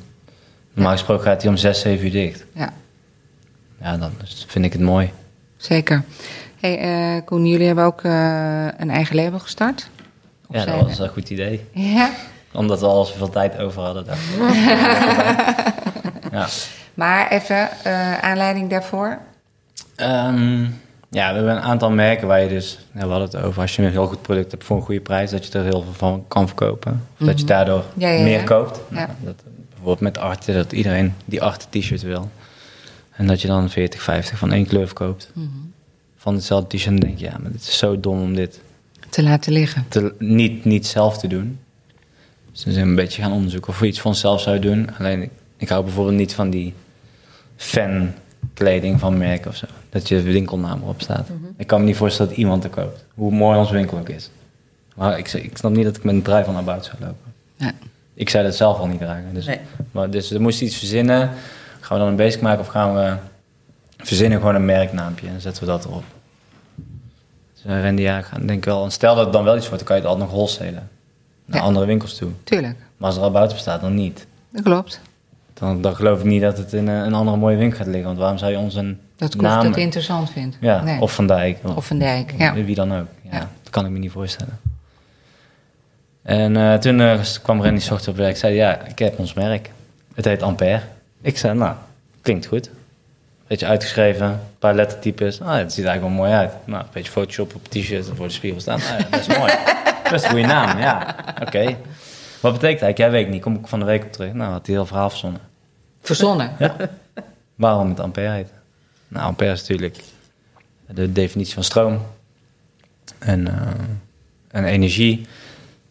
Normaal 0.72 0.92
gesproken 0.92 1.24
gaat 1.24 1.42
hij 1.42 1.50
om 1.50 1.56
6, 1.56 1.80
7 1.80 2.04
uur 2.04 2.10
dicht. 2.12 2.44
Ja, 2.52 2.72
Ja, 3.80 3.96
dan 3.96 4.12
vind 4.46 4.64
ik 4.64 4.72
het 4.72 4.82
mooi. 4.82 5.10
zeker. 5.56 6.04
hey, 6.60 6.78
eh, 6.78 7.24
Koen, 7.24 7.46
jullie 7.46 7.66
hebben 7.66 7.84
ook 7.84 8.02
eh, 8.02 8.66
een 8.76 8.90
eigen 8.90 9.16
label 9.16 9.38
gestart? 9.38 9.88
Of 10.46 10.56
Ja, 10.56 10.64
dat 10.64 10.80
was 10.80 10.98
een 10.98 11.08
goed 11.08 11.30
idee. 11.30 11.64
Ja, 11.72 12.10
Omdat 12.52 12.80
we 12.80 12.86
al 12.86 13.04
zoveel 13.04 13.30
tijd 13.30 13.58
over 13.58 13.82
hadden. 13.82 14.04
ik. 14.06 14.18
ja. 16.32 16.46
maar 16.94 17.28
even, 17.30 17.68
eh, 17.84 18.18
aanleiding 18.18 18.70
daarvoor? 18.70 19.18
Ehm, 19.96 20.66
Ja, 21.10 21.28
we 21.28 21.34
hebben 21.36 21.56
een 21.56 21.62
aantal 21.62 21.90
merken 21.90 22.26
waar 22.26 22.40
je 22.42 22.48
dus, 22.48 22.78
we 22.92 23.00
hadden 23.00 23.20
het 23.20 23.36
over, 23.36 23.60
als 23.62 23.76
je 23.76 23.82
een 23.82 23.90
heel 23.90 24.06
goed 24.06 24.22
product 24.22 24.50
hebt 24.50 24.64
voor 24.64 24.76
een 24.76 24.82
goede 24.82 25.00
prijs, 25.00 25.30
dat 25.30 25.46
je 25.46 25.58
er 25.58 25.64
heel 25.64 25.82
veel 25.82 25.92
van 25.92 26.24
kan 26.28 26.46
verkopen. 26.46 27.06
Of 27.20 27.26
dat 27.26 27.38
je 27.40 27.46
daardoor 27.46 27.84
Mhm. 27.94 28.00
Ja, 28.00 28.08
ja, 28.08 28.22
meer 28.22 28.44
koopt. 28.44 28.80
Nou, 28.88 29.08
dat, 29.24 29.34
bijvoorbeeld 29.68 30.00
met 30.00 30.18
Arte, 30.18 30.52
dat 30.52 30.72
iedereen 30.72 31.14
die 31.24 31.42
Arte 31.42 31.66
t-shirt 31.70 32.02
wil. 32.02 32.30
En 33.10 33.26
dat 33.26 33.40
je 33.40 33.48
dan 33.48 33.70
40, 33.70 34.02
50 34.02 34.38
van 34.38 34.52
één 34.52 34.66
kleur 34.66 34.86
verkoopt. 34.86 35.30
Mhm. 35.32 35.46
Van 36.16 36.34
hetzelfde 36.34 36.76
t-shirt, 36.76 37.00
dan 37.00 37.08
denk 37.08 37.18
je, 37.18 37.24
ja, 37.24 37.36
maar 37.40 37.52
dit 37.52 37.60
is 37.60 37.78
zo 37.78 38.00
dom 38.00 38.20
om 38.22 38.34
dit 38.34 38.60
Te 39.08 39.22
laten 39.22 39.52
liggen. 39.52 39.84
te, 39.88 40.14
niet, 40.18 40.64
niet 40.64 40.86
zelf 40.86 41.18
te 41.18 41.26
doen. 41.26 41.58
Dus 42.52 42.64
dan 42.64 42.72
zijn 42.72 42.84
we 42.84 42.90
een 42.90 42.96
beetje 42.96 43.22
gaan 43.22 43.32
onderzoeken 43.32 43.70
of 43.72 43.78
we 43.78 43.86
iets 43.86 44.00
voor 44.00 44.10
onszelf 44.10 44.40
zouden 44.40 44.70
doen. 44.72 44.96
Alleen, 44.98 45.22
ik, 45.22 45.30
ik 45.56 45.68
hou 45.68 45.84
bijvoorbeeld 45.84 46.16
niet 46.16 46.34
van 46.34 46.50
die 46.50 46.74
fan-kleding 48.58 49.00
van 49.00 49.18
merken 49.18 49.50
of 49.50 49.56
zo. 49.56 49.66
Dat 49.90 50.08
je 50.08 50.22
winkelnaam 50.22 50.80
erop 50.82 51.00
staat. 51.00 51.28
Ik 51.56 51.66
kan 51.66 51.80
me 51.80 51.86
niet 51.86 51.96
voorstellen 51.96 52.30
dat 52.30 52.40
iemand 52.40 52.64
er 52.64 52.70
koopt. 52.70 53.04
Hoe 53.14 53.32
mooi 53.32 53.58
onze 53.58 53.72
winkel 53.72 53.98
ook 53.98 54.08
is. 54.08 54.30
Maar 54.94 55.18
ik, 55.18 55.32
ik 55.32 55.56
snap 55.56 55.72
niet 55.72 55.84
dat 55.84 55.96
ik 55.96 56.04
met 56.04 56.14
een 56.14 56.22
trui 56.22 56.44
van 56.44 56.54
naar 56.54 56.64
buiten 56.64 56.90
zou 56.90 57.02
lopen. 57.02 57.32
Ja. 57.56 57.72
Ik 58.14 58.28
zou 58.30 58.44
dat 58.44 58.54
zelf 58.56 58.78
al 58.78 58.86
niet 58.86 58.98
dragen. 59.00 59.34
Dus, 59.34 59.46
Nee. 59.46 59.60
maar, 59.90 60.10
dus 60.10 60.30
we 60.30 60.38
moesten 60.38 60.66
iets 60.66 60.76
verzinnen. 60.76 61.30
Gaan 61.80 61.96
we 61.98 62.02
dan 62.04 62.12
een 62.12 62.16
basic 62.18 62.40
maken 62.40 62.60
of 62.60 62.66
gaan 62.66 62.94
we 62.94 63.14
verzinnen 63.96 64.38
gewoon 64.38 64.54
een 64.54 64.64
merknaampje 64.64 65.26
en 65.28 65.40
zetten 65.40 65.62
we 65.64 65.68
dat 65.68 65.84
erop. 65.84 66.04
Dus 67.54 67.62
uh, 67.66 67.82
Randy, 67.82 68.02
ja, 68.02 68.18
ik 68.18 68.48
denk 68.48 68.64
wel. 68.64 68.84
En 68.84 68.90
stel 68.90 69.14
dat 69.14 69.24
het 69.24 69.32
dan 69.32 69.44
wel 69.44 69.56
iets 69.56 69.68
wordt, 69.68 69.86
dan 69.86 69.86
kan 69.88 69.96
je 69.96 70.02
het 70.02 70.10
altijd 70.10 70.30
nog 70.30 70.38
wholesalen. 70.38 70.88
Naar 71.44 71.60
Ja. 71.60 71.66
andere 71.66 71.86
winkels 71.86 72.16
toe. 72.16 72.30
Tuurlijk, 72.44 72.76
Maar 72.96 73.08
als 73.08 73.16
er 73.16 73.22
al 73.22 73.30
buiten 73.30 73.56
bestaat, 73.56 73.80
dan 73.80 73.94
niet. 73.94 74.26
dat 74.50 74.62
klopt. 74.62 75.00
Dan, 75.58 75.82
dan 75.82 75.96
geloof 75.96 76.18
ik 76.18 76.24
niet 76.24 76.42
dat 76.42 76.58
het 76.58 76.72
in 76.72 76.88
eh, 76.88 76.94
een 76.94 77.14
andere 77.14 77.36
mooie 77.36 77.56
winkel 77.56 77.78
gaat 77.78 77.86
liggen. 77.86 78.04
Want 78.04 78.18
waarom 78.18 78.38
zou 78.38 78.50
je 78.50 78.58
ons 78.58 78.74
een 78.74 79.00
Dat 79.16 79.34
naam... 79.34 79.64
dat 79.64 79.76
interessant 79.76 80.30
vindt. 80.30 80.56
ja, 80.60 80.82
Nee. 80.82 81.00
of 81.00 81.14
Van 81.14 81.26
Dijk. 81.26 81.58
Of 81.74 81.86
Van 81.86 81.98
Dijk, 81.98 82.34
ja. 82.38 82.54
Wie 82.54 82.74
dan 82.74 82.92
ook. 82.98 83.06
Ja, 83.22 83.30
Ja. 83.32 83.48
Dat 83.62 83.70
kan 83.70 83.84
ik 83.84 83.90
me 83.90 83.98
niet 83.98 84.10
voorstellen. 84.10 84.58
En 86.22 86.56
eh, 86.56 86.74
toen 86.74 87.00
eh, 87.00 87.20
kwam 87.42 87.62
Randy 87.62 87.80
's 87.80 87.84
ochtends 87.84 88.08
op 88.08 88.16
werk. 88.16 88.36
zei 88.36 88.54
ja, 88.54 88.80
ik 88.80 88.98
heb 88.98 89.18
ons 89.18 89.34
merk. 89.34 89.70
Het 90.14 90.24
heet 90.24 90.42
Ampère. 90.42 90.80
Ik 91.22 91.38
zei, 91.38 91.58
nou, 91.58 91.74
klinkt 92.22 92.46
goed. 92.46 92.70
Beetje 93.46 93.66
uitgeschreven, 93.66 94.26
een 94.26 94.38
paar 94.58 94.74
lettertypes. 94.74 95.40
Ah, 95.40 95.56
het 95.56 95.72
ziet 95.72 95.84
eigenlijk 95.84 96.16
wel 96.16 96.24
mooi 96.26 96.38
uit. 96.38 96.52
Nou, 96.64 96.82
een 96.82 96.88
beetje 96.92 97.12
Photoshop 97.12 97.54
op 97.54 97.64
t-shirt 97.68 98.08
en 98.08 98.16
voor 98.16 98.26
de 98.26 98.32
spiegel 98.32 98.60
staan. 98.60 98.80
Ah, 98.80 98.98
ja, 98.98 99.06
dat 99.10 99.20
is 99.20 99.26
mooi. 99.38 99.52
Is 100.12 100.22
een 100.22 100.30
goede 100.30 100.46
naam, 100.46 100.78
ja. 100.78 101.16
Oké. 101.42 101.76
Wat 102.40 102.52
betekent 102.52 102.82
eigenlijk? 102.82 102.98
Jij 102.98 103.10
weet 103.10 103.28
niet. 103.28 103.42
Kom 103.42 103.54
ik 103.54 103.66
van 103.66 103.78
de 103.78 103.84
week 103.84 104.04
op 104.04 104.12
terug. 104.12 104.32
Nou, 104.32 104.52
had 104.52 104.66
hij 104.66 104.74
heel 104.74 104.86
verhaal 104.86 105.10
verzonnen. 105.10 105.40
Verzonnen. 106.08 106.52
Ja. 106.58 106.76
Waarom 107.54 107.88
het 107.88 108.00
ampère 108.00 108.30
heet? 108.30 108.52
Nou, 109.08 109.26
ampère 109.26 109.52
is 109.52 109.60
natuurlijk 109.60 109.96
de 110.86 111.12
definitie 111.12 111.54
van 111.54 111.64
stroom 111.64 112.00
en, 113.18 113.48
eh, 113.48 113.54
en 114.50 114.64
energie. 114.64 115.26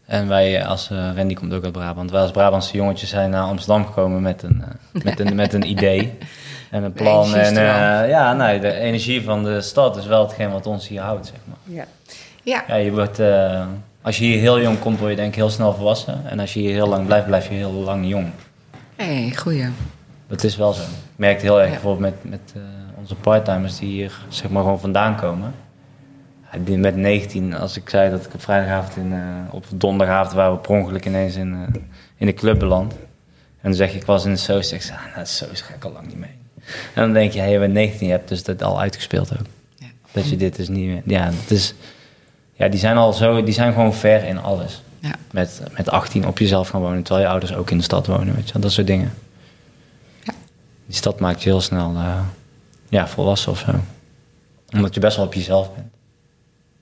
En 0.05 0.27
wij 0.27 0.65
als, 0.65 0.89
eh 0.89 1.11
Randy 1.15 1.33
komt 1.33 1.53
ook 1.53 1.63
uit 1.63 1.71
Brabant, 1.71 2.11
wij 2.11 2.21
als 2.21 2.31
Brabantse 2.31 2.77
jongetjes 2.77 3.09
zijn 3.09 3.29
naar 3.29 3.43
Amsterdam 3.43 3.85
gekomen 3.85 4.21
met 4.21 4.43
een, 4.43 4.63
eh, 4.63 5.03
met 5.03 5.19
een, 5.19 5.35
met 5.35 5.53
een 5.53 5.69
idee 5.69 6.17
en 6.71 6.83
een 6.83 6.93
plan. 6.93 7.35
En 7.35 7.53
ja, 8.07 8.33
nee, 8.33 8.59
de 8.59 8.73
energie 8.73 9.23
van 9.23 9.43
de 9.43 9.61
stad 9.61 9.97
is 9.97 10.05
wel 10.05 10.23
hetgeen 10.23 10.51
wat 10.51 10.65
ons 10.65 10.87
hier 10.87 11.01
houdt, 11.01 11.25
zeg 11.25 11.37
maar. 11.45 11.75
Ja. 11.75 11.85
Ja, 12.43 12.63
Ja, 12.67 12.75
je 12.75 12.91
wordt, 12.91 13.19
als 14.01 14.17
je 14.17 14.25
hier 14.25 14.39
heel 14.39 14.61
jong 14.61 14.79
komt, 14.79 14.99
word 14.99 15.09
je 15.09 15.15
denk 15.15 15.29
ik 15.29 15.35
heel 15.35 15.49
snel 15.49 15.73
volwassen. 15.73 16.21
En 16.29 16.39
als 16.39 16.53
je 16.53 16.59
hier 16.59 16.73
heel 16.73 16.87
lang 16.87 17.05
blijft, 17.05 17.25
blijf 17.25 17.47
je 17.47 17.53
heel 17.53 17.71
lang 17.71 18.07
jong. 18.07 18.29
hey, 18.95 19.33
goeie. 19.35 19.69
Dat 20.27 20.43
is 20.43 20.55
wel 20.55 20.73
zo. 20.73 20.81
Ik 20.81 20.87
merk 21.15 21.33
het 21.33 21.41
heel 21.41 21.57
erg 21.59 21.67
Ja. 21.67 21.73
bijvoorbeeld 21.73 22.13
met, 22.23 22.31
met 22.31 22.51
eh, 22.55 22.61
onze 22.97 23.15
parttimers 23.15 23.77
die 23.79 23.89
hier 23.89 24.19
zeg 24.29 24.49
maar 24.49 24.63
gewoon 24.63 24.79
vandaan 24.79 25.15
komen. 25.15 25.53
Die 26.63 26.77
met 26.77 26.95
19, 26.95 27.55
als 27.55 27.77
ik 27.77 27.89
zei 27.89 28.09
dat 28.09 28.25
ik 28.25 28.33
op 28.33 28.41
vrijdagavond 28.41 28.95
in, 28.95 29.13
eh, 29.13 29.19
op 29.53 29.65
donderdagavond 29.75 30.33
waren 30.33 30.53
we 30.53 30.59
per 30.59 30.71
ongeluk 30.71 31.05
ineens 31.05 31.35
in, 31.35 31.53
eh, 31.53 31.81
in 32.17 32.25
de 32.25 32.33
club 32.33 32.59
beland. 32.59 32.91
En 32.93 32.97
dan 33.61 33.73
zeg 33.73 33.91
je, 33.91 33.97
ik 33.97 34.05
was 34.05 34.25
in 34.25 34.31
de 34.31 34.37
Soos. 34.37 34.71
Ik 34.71 34.81
zei, 34.81 34.97
ah, 35.07 35.15
nou, 35.15 35.25
Soos 35.25 35.61
ga 35.61 35.73
ik 35.73 35.83
al 35.83 35.91
lang 35.91 36.07
niet 36.07 36.17
mee. 36.19 36.35
En 36.93 37.01
dan 37.01 37.13
denk 37.13 37.31
je, 37.31 37.39
hey, 37.39 37.51
je 37.51 37.59
bent 37.59 37.73
19, 37.73 38.05
je 38.07 38.11
hebt 38.13 38.27
dus 38.29 38.43
dat 38.43 38.63
al 38.63 38.79
uitgespeeld 38.79 39.31
ook. 39.39 39.45
Ja. 39.75 39.85
Dat 40.11 40.29
je 40.29 40.37
dit 40.37 40.55
dus 40.55 40.67
niet 40.67 40.85
meer... 40.87 41.01
Ja, 41.05 41.23
het 41.25 41.51
is, 41.51 41.73
ja, 42.53 42.67
die 42.67 42.79
zijn 42.79 42.97
al 42.97 43.13
zo, 43.13 43.43
die 43.43 43.53
zijn 43.53 43.73
gewoon 43.73 43.93
ver 43.93 44.23
in 44.23 44.37
alles. 44.41 44.81
Ja. 44.99 45.13
Met, 45.31 45.61
met 45.77 45.89
18 45.89 46.27
op 46.27 46.37
jezelf 46.37 46.69
gaan 46.69 46.81
wonen, 46.81 47.03
terwijl 47.03 47.25
je 47.25 47.31
ouders 47.31 47.53
ook 47.55 47.71
in 47.71 47.77
de 47.77 47.83
stad 47.83 48.07
wonen, 48.07 48.35
weet 48.35 48.49
je. 48.49 48.59
Dat 48.59 48.71
soort 48.71 48.87
dingen. 48.87 49.13
Ja. 50.87 50.93
Die 50.93 50.95
stad 50.95 51.19
maakt 51.19 51.43
je 51.43 51.49
heel 51.49 51.61
snel 51.61 51.93
eh, 51.95 52.19
ja, 52.89 53.07
volwassen 53.07 53.51
of 53.51 53.59
zo. 53.59 53.71
Omdat 54.73 54.93
je 54.93 54.99
best 54.99 55.17
wel 55.17 55.25
op 55.25 55.33
jezelf 55.33 55.73
bent. 55.73 55.87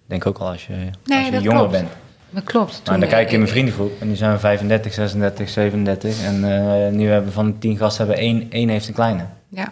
Ik 0.03 0.11
denk 0.11 0.25
ook 0.25 0.37
al 0.37 0.47
als 0.47 0.67
je, 0.67 0.73
als 1.07 1.25
je 1.25 1.31
jonger 1.31 1.49
klopt. 1.51 1.71
bent. 1.71 1.89
Dat 2.29 2.43
klopt. 2.43 2.81
Maar 2.85 2.99
dan 2.99 3.09
kijk 3.09 3.25
ik 3.27 3.31
in 3.33 3.37
mijn 3.39 3.49
eh, 3.49 3.55
vriendengroep 3.55 4.01
en 4.01 4.07
die 4.07 4.17
zijn 4.17 4.39
35, 4.39 4.93
36, 4.93 5.49
37. 5.49 6.23
En 6.23 6.33
eh, 6.33 6.91
nu 6.91 7.07
hebben 7.09 7.25
we 7.29 7.31
van 7.35 7.45
de 7.45 7.57
10 7.57 7.77
gasten 7.77 8.05
hebben 8.05 8.23
één, 8.23 8.51
één 8.51 8.69
heeft 8.69 8.87
een 8.87 8.93
kleine. 8.93 9.25
Ja, 9.49 9.71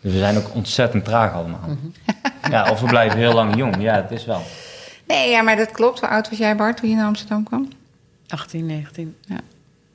Dus 0.00 0.12
we 0.12 0.18
zijn 0.18 0.36
ook 0.36 0.54
ontzettend 0.54 1.04
traag 1.04 1.32
allemaal. 1.32 1.60
Mhm. 1.66 1.76
Ja, 2.50 2.70
of 2.70 2.80
we 2.80 2.86
blijven 2.86 3.18
heel 3.18 3.32
lang 3.32 3.56
jong. 3.56 3.76
Ja, 3.82 3.94
het 3.94 4.10
is 4.10 4.24
wel. 4.24 4.42
Nee, 5.06 5.30
ja, 5.30 5.42
maar 5.42 5.56
dat 5.56 5.70
klopt. 5.70 6.00
Hoe 6.00 6.08
oud 6.08 6.28
was 6.28 6.38
jij, 6.38 6.56
Bart, 6.56 6.76
toen 6.76 6.88
je 6.90 6.96
naar 6.96 7.06
Amsterdam 7.06 7.44
kwam? 7.44 7.68
18, 8.28 8.66
19. 8.66 9.16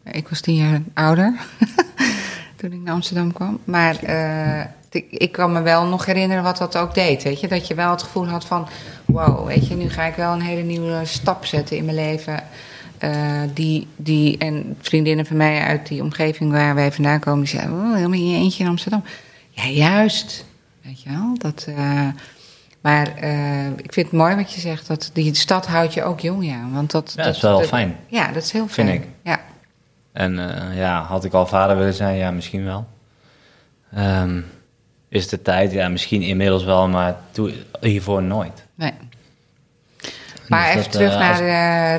Ik 0.03 0.27
was 0.27 0.41
tien 0.41 0.55
jaar 0.55 0.81
ouder 0.93 1.33
toen 2.56 2.72
ik 2.72 2.82
naar 2.82 2.93
Amsterdam 2.93 3.34
kwam. 3.34 3.60
Maar 3.64 4.03
eh, 4.03 4.66
ik, 5.10 5.32
kan 5.32 5.51
me 5.51 5.62
wel 5.62 5.86
nog 5.86 6.06
herinneren 6.06 6.43
wat 6.43 6.58
dat 6.58 6.78
ook 6.78 6.93
deed. 6.93 7.24
Weet 7.24 7.39
je? 7.39 7.47
Dat 7.47 7.68
je 7.68 7.76
wel 7.76 7.91
het 7.91 8.03
gevoel 8.03 8.28
had 8.28 8.45
van... 8.45 8.68
wow, 9.06 9.47
weet 9.47 9.68
je, 9.68 9.76
nu 9.76 9.89
ga 9.89 10.03
ik 10.03 10.16
wel 10.16 10.34
een 10.34 10.41
hele 10.41 10.62
nieuwe 10.62 11.06
stap 11.06 11.45
zetten 11.45 11.78
in 11.78 11.86
mijn 11.86 11.97
leven. 11.97 12.43
Eh, 12.97 13.41
die, 13.53 13.88
die, 13.95 14.38
en 14.38 14.76
vriendinnen 14.82 15.26
van 15.26 15.38
mij 15.38 15.62
uit 15.62 15.88
die 15.88 16.01
omgeving 16.01 16.51
waar 16.51 16.76
wij 16.76 16.91
vandaan 16.91 17.20
komen... 17.20 17.39
die 17.39 17.49
zeiden, 17.49 17.74
oh, 17.74 17.93
helemaal 17.93 18.20
in 18.20 18.30
je 18.30 18.38
eentje 18.38 18.64
in 18.64 18.70
Amsterdam. 18.70 19.03
Ja, 19.49 19.68
juist. 19.68 20.45
Weet 20.82 21.01
je 21.01 21.10
wel? 21.10 21.36
Dat, 21.38 21.66
eh, 21.78 22.08
maar 22.82 23.08
ik 23.78 23.93
vind 23.93 24.08
het 24.08 24.12
mooi 24.12 24.36
wat 24.36 24.53
je 24.53 24.60
zegt. 24.60 24.88
Dat 24.88 25.10
die 25.14 25.36
stad 25.36 25.68
houdt 25.68 25.93
je 25.93 26.03
ook 26.03 26.20
jong, 26.20 26.45
ja. 26.45 26.60
Want 26.72 26.91
dat, 26.91 27.14
Ja, 27.16 27.24
dat 27.24 27.36
is 27.36 27.41
wel 27.41 27.62
fijn. 27.62 27.95
Ja, 28.08 28.32
dat 28.32 28.43
is 28.43 28.51
heel 28.51 28.68
Vind 28.68 28.88
fijn. 28.88 29.01
ik. 29.01 29.08
Ja. 29.24 29.39
En 30.16 30.39
eh, 30.39 30.78
ja, 30.78 31.01
had 31.01 31.24
ik 31.24 31.34
al 31.34 31.45
vader 31.47 31.78
willen 31.78 31.93
zijn? 31.93 32.16
Ja, 32.16 32.32
misschien 32.32 32.66
wel. 32.66 32.88
Ehm, 33.93 34.41
is 35.09 35.28
de 35.28 35.41
tijd? 35.41 35.72
Ja, 35.72 35.88
misschien 35.89 36.22
inmiddels 36.22 36.63
wel, 36.63 36.88
maar 36.88 37.16
toen, 37.32 37.53
hiervoor 37.82 38.24
nooit. 38.24 38.63
Nee. 38.76 38.93
Maar 40.47 40.61
Dus 40.61 40.70
even 40.70 40.84
dat, 40.84 40.91
terug 40.91 41.13
eh, 41.13 41.20
naar 41.20 41.32
als- 41.32 41.39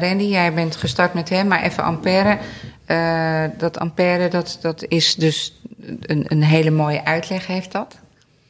eh, 0.03 0.09
Randy. 0.09 0.25
Jij 0.25 0.53
bent 0.55 0.77
gestart 0.77 1.15
met 1.15 1.29
hem, 1.29 1.47
maar 1.47 1.63
even 1.63 1.83
Ampère. 1.85 2.39
Dat 3.59 3.79
Ampère, 3.79 4.29
dat, 4.29 4.59
dat 4.61 4.85
is 4.89 5.15
dus 5.15 5.61
een, 6.01 6.25
een 6.29 6.43
hele 6.43 6.71
mooie 6.71 7.05
uitleg, 7.05 7.47
heeft 7.47 7.73
dat? 7.73 7.99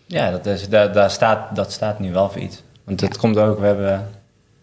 Ja, 0.07 0.31
dat, 0.31 0.47
is, 0.47 0.69
daar, 0.69 0.93
daar 0.93 1.11
staat, 1.11 1.57
dat 1.57 1.73
staat 1.73 1.99
nu 1.99 2.13
wel 2.13 2.31
voor 2.31 2.41
iets. 2.41 2.63
Want 2.85 3.01
het 3.01 3.17
komt 3.17 3.37
ook, 3.37 3.59
we 3.61 3.67
hebben, 3.67 4.11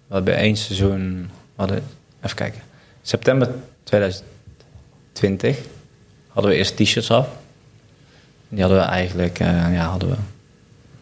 we 0.08 0.14
hebben 0.14 0.36
één 0.36 0.56
seizoen, 0.56 1.22
we 1.24 1.30
hadden, 1.56 1.84
even 2.22 2.36
kijken, 2.38 2.62
september 3.02 3.50
2020 5.14 5.58
hadden 6.28 6.52
we 6.52 6.58
eerst 6.58 6.76
t-shirts 6.78 7.12
af. 7.12 7.28
Die 8.50 8.62
hadden 8.62 8.80
we 8.80 8.86
eigenlijk, 8.86 9.40
eh, 9.40 9.74
ja, 9.74 9.86
hadden 9.90 10.10
we 10.10 10.16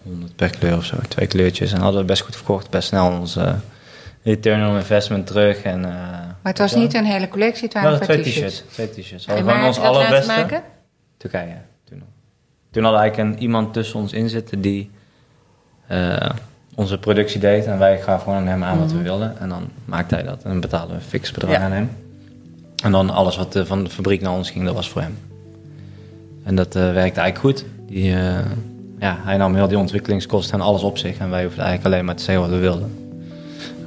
100 0.04 0.36
per 0.36 0.50
kleur 0.50 0.78
of 0.78 0.86
zo, 0.86 0.98
twee 1.08 1.28
kleurtjes. 1.28 1.72
En 1.72 1.82
hadden 1.82 2.02
we 2.02 2.08
best 2.08 2.22
goed 2.22 2.36
verkocht, 2.36 2.70
best 2.70 2.88
snel 2.88 3.12
onze 3.20 3.56
return 4.24 4.68
on 4.68 4.76
investment 4.76 5.28
terug. 5.28 5.62
En, 5.62 5.86
eh, 5.86 5.92
Maar 5.92 6.52
het 6.52 6.58
was 6.58 6.76
niet 6.76 6.94
een 6.94 7.06
hele 7.06 7.28
collectie, 7.28 7.64
het 7.64 7.74
We 7.74 7.80
waren 7.82 8.02
twee 8.02 8.22
t-shirts. 8.22 8.64
Twee 8.72 8.90
t-shirts. 8.90 9.26
We 9.26 9.32
En 9.32 9.38
hadden 9.38 9.56
heb 9.58 9.68
ons 9.68 9.80
allerbeste. 9.80 10.28
maken? 10.32 10.64
Turkije, 11.18 11.56
toen 11.84 11.98
nog. 11.98 12.08
Toen 12.72 12.84
hadden 12.84 13.02
we 13.02 13.08
eigenlijk 13.08 13.36
een, 13.36 13.42
iemand 13.44 13.74
tussen 13.74 14.00
ons 14.00 14.14
in 14.14 14.30
zitten 14.30 14.62
die 14.62 14.92
eh, 15.88 16.30
onze 16.76 16.98
productie 16.98 17.40
deed. 17.40 17.66
En 17.66 17.80
wij 17.80 18.02
gaven 18.02 18.24
gewoon 18.24 18.38
aan 18.40 18.48
hem 18.48 18.64
aan 18.64 18.80
wat 18.80 18.92
we 18.92 19.02
wilden. 19.02 19.40
En 19.40 19.50
dan 19.50 19.70
maakte 19.86 20.16
hij 20.16 20.24
dat. 20.24 20.44
En 20.44 20.50
dan 20.50 20.60
betaalden 20.60 20.90
we 20.90 20.96
een 20.96 21.08
fix 21.10 21.32
bedrag 21.32 21.52
Ja. 21.52 21.60
aan 21.60 21.72
hem. 21.72 21.90
En 22.82 22.92
dan 22.92 23.10
alles 23.10 23.38
wat 23.38 23.56
eh, 23.56 23.64
van 23.66 23.84
de 23.84 23.90
fabriek 23.90 24.22
naar 24.22 24.34
ons 24.34 24.52
ging, 24.52 24.66
dat 24.66 24.74
was 24.74 24.90
voor 24.90 25.02
hem. 25.02 25.18
En 26.44 26.56
dat 26.56 26.76
eh, 26.76 26.82
werkte 26.82 27.20
eigenlijk 27.20 27.38
goed. 27.38 27.66
Die, 27.88 28.14
eh, 28.14 28.40
ja, 29.00 29.18
hij 29.24 29.38
nam 29.38 29.56
heel 29.56 29.68
die 29.68 29.78
ontwikkelingskosten 29.78 30.54
en 30.60 30.66
alles 30.66 30.82
op 30.82 30.98
zich. 30.98 31.18
En 31.18 31.30
wij 31.30 31.44
hoefden 31.44 31.64
eigenlijk 31.64 31.94
alleen 31.94 32.06
maar 32.06 32.16
te 32.16 32.24
zeggen 32.24 32.44
wat 32.44 32.54
we 32.54 32.60
wilden. 32.60 32.92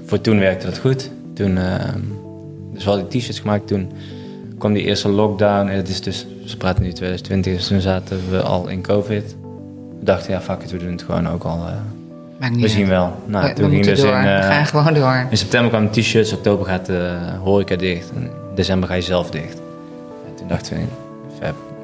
Voor 0.06 0.20
toen 0.20 0.38
werkte 0.38 0.66
dat 0.66 0.78
goed. 0.78 1.10
Toen, 1.34 1.54
dus 2.72 2.84
we 2.84 2.90
hadden 2.90 3.08
die 3.08 3.20
t-shirts 3.20 3.38
gemaakt. 3.38 3.66
Toen 3.66 3.92
kwam 4.58 4.72
die 4.72 4.82
eerste 4.82 5.08
lockdown. 5.08 5.68
En 5.68 5.76
het 5.76 5.88
is 5.88 6.00
dus, 6.00 6.26
we 6.46 6.56
praten 6.56 6.82
nu 6.82 6.92
2020, 6.92 7.54
dus 7.54 7.66
toen 7.66 7.80
zaten 7.80 8.30
we 8.30 8.42
al 8.42 8.68
in 8.68 8.82
COVID. 8.82 9.36
We 9.98 10.04
dachten, 10.04 10.32
ja, 10.32 10.40
fuck 10.40 10.62
it, 10.62 10.70
we 10.70 10.78
doen 10.78 10.92
het 10.92 11.02
gewoon 11.02 11.28
ook 11.28 11.44
al. 11.44 11.56
niet 12.40 12.54
we 12.56 12.62
uit. 12.62 12.70
zien 12.70 12.88
wel. 12.88 13.12
Nou, 13.26 13.48
we, 13.48 13.52
toen 13.52 13.64
we 13.64 13.70
ging 13.70 13.84
dus 13.84 14.00
door. 14.00 14.10
in, 14.10 14.26
eh, 14.26 14.36
we 14.36 14.42
gaan 14.42 14.66
gewoon 14.66 14.94
door. 14.94 15.26
in 15.30 15.36
september 15.36 15.70
kwamen 15.70 15.92
de 15.92 16.00
t-shirts, 16.00 16.32
oktober 16.32 16.66
gaat 16.66 16.86
de 16.86 17.18
horeca 17.42 17.76
dicht. 17.76 18.10
En 18.14 18.30
december 18.54 18.88
ga 18.88 18.94
je 18.94 19.02
zelf 19.02 19.30
dicht. 19.30 19.58
En 20.26 20.34
toen 20.34 20.48
dachten 20.48 20.76
we, 20.76 20.86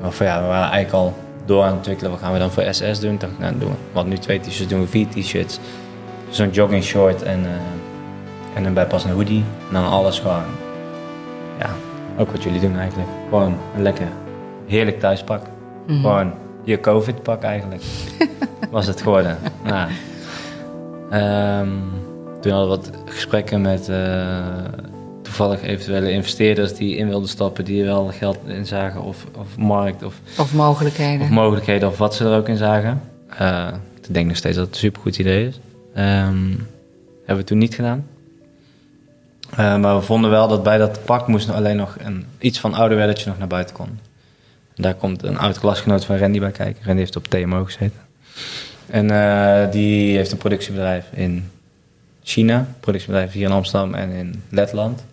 maar 0.01 0.13
voor 0.13 0.27
ja, 0.27 0.41
we 0.41 0.47
waren 0.47 0.71
eigenlijk 0.71 1.05
al 1.05 1.15
door 1.45 1.63
aan 1.63 1.69
het 1.69 1.77
ontwikkelen. 1.77 2.11
Wat 2.11 2.21
gaan 2.21 2.33
we 2.33 2.39
dan 2.39 2.51
voor 2.51 2.65
SS 2.71 3.01
doen? 3.01 3.19
Dacht 3.19 3.33
ik, 3.33 3.39
nou, 3.39 3.59
doen 3.59 3.69
we. 3.69 3.75
Want 3.93 4.09
nu 4.09 4.19
twee 4.19 4.41
t-shirts 4.41 4.69
doen 4.69 4.81
we 4.81 4.87
vier 4.87 5.09
t-shirts. 5.09 5.59
Zo'n 6.29 6.51
jogging 6.51 6.85
short 6.85 7.23
en, 7.23 7.45
eh, 7.45 8.57
en 8.57 8.65
een 8.65 8.75
bijpassende 8.75 9.15
hoodie. 9.15 9.45
En 9.69 9.75
dan 9.75 9.89
alles 9.89 10.19
gewoon, 10.19 10.45
ja, 11.59 11.71
ook 12.19 12.31
wat 12.31 12.43
jullie 12.43 12.61
doen 12.61 12.79
eigenlijk. 12.79 13.09
Gewoon 13.29 13.57
een 13.77 13.83
lekker, 13.83 14.09
heerlijk 14.67 15.01
thuispak. 15.01 15.43
Gewoon 15.87 16.33
je 16.65 16.81
covid-pak 16.81 17.43
eigenlijk. 17.43 17.83
was 18.71 18.87
het 18.87 19.03
geworden. 19.03 19.39
Nou, 19.65 19.89
ehm, 21.11 21.69
toen 22.41 22.53
hadden 22.53 22.71
we 22.71 22.77
wat 22.77 22.91
gesprekken 23.05 23.61
met 23.61 23.89
eh, 23.89 24.39
toevallig 25.37 25.63
eventuele 25.63 26.11
investeerders 26.11 26.75
die 26.75 26.97
in 26.97 27.09
wilden 27.09 27.29
stappen, 27.29 27.65
die 27.65 27.81
er 27.81 27.87
wel 27.87 28.07
geld 28.07 28.39
in 28.47 28.67
zagen, 28.67 29.03
of, 29.03 29.27
of 29.37 29.57
markt, 29.57 30.03
of, 30.03 30.15
Of 30.39 30.55
mogelijkheden. 30.55 31.21
of 31.21 31.29
mogelijkheden, 31.29 31.89
of 31.89 31.99
wat 31.99 32.15
ze 32.15 32.25
er 32.25 32.37
ook 32.37 32.49
in 32.49 32.57
zagen. 32.57 33.03
Eh, 33.29 33.69
ik 34.03 34.15
denk 34.15 34.27
nog 34.29 34.37
steeds 34.37 34.57
dat 34.57 34.65
het 34.67 34.75
een 34.75 34.81
supergoed 34.81 35.19
idee 35.19 35.47
is. 35.47 35.61
Ehm, 35.95 36.49
hebben 37.17 37.37
we 37.37 37.45
toen 37.45 37.59
niet 37.59 37.75
gedaan. 37.75 38.07
Eh, 39.51 39.77
maar 39.77 39.97
we 39.97 40.03
vonden 40.03 40.31
wel 40.31 40.49
dat 40.49 40.63
bij 40.63 40.79
dat 40.79 41.05
pak 41.05 41.27
moest 41.27 41.51
alleen 41.51 41.77
nog 41.77 41.97
een, 41.99 42.27
iets 42.39 42.61
van 42.61 42.71
dat 42.73 43.21
je 43.21 43.29
nog 43.29 43.39
naar 43.39 43.49
buiten 43.49 43.75
kon. 43.75 43.99
En 44.77 44.83
daar 44.83 44.95
komt 44.95 45.23
een 45.23 45.39
oud 45.39 45.59
klasgenoot 45.59 46.05
van 46.05 46.17
Randy 46.17 46.39
bij 46.39 46.51
kijken. 46.51 46.85
Randy 46.85 47.01
heeft 47.01 47.17
op 47.17 47.29
TMO 47.29 47.65
gezeten. 47.65 48.01
En 48.87 49.11
eh, 49.11 49.71
die 49.73 50.17
heeft 50.17 50.33
een 50.33 50.39
productiebedrijf 50.39 51.07
in 51.13 51.51
China, 52.23 52.67
productiebedrijf 52.81 53.33
hier 53.33 53.47
in 53.47 53.53
Amsterdam 53.53 53.95
en 53.95 54.11
in 54.11 54.43
Letland. 54.49 55.05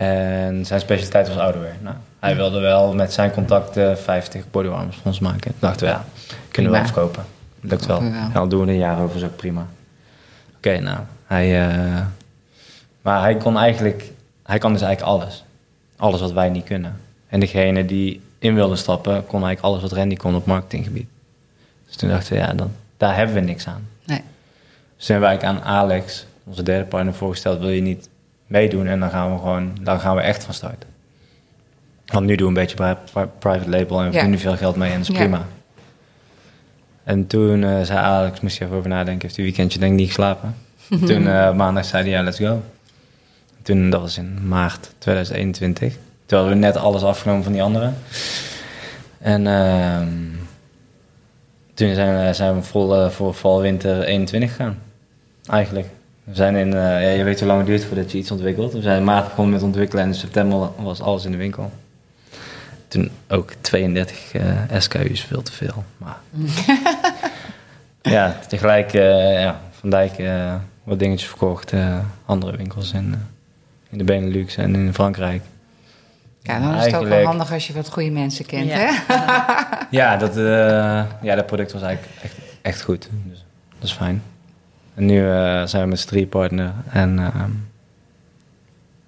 En 0.00 0.66
zijn 0.66 0.80
specialiteit 0.80 1.28
was 1.28 1.36
ouderwear. 1.36 1.74
Nou, 1.80 1.96
hij 2.18 2.36
wilde 2.36 2.60
wel 2.60 2.94
met 2.94 3.12
zijn 3.12 3.30
contacten 3.30 3.98
50 3.98 4.44
bodywarmers 4.50 4.96
voor 4.96 5.06
ons 5.06 5.18
maken. 5.18 5.40
Toen 5.40 5.54
dachten 5.58 5.86
we, 5.86 5.92
ja, 5.92 6.04
kunnen 6.50 6.72
we 6.72 6.78
wel 6.78 6.86
Prima. 6.86 6.86
verkopen. 6.86 7.24
Lukt 7.60 7.86
wel. 7.86 8.02
Ja, 8.02 8.28
dan 8.32 8.48
doen 8.48 8.64
we 8.66 8.72
een 8.72 8.78
jaar 8.78 9.00
over, 9.00 9.16
is 9.16 9.24
ook 9.24 9.36
prima. 9.36 9.66
Oké, 10.56 10.78
nou, 10.78 10.98
hij... 11.26 11.68
eh, 11.68 12.00
maar 13.02 13.20
hij 13.20 13.36
kon 13.36 13.58
eigenlijk... 13.58 14.10
Hij 14.42 14.58
kan 14.58 14.72
dus 14.72 14.82
eigenlijk 14.82 15.12
alles. 15.12 15.44
Alles 15.96 16.20
wat 16.20 16.32
wij 16.32 16.48
niet 16.48 16.64
kunnen. 16.64 17.00
En 17.28 17.40
degene 17.40 17.84
die 17.84 18.20
in 18.38 18.54
wilde 18.54 18.76
stappen, 18.76 19.26
kon 19.26 19.44
eigenlijk 19.44 19.60
alles 19.60 19.82
wat 19.82 19.92
Randy 19.98 20.16
kon 20.16 20.34
op 20.34 20.46
marketinggebied. 20.46 21.08
Dus 21.86 21.96
toen 21.96 22.08
dachten 22.08 22.32
we, 22.32 22.38
ja, 22.38 22.52
dan, 22.52 22.70
daar 22.96 23.16
hebben 23.16 23.34
we 23.34 23.40
niks 23.40 23.66
aan. 23.66 23.88
Nee. 24.04 24.22
Dus 24.96 25.06
toen 25.06 25.16
hebben 25.16 25.20
we 25.20 25.26
eigenlijk 25.26 25.66
aan 25.66 25.72
Alex, 25.74 26.26
onze 26.44 26.62
derde 26.62 26.84
partner, 26.84 27.14
voorgesteld: 27.14 27.60
wil 27.60 27.68
je 27.70 27.80
niet 27.82 28.08
meedoen? 28.50 28.86
En 28.86 29.00
dan 29.00 29.10
gaan 29.10 29.32
we 29.32 29.38
gewoon, 29.38 29.72
dan 29.80 30.00
gaan 30.00 30.16
we 30.16 30.22
echt 30.22 30.44
van 30.44 30.54
start. 30.54 30.84
Want 32.06 32.26
nu 32.26 32.36
doen 32.36 32.52
we 32.54 32.60
een 32.60 32.66
beetje 32.66 32.76
pri- 32.76 32.96
pri- 33.12 33.28
private 33.38 33.70
label 33.70 33.96
en 33.98 34.04
we 34.04 34.04
Ja. 34.04 34.12
verdienen 34.12 34.38
veel 34.38 34.56
geld 34.56 34.76
mee 34.76 34.90
en 34.90 34.98
dat 34.98 35.08
is 35.08 35.14
Ja. 35.16 35.20
prima. 35.22 35.46
En 37.04 37.26
toen 37.26 37.64
eh, 37.64 37.80
zei 37.82 37.98
Alex, 37.98 38.40
moest 38.40 38.58
je 38.58 38.64
even 38.64 38.76
over 38.76 38.88
nadenken, 38.88 39.22
heeft 39.22 39.36
hij 39.36 39.44
weekendje 39.44 39.78
denk 39.78 39.92
ik 39.92 39.98
niet 39.98 40.06
geslapen. 40.08 40.54
toen 41.06 41.28
eh, 41.28 41.52
maandag 41.54 41.84
zei 41.84 42.02
hij, 42.02 42.12
ja, 42.12 42.22
let's 42.22 42.38
go. 42.38 42.62
Toen, 43.62 43.90
dat 43.90 44.00
was 44.00 44.18
in 44.18 44.48
maart 44.48 44.90
2021. 44.98 45.92
Toen 46.26 46.38
hadden 46.38 46.58
we 46.58 46.64
net 46.66 46.76
alles 46.76 47.02
afgenomen 47.02 47.42
van 47.42 47.52
die 47.52 47.62
anderen. 47.62 47.94
En 49.18 49.46
ehm, 49.46 50.08
toen 51.74 51.94
zijn 51.94 52.26
we, 52.26 52.32
zijn 52.34 52.54
we 52.54 52.62
vol 52.62 52.96
eh, 52.96 53.10
voor 53.10 53.34
val 53.34 53.60
winter 53.60 54.02
21 54.02 54.50
gegaan. 54.50 54.78
Eigenlijk. 55.46 55.86
We 56.30 56.36
zijn 56.36 56.54
in, 56.56 56.74
eh, 56.74 56.80
ja, 57.02 57.08
je 57.08 57.24
weet 57.24 57.38
hoe 57.38 57.48
lang 57.48 57.58
het 57.58 57.68
duurt 57.68 57.84
voordat 57.84 58.12
je 58.12 58.18
iets 58.18 58.30
ontwikkelt. 58.30 58.72
We 58.72 58.80
zijn 58.82 58.96
in 58.98 59.04
maart 59.04 59.24
begonnen 59.28 59.54
met 59.54 59.62
ontwikkelen 59.62 60.02
en 60.04 60.08
in 60.10 60.14
september 60.16 60.68
was 60.82 61.00
alles 61.00 61.24
in 61.24 61.30
de 61.30 61.36
winkel. 61.36 61.72
Toen 62.88 63.10
ook 63.28 63.52
32 63.60 64.32
eh, 64.32 64.42
SKU's, 64.78 65.20
veel 65.20 65.42
te 65.42 65.52
veel. 65.52 65.84
Maar 65.96 66.16
ja, 68.02 68.36
tegelijk, 68.48 68.92
eh, 68.94 69.40
ja, 69.40 69.60
Van 69.70 69.90
Dijk 69.90 70.18
eh, 70.18 70.54
wat 70.84 70.98
dingetjes 70.98 71.28
verkocht. 71.28 71.72
eh, 71.72 71.98
andere 72.26 72.56
winkels 72.56 72.92
in, 72.92 73.10
eh, 73.14 73.18
in 73.90 73.98
de 73.98 74.04
Benelux 74.04 74.56
en 74.56 74.74
in 74.74 74.94
Frankrijk. 74.94 75.42
Ja, 76.42 76.60
dan 76.60 76.74
is 76.74 76.84
het 76.84 76.94
ook 76.94 77.06
wel 77.06 77.24
handig 77.24 77.52
als 77.52 77.66
je 77.66 77.72
wat 77.72 77.88
goede 77.90 78.10
mensen 78.10 78.46
kent, 78.46 78.68
Ja. 78.70 78.76
hè? 78.78 79.76
Ja, 79.90 80.16
dat, 80.16 80.36
eh, 80.36 81.04
ja, 81.22 81.34
dat 81.34 81.46
product 81.46 81.72
was 81.72 81.82
eigenlijk 81.82 82.14
echt, 82.22 82.34
echt 82.62 82.82
goed. 82.82 83.08
Dus 83.26 83.44
dat 83.78 83.88
is 83.88 83.92
fijn. 83.92 84.22
En 84.94 85.06
nu 85.06 85.18
eh, 85.30 85.62
zijn 85.66 85.82
we 85.82 85.88
met 85.88 85.98
street 85.98 86.28
partner. 86.28 86.72
En 86.90 87.18
ehm, 87.18 87.50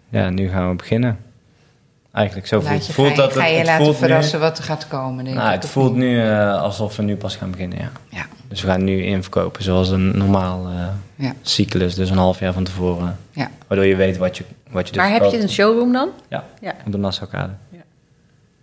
ja, 0.08 0.30
nu 0.30 0.48
gaan 0.48 0.68
we 0.68 0.74
beginnen. 0.76 1.18
Eigenlijk 2.12 2.46
zo 2.46 2.60
voelt, 2.60 2.86
je, 2.86 2.92
voelt 2.92 3.08
ga, 3.08 3.14
je- 3.14 3.20
dat 3.20 3.32
ga 3.36 3.46
je 3.46 3.56
het 3.56 3.66
laten 3.66 3.84
voelt 3.84 3.96
verrassen 3.96 4.40
wat 4.40 4.58
er 4.58 4.64
gaat 4.64 4.88
komen, 4.88 5.24
denk 5.24 5.36
nou, 5.36 5.48
ik. 5.54 5.62
het 5.62 5.70
voelt 5.70 5.92
niet? 5.92 6.00
nu 6.02 6.20
eh, 6.22 6.62
alsof 6.62 6.96
we 6.96 7.02
nu 7.02 7.16
pas 7.16 7.36
gaan 7.36 7.50
beginnen, 7.50 7.78
ja. 7.78 7.90
Ja, 8.08 8.26
Dus 8.48 8.62
we 8.62 8.68
gaan 8.68 8.84
nu 8.84 9.02
inverkopen 9.04 9.62
zoals 9.62 9.88
een 9.90 10.18
normaal 10.18 10.66
eh, 10.68 10.86
ja, 11.14 11.32
cyclus. 11.42 11.94
Dus 11.94 12.10
een 12.10 12.16
half 12.16 12.38
jaar 12.38 12.52
van 12.52 12.64
tevoren. 12.64 13.16
ja. 13.30 13.50
Waardoor 13.66 13.86
je 13.86 13.96
weet 13.96 14.16
wat 14.16 14.36
je, 14.36 14.44
wat 14.70 14.86
je 14.86 14.92
dus 14.92 15.02
Maar 15.02 15.10
heb 15.12 15.30
je 15.30 15.40
een 15.40 15.48
showroom 15.48 15.92
dan? 15.92 16.08
Ja, 16.28 16.44
Ja. 16.60 16.74
op 16.86 16.92
de 16.92 16.98
Nassaukade. 16.98 17.52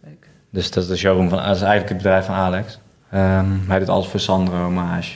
Leuk. 0.03 0.27
Dus 0.49 0.71
dat 0.71 0.83
is 0.83 0.89
de 0.89 0.95
showroom 0.97 1.29
van, 1.29 1.37
dat 1.37 1.55
is 1.55 1.61
eigenlijk 1.61 1.89
het 1.89 1.97
bedrijf 1.97 2.25
van 2.25 2.35
Alex. 2.35 2.79
Ehm, 3.11 3.45
hij 3.67 3.79
doet 3.79 3.89
alles 3.89 4.07
voor 4.07 4.19
Sandro, 4.19 4.55
Homage. 4.55 5.11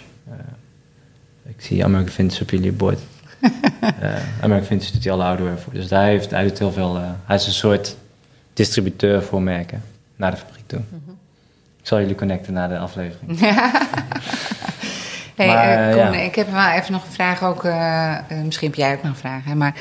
Ik 1.58 1.64
zie 1.66 1.84
American 1.84 2.14
Vintage 2.14 2.42
op 2.44 2.50
jullie 2.50 2.72
bord. 2.72 3.00
Eh 4.00 4.16
American 4.42 4.68
Vintage 4.68 4.92
doet 4.92 5.04
hij 5.04 5.14
alle 5.14 5.24
ouderwear 5.24 5.58
voor. 5.60 5.74
Dus 5.74 5.90
hij, 5.90 6.10
heeft, 6.10 6.32
hij 6.32 6.44
doet 6.44 6.60
heel 6.60 6.72
veel... 6.72 6.96
eh, 6.98 7.10
hij 7.26 7.36
is 7.36 7.46
een 7.46 7.52
soort 7.54 7.96
distributeur 8.54 9.24
voor 9.24 9.42
merken 9.42 9.84
naar 10.16 10.32
de 10.32 10.38
fabriek 10.38 10.68
toe. 10.68 10.80
Ik 11.80 11.88
zal 11.88 12.00
jullie 12.00 12.16
connecten 12.16 12.54
naar 12.54 12.70
de 12.70 12.78
aflevering. 12.78 13.40
Hey, 15.36 15.48
Maar, 15.48 15.90
eh, 15.90 15.94
Koen, 15.94 16.20
ja. 16.20 16.24
ik 16.24 16.36
heb 16.36 16.52
wel 16.52 16.68
even 16.70 16.92
nog 16.92 17.06
een 17.06 17.12
vraag 17.12 17.44
ook. 17.44 17.64
misschien 18.44 18.68
heb 18.68 18.78
jij 18.78 18.94
ook 18.94 19.04
nog 19.04 19.12
een 19.12 19.18
vraag, 19.18 19.44
hè, 19.46 19.56
maar 19.56 19.76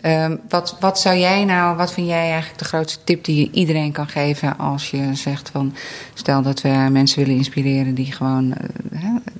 ehm, 0.00 0.36
wat, 0.48 0.76
wat 0.80 1.00
zou 1.00 1.16
jij 1.16 1.44
nou, 1.44 1.76
wat 1.76 1.92
vind 1.92 2.06
jij 2.06 2.30
eigenlijk 2.30 2.58
de 2.58 2.64
grootste 2.64 3.04
tip 3.04 3.24
die 3.24 3.40
je 3.40 3.50
iedereen 3.50 3.92
kan 3.92 4.08
geven 4.08 4.58
als 4.58 4.90
je 4.90 5.14
zegt 5.14 5.50
van, 5.50 5.74
stel 6.14 6.42
dat 6.42 6.60
we 6.60 6.88
mensen 6.90 7.18
willen 7.18 7.36
inspireren 7.36 7.94
die 7.94 8.12
gewoon 8.12 8.54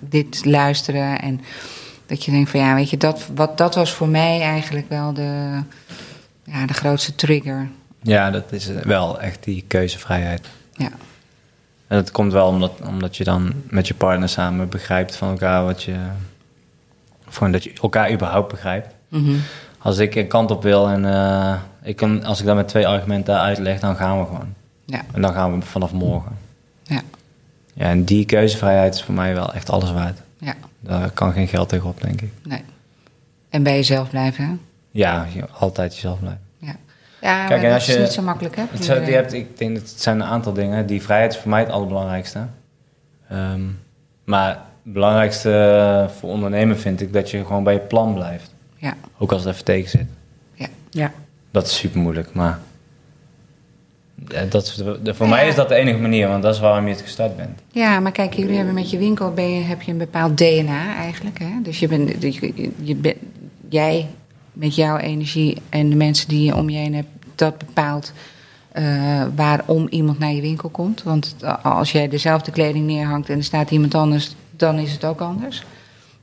dit 0.00 0.44
luisteren 0.44 1.20
en 1.20 1.40
dat 2.06 2.24
je 2.24 2.30
denkt 2.30 2.50
van 2.50 2.60
ja, 2.60 2.74
weet 2.74 2.90
je, 2.90 2.96
dat, 2.96 3.26
wat, 3.34 3.58
dat 3.58 3.74
was 3.74 3.92
voor 3.92 4.08
mij 4.08 4.40
eigenlijk 4.40 4.88
wel 4.88 5.12
de, 5.12 5.60
ja, 6.44 6.66
de 6.66 6.74
grootste 6.74 7.14
trigger. 7.14 7.68
Ja, 8.02 8.30
dat 8.30 8.52
is 8.52 8.66
wel 8.66 9.20
echt 9.20 9.44
die 9.44 9.64
keuzevrijheid. 9.66 10.46
Ja, 10.72 10.90
En 11.86 11.96
dat 11.96 12.10
komt 12.10 12.32
wel 12.32 12.48
omdat, 12.48 12.72
omdat 12.86 13.16
je 13.16 13.24
dan 13.24 13.52
met 13.68 13.88
je 13.88 13.94
partner 13.94 14.28
samen 14.28 14.68
begrijpt 14.68 15.16
van 15.16 15.28
elkaar 15.28 15.64
wat 15.64 15.82
je... 15.82 15.96
Gewoon 17.28 17.52
dat 17.52 17.64
je 17.64 17.72
elkaar 17.82 18.12
überhaupt 18.12 18.50
begrijpt. 18.50 18.94
Mhm. 19.08 19.34
Als 19.78 19.98
ik 19.98 20.14
een 20.14 20.28
kant 20.28 20.50
op 20.50 20.62
wil 20.62 20.88
en 20.88 21.04
eh, 21.04 21.54
ik 21.82 21.96
kan, 21.96 22.24
als 22.24 22.40
ik 22.40 22.46
dat 22.46 22.56
met 22.56 22.68
twee 22.68 22.86
argumenten 22.86 23.40
uitleg, 23.40 23.80
dan 23.80 23.96
gaan 23.96 24.18
we 24.18 24.24
gewoon. 24.24 24.54
ja, 24.84 25.00
En 25.12 25.22
dan 25.22 25.32
gaan 25.32 25.58
we 25.58 25.66
vanaf 25.66 25.92
morgen. 25.92 26.38
ja, 26.82 27.00
Ja, 27.74 27.84
en 27.84 28.04
die 28.04 28.24
keuzevrijheid 28.24 28.94
is 28.94 29.02
voor 29.02 29.14
mij 29.14 29.34
wel 29.34 29.52
echt 29.52 29.70
alles 29.70 29.92
waard. 29.92 30.18
ja, 30.38 30.54
Daar 30.86 31.10
kan 31.10 31.32
geen 31.32 31.48
geld 31.48 31.68
tegenop, 31.68 32.00
denk 32.02 32.20
ik. 32.20 32.30
nee. 32.44 32.62
En 33.48 33.62
bij 33.62 33.74
jezelf 33.74 34.10
blijven, 34.10 34.44
hè? 34.44 34.52
Ja, 34.90 35.26
je, 35.34 35.48
altijd 35.58 35.94
jezelf 35.94 36.18
blijven. 36.18 36.40
Ja, 36.58 36.76
ja 37.20 37.46
Kijk, 37.46 37.48
maar 37.48 37.58
en 37.58 37.62
dat 37.64 37.72
als 37.72 37.88
is 37.88 37.94
je- 37.94 38.00
niet 38.00 38.12
zo 38.12 38.22
makkelijk, 38.22 38.56
hè? 38.56 38.62
Het 38.70 38.84
je 38.84 38.92
hebt, 38.92 39.32
ik 39.32 39.58
denk 39.58 39.74
dat 39.76 39.88
het 39.90 40.00
zijn 40.00 40.20
een 40.20 40.26
aantal 40.26 40.52
dingen. 40.52 40.86
Die 40.86 41.02
vrijheid 41.02 41.32
is 41.32 41.38
voor 41.38 41.50
mij 41.50 41.60
het 41.60 41.70
allerbelangrijkste. 41.70 42.46
Ehm, 43.28 43.60
maar 44.24 44.48
het 44.48 44.58
belangrijkste 44.92 46.10
voor 46.18 46.30
ondernemen 46.30 46.78
vind 46.78 47.00
ik 47.00 47.12
dat 47.12 47.30
je 47.30 47.44
gewoon 47.44 47.64
bij 47.64 47.72
je 47.74 47.80
plan 47.80 48.14
blijft. 48.14 48.54
Ja, 48.76 48.94
Ook 49.18 49.32
als 49.32 49.44
het 49.44 49.52
even 49.52 49.64
tegen 49.64 49.90
zit. 49.90 50.06
ja. 50.54 50.66
Ja. 50.90 51.12
Dat 51.50 51.66
is 51.66 51.76
super 51.76 52.00
moeilijk, 52.00 52.32
maar 52.34 52.58
dat 54.48 54.82
voor 55.04 55.28
mij 55.28 55.48
is 55.48 55.54
dat 55.54 55.68
de 55.68 55.74
enige 55.74 55.98
manier, 55.98 56.28
want 56.28 56.42
dat 56.42 56.54
is 56.54 56.60
waarom 56.60 56.86
je 56.86 56.92
het 56.92 57.02
gestart 57.02 57.36
bent. 57.36 57.60
ja, 57.72 58.00
maar 58.00 58.12
kijk, 58.12 58.34
jullie 58.34 58.56
hebben 58.56 58.74
met 58.74 58.90
je 58.90 58.98
winkel 58.98 59.32
ben 59.32 59.50
je, 59.50 59.62
heb 59.62 59.82
je 59.82 59.92
een 59.92 59.98
bepaald 59.98 60.36
DNA 60.36 60.96
eigenlijk. 60.96 61.38
Hè? 61.38 61.62
Dus 61.62 61.78
je 61.78 61.88
bent, 61.88 62.22
je, 62.22 62.72
je 62.82 62.94
bent, 62.94 63.16
jij 63.68 64.08
met 64.52 64.74
jouw 64.74 64.96
energie 64.96 65.62
en 65.68 65.90
de 65.90 65.96
mensen 65.96 66.28
die 66.28 66.44
je 66.44 66.56
om 66.56 66.70
je 66.70 66.78
heen 66.78 66.94
hebt, 66.94 67.08
dat 67.34 67.58
bepaalt 67.58 68.12
eh, 68.72 69.24
waarom 69.34 69.86
iemand 69.90 70.18
naar 70.18 70.32
je 70.32 70.40
winkel 70.40 70.68
komt. 70.68 71.02
Want 71.02 71.36
als 71.62 71.92
jij 71.92 72.08
dezelfde 72.08 72.50
kleding 72.50 72.86
neerhangt 72.86 73.28
en 73.28 73.38
er 73.38 73.44
staat 73.44 73.70
iemand 73.70 73.94
anders, 73.94 74.34
dan 74.50 74.78
is 74.78 74.92
het 74.92 75.04
ook 75.04 75.20
anders. 75.20 75.64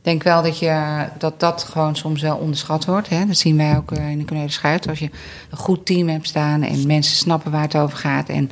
Ik 0.03 0.09
denk 0.09 0.23
wel 0.23 0.41
dat, 0.41 0.59
je, 0.59 1.05
dat 1.17 1.39
dat 1.39 1.63
gewoon 1.63 1.95
soms 1.95 2.21
wel 2.21 2.37
onderschat 2.37 2.85
wordt. 2.85 3.09
Hè? 3.09 3.25
Dat 3.25 3.37
zien 3.37 3.57
wij 3.57 3.77
ook 3.77 3.91
eh, 3.91 4.09
in 4.09 4.17
de 4.17 4.25
Cornelis 4.25 4.53
Schuit. 4.53 4.87
Als 4.89 4.99
je 4.99 5.09
een 5.49 5.57
goed 5.57 5.85
team 5.85 6.07
hebt 6.07 6.27
staan 6.27 6.61
en 6.61 6.87
mensen 6.87 7.15
snappen 7.15 7.51
waar 7.51 7.61
het 7.61 7.75
over 7.75 7.97
gaat... 7.97 8.29
en 8.29 8.51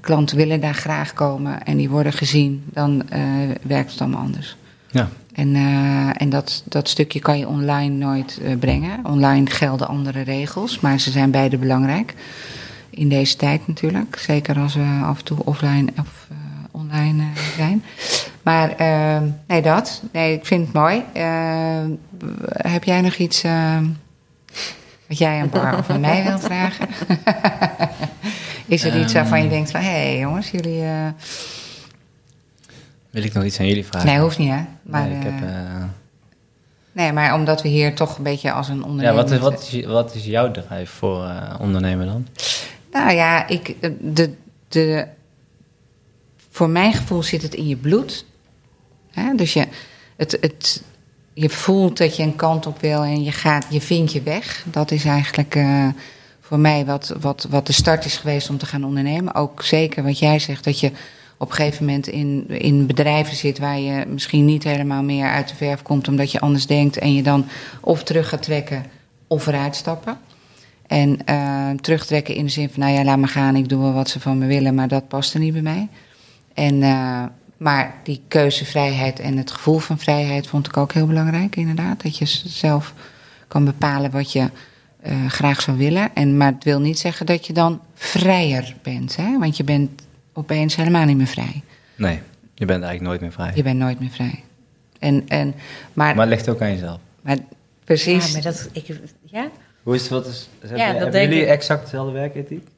klanten 0.00 0.36
willen 0.36 0.60
daar 0.60 0.74
graag 0.74 1.12
komen 1.12 1.62
en 1.62 1.76
die 1.76 1.90
worden 1.90 2.12
gezien... 2.12 2.64
dan 2.72 3.08
eh, 3.08 3.22
werkt 3.62 3.90
het 3.90 4.00
allemaal 4.00 4.20
anders. 4.20 4.56
Ja. 4.90 5.08
En, 5.32 5.54
eh, 5.54 6.22
en 6.22 6.30
dat, 6.30 6.62
dat 6.64 6.88
stukje 6.88 7.20
kan 7.20 7.38
je 7.38 7.48
online 7.48 7.94
nooit 7.94 8.40
brengen. 8.58 9.00
Online 9.06 9.50
gelden 9.50 9.88
andere 9.88 10.20
regels, 10.20 10.80
maar 10.80 11.00
ze 11.00 11.10
zijn 11.10 11.30
beide 11.30 11.56
belangrijk. 11.58 12.14
In 12.90 13.08
deze 13.08 13.36
tijd 13.36 13.66
natuurlijk. 13.66 14.18
Zeker 14.18 14.58
als 14.58 14.74
we 14.74 15.00
af 15.04 15.18
en 15.18 15.24
toe 15.24 15.38
offline 15.44 15.92
of 15.98 16.26
online 16.70 17.24
zijn. 17.56 17.82
Maar 18.42 18.70
eh, 18.76 19.22
nee, 19.46 19.62
dat. 19.62 20.02
Nee, 20.12 20.34
ik 20.36 20.46
vind 20.46 20.64
het 20.66 20.74
mooi. 20.74 21.02
Eh, 21.12 21.84
heb 22.52 22.84
jij 22.84 23.00
nog 23.00 23.14
iets 23.14 23.42
eh, 23.42 23.78
wat 25.08 25.18
jij 25.18 25.46
Bar 25.48 25.78
of 25.78 25.90
aan 25.90 26.00
mij 26.00 26.24
wil 26.24 26.38
vragen? 26.38 26.88
Is 28.66 28.84
er 28.84 29.00
iets 29.00 29.12
waarvan 29.12 29.42
je 29.42 29.48
denkt 29.48 29.70
van... 29.70 29.80
hé 29.80 29.90
hey, 29.90 30.18
jongens, 30.18 30.50
jullie... 30.50 30.82
eh, 30.82 31.06
Wil 33.10 33.22
ik 33.22 33.32
nog 33.32 33.44
iets 33.44 33.60
aan 33.60 33.66
jullie 33.66 33.84
vragen? 33.86 34.08
Nee, 34.08 34.18
hoeft 34.18 34.38
niet 34.38 34.50
hè. 34.50 34.60
Maar, 34.82 35.08
nee, 35.08 35.16
ik 35.16 35.22
heb, 35.22 35.40
eh, 35.42 35.58
eh, 35.76 35.82
nee, 36.92 37.12
maar 37.12 37.34
omdat 37.34 37.62
we 37.62 37.68
hier 37.68 37.94
toch 37.94 38.16
een 38.16 38.22
beetje 38.22 38.52
als 38.52 38.68
een 38.68 38.76
ja, 38.78 38.82
ondernemer... 38.84 39.14
wat 39.14 39.30
is, 39.30 39.38
wat, 39.38 39.68
is, 39.72 39.84
wat 39.84 40.14
is 40.14 40.24
jouw 40.24 40.50
drijf 40.50 40.90
voor 40.90 41.32
ondernemen 41.60 42.06
dan? 42.06 42.26
Nou 42.92 43.12
ja, 43.12 43.48
ik, 43.48 43.76
de, 44.00 44.34
de, 44.68 45.06
voor 46.50 46.68
mijn 46.68 46.92
gevoel 46.92 47.22
zit 47.22 47.42
het 47.42 47.54
in 47.54 47.68
je 47.68 47.76
bloed. 47.76 48.24
Hè? 49.12 49.34
Dus 49.34 49.52
je, 49.52 49.66
het, 50.16 50.38
het, 50.40 50.82
je 51.32 51.48
voelt 51.48 51.98
dat 51.98 52.16
je 52.16 52.22
een 52.22 52.36
kant 52.36 52.66
op 52.66 52.80
wil 52.80 53.02
en 53.02 53.22
je, 53.22 53.32
gaat, 53.32 53.66
je 53.68 53.80
vindt 53.80 54.12
je 54.12 54.22
weg. 54.22 54.64
Dat 54.70 54.90
is 54.90 55.04
eigenlijk 55.04 55.54
eh, 55.54 55.88
voor 56.40 56.58
mij 56.58 56.84
wat, 56.84 57.14
wat, 57.20 57.46
wat 57.50 57.66
de 57.66 57.72
start 57.72 58.04
is 58.04 58.16
geweest 58.16 58.50
om 58.50 58.58
te 58.58 58.66
gaan 58.66 58.84
ondernemen. 58.84 59.34
Ook 59.34 59.62
zeker 59.62 60.02
wat 60.02 60.18
jij 60.18 60.38
zegt, 60.38 60.64
dat 60.64 60.80
je 60.80 60.90
op 61.36 61.48
een 61.48 61.54
gegeven 61.54 61.84
moment 61.84 62.06
in, 62.06 62.44
in 62.48 62.86
bedrijven 62.86 63.36
zit 63.36 63.58
waar 63.58 63.78
je 63.78 64.06
misschien 64.06 64.44
niet 64.44 64.64
helemaal 64.64 65.02
meer 65.02 65.26
uit 65.26 65.48
de 65.48 65.54
verf 65.54 65.82
komt 65.82 66.08
omdat 66.08 66.32
je 66.32 66.40
anders 66.40 66.66
denkt 66.66 66.98
en 66.98 67.14
je 67.14 67.22
dan 67.22 67.46
of 67.80 68.02
terug 68.02 68.28
gaat 68.28 68.42
trekken 68.42 68.84
of 69.26 69.46
eruit 69.46 69.76
stappen. 69.76 70.18
En 70.86 71.24
eh, 71.24 71.70
terugtrekken 71.80 72.34
in 72.34 72.44
de 72.44 72.50
zin 72.50 72.70
van, 72.70 72.80
nou 72.80 72.92
ja, 72.92 73.04
laat 73.04 73.18
me 73.18 73.26
gaan, 73.26 73.56
ik 73.56 73.68
doe 73.68 73.80
wel 73.80 73.92
wat 73.92 74.08
ze 74.08 74.20
van 74.20 74.38
me 74.38 74.46
willen, 74.46 74.74
maar 74.74 74.88
dat 74.88 75.08
past 75.08 75.34
er 75.34 75.40
niet 75.40 75.52
bij 75.52 75.62
mij. 75.62 75.88
En, 76.54 76.82
eh, 76.82 77.24
maar 77.62 77.94
die 78.02 78.20
keuzevrijheid 78.28 79.20
en 79.20 79.36
het 79.36 79.50
gevoel 79.50 79.78
van 79.78 79.98
vrijheid 79.98 80.46
vond 80.46 80.66
ik 80.66 80.76
ook 80.76 80.92
heel 80.92 81.06
belangrijk, 81.06 81.56
inderdaad. 81.56 82.02
Dat 82.02 82.18
je 82.18 82.24
zelf 82.46 82.94
kan 83.48 83.64
bepalen 83.64 84.10
wat 84.10 84.32
je 84.32 84.50
eh, 85.00 85.26
graag 85.26 85.60
zou 85.62 85.76
willen. 85.76 86.14
En, 86.14 86.36
maar 86.36 86.52
het 86.52 86.64
wil 86.64 86.80
niet 86.80 86.98
zeggen 86.98 87.26
dat 87.26 87.46
je 87.46 87.52
dan 87.52 87.80
vrijer 87.94 88.76
bent, 88.82 89.16
hè? 89.16 89.38
want 89.38 89.56
je 89.56 89.64
bent 89.64 90.02
opeens 90.32 90.76
helemaal 90.76 91.04
niet 91.04 91.16
meer 91.16 91.26
vrij. 91.26 91.62
Nee, 91.96 92.20
je 92.54 92.64
bent 92.64 92.82
eigenlijk 92.82 93.02
nooit 93.02 93.20
meer 93.20 93.32
vrij. 93.32 93.52
Je 93.54 93.62
bent 93.62 93.78
nooit 93.78 94.00
meer 94.00 94.10
vrij. 94.10 94.42
En, 94.98 95.28
en, 95.28 95.54
maar, 95.92 96.14
Maar 96.14 96.26
het 96.26 96.34
ligt 96.34 96.48
ook 96.48 96.60
aan 96.62 96.70
jezelf. 96.72 96.98
maar 97.20 97.36
precies. 97.84 98.26
Ja, 98.26 98.32
maar 98.32 98.42
dat, 98.42 98.68
ik, 98.72 98.86
ja? 99.24 99.48
Hoe 99.82 99.94
is 99.94 100.00
het? 100.00 100.10
Wat 100.10 100.26
is, 100.26 100.48
hebben, 100.60 100.78
Ja, 100.78 100.86
dat 100.86 100.94
hebben 100.94 101.12
denk 101.12 101.28
jullie 101.28 101.44
ik. 101.44 101.50
exact 101.50 101.82
dezelfde 101.82 102.12
werkethiek? 102.12 102.68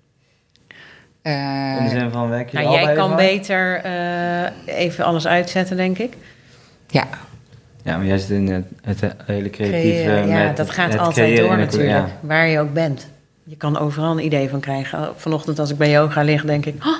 Eh, 1.32 1.76
In 1.78 1.84
de 1.84 1.90
zin 1.90 2.10
van 2.10 2.28
werk 2.28 2.48
je 2.50 2.58
Nou, 2.58 2.72
jij 2.72 2.94
kan 2.94 3.16
beter 3.16 3.80
eh, 3.84 4.76
even 4.78 5.04
alles 5.04 5.26
uitzetten, 5.26 5.76
denk 5.76 5.98
ik. 5.98 6.12
ja, 6.88 7.06
Ja, 7.82 7.96
maar 7.96 8.06
jij 8.06 8.18
zit 8.18 8.30
in 8.30 8.48
het, 8.48 9.00
het 9.00 9.14
hele 9.26 9.50
creatieve... 9.50 10.02
Creëren, 10.02 10.28
ja, 10.28 10.44
met 10.44 10.56
dat 10.56 10.70
gaat 10.70 10.92
het 10.92 11.00
altijd 11.00 11.36
door 11.36 11.56
natuurlijk. 11.56 11.90
ja. 11.90 12.06
Waar 12.20 12.46
je 12.46 12.60
ook 12.60 12.72
bent. 12.72 13.06
Je 13.44 13.56
kan 13.56 13.78
overal 13.78 14.10
een 14.10 14.24
idee 14.24 14.48
van 14.48 14.60
krijgen. 14.60 15.12
Vanochtend 15.16 15.58
als 15.58 15.70
ik 15.70 15.78
bij 15.78 15.90
yoga 15.90 16.22
lig, 16.22 16.44
denk 16.44 16.66
ik... 16.66 16.84
Oh, 16.84 16.92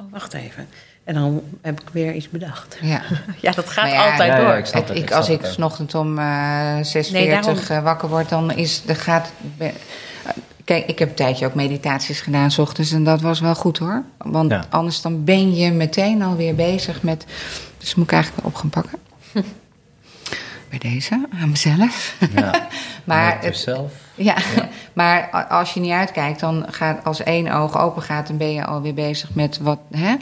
oh, 0.00 0.06
wacht 0.12 0.34
even. 0.34 0.66
En 1.04 1.14
dan 1.14 1.42
heb 1.62 1.80
ik 1.80 1.88
weer 1.92 2.12
iets 2.12 2.28
bedacht. 2.30 2.78
ja. 2.80 3.00
Ja, 3.40 3.52
dat 3.52 3.68
gaat 3.70 3.90
ja, 3.90 4.10
altijd 4.10 4.28
ja, 4.32 4.36
ja, 4.38 4.44
door. 4.44 4.56
ik 4.56 4.66
Het- 4.68 4.90
ik, 4.90 4.96
ik 4.96 5.10
als 5.12 5.28
ik 5.28 5.46
vanochtend 5.46 5.94
om 5.94 6.18
eh 6.18 6.76
6.40 6.76 7.12
Nee, 7.12 7.28
daarom- 7.30 7.56
eh, 7.68 7.82
wakker 7.82 8.08
word, 8.08 8.28
dan 8.28 8.52
is 8.52 8.82
de 8.82 8.94
gaat. 8.94 9.32
Kijk, 10.66 10.86
ik 10.86 10.98
heb 10.98 11.08
een 11.08 11.14
tijdje 11.14 11.46
ook 11.46 11.54
meditaties 11.54 12.20
gedaan, 12.20 12.50
s 12.50 12.58
ochtends, 12.58 12.92
en 12.92 13.04
dat 13.04 13.20
was 13.20 13.40
wel 13.40 13.54
goed 13.54 13.78
hoor. 13.78 14.02
Want 14.18 14.50
Ja. 14.50 14.64
anders 14.70 15.00
dan 15.00 15.24
ben 15.24 15.54
je 15.54 15.70
meteen 15.70 16.22
alweer 16.22 16.54
bezig 16.54 17.02
met. 17.02 17.24
Dus 17.78 17.94
moet 17.94 18.04
ik 18.06 18.12
eigenlijk 18.12 18.42
wel 18.42 18.52
op 18.52 18.58
gaan 18.58 18.70
pakken. 18.70 18.98
Bij 20.70 20.78
deze, 20.78 21.26
aan 21.40 21.50
mezelf. 21.50 22.16
Ja. 22.34 22.68
Maar 23.04 23.34
Met 23.34 23.44
het- 23.44 23.56
jezelf. 23.56 23.92
Ja, 24.14 24.36
maar 24.92 25.30
als 25.48 25.74
je 25.74 25.80
niet 25.80 25.92
uitkijkt, 25.92 26.40
dan 26.40 26.66
gaat 26.70 27.04
als 27.04 27.22
één 27.22 27.52
oog 27.52 27.78
open 27.78 28.02
gaat, 28.02 28.26
dan 28.26 28.36
ben 28.36 28.52
je 28.52 28.64
alweer 28.64 28.94
bezig 28.94 29.34
met 29.34 29.58
wat. 29.58 29.78
Hè? 29.96 30.14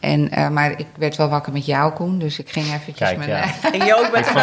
En, 0.00 0.30
eh, 0.30 0.48
maar 0.48 0.70
ik 0.78 0.86
werd 0.98 1.16
wel 1.16 1.28
wakker 1.28 1.52
met 1.52 1.66
jou, 1.66 1.92
Koen, 1.92 2.18
dus 2.18 2.38
ik 2.38 2.50
ging 2.50 2.66
eventjes 2.66 2.96
Kijk, 3.08 3.16
mijn, 3.18 3.28
ja. 3.30 3.44
En 3.72 3.86
je 3.86 3.96
ook 3.96 4.12
met 4.12 4.26
ik 4.26 4.34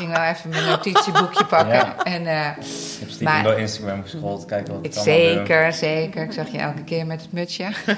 ging 0.00 0.12
wel 0.12 0.24
even 0.24 0.50
mijn 0.50 0.64
notitieboekje 0.64 1.44
pakken. 1.44 1.74
Ja. 1.74 2.04
En, 2.04 2.26
eh, 2.26 2.46
Ik 2.46 3.00
heb 3.00 3.10
stiekem 3.10 3.42
door 3.42 3.58
Instagram 3.58 4.02
gescrolld, 4.02 4.44
kijken 4.44 4.74
wat 4.74 4.86
ik, 4.86 4.94
ik, 4.94 5.00
zeker, 5.00 5.72
zeker. 5.72 6.22
Ik 6.22 6.32
zag 6.32 6.52
je 6.52 6.58
elke 6.58 6.84
keer 6.84 7.06
met 7.06 7.20
het 7.20 7.32
mutsje. 7.32 7.68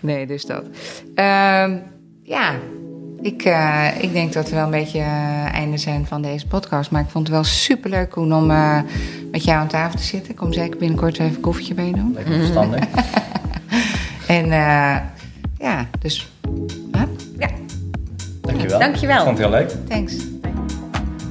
nee, 0.00 0.26
dus 0.26 0.44
dat. 0.44 0.64
Ehm, 1.14 1.76
ja, 2.22 2.52
ik, 3.20 3.42
eh, 3.42 3.88
ik 4.00 4.12
denk 4.12 4.32
dat 4.32 4.48
we 4.48 4.54
wel 4.54 4.64
een 4.64 4.70
beetje 4.70 4.98
uh, 4.98 5.54
einde 5.54 5.78
zijn 5.78 6.06
van 6.06 6.22
deze 6.22 6.46
podcast. 6.46 6.90
Maar 6.90 7.02
ik 7.02 7.10
vond 7.10 7.26
het 7.26 7.36
wel 7.36 7.44
superleuk, 7.44 8.10
Koen, 8.10 8.34
om 8.34 8.50
eh, 8.50 8.80
met 9.30 9.44
jou 9.44 9.58
aan 9.58 9.68
tafel 9.68 9.98
te 9.98 10.04
zitten. 10.04 10.30
Ik 10.30 10.36
kom 10.36 10.52
zeker 10.52 10.78
binnenkort 10.78 11.18
even 11.18 11.34
een 11.34 11.40
koffietje 11.40 11.74
bij 11.74 11.86
je 11.86 11.92
doen. 11.92 12.12
Me 12.12 12.22
verstandig. 12.22 12.84
En 14.28 14.44
eh, 14.44 14.96
ja, 15.58 15.86
dus 15.98 16.32
huh? 16.92 17.02
Dankjewel. 18.48 18.78
Dankjewel. 18.78 19.16
Ik 19.16 19.22
vond 19.24 19.38
het 19.38 19.46
heel 19.46 19.56
leuk. 19.58 19.88
thanks. 19.88 20.16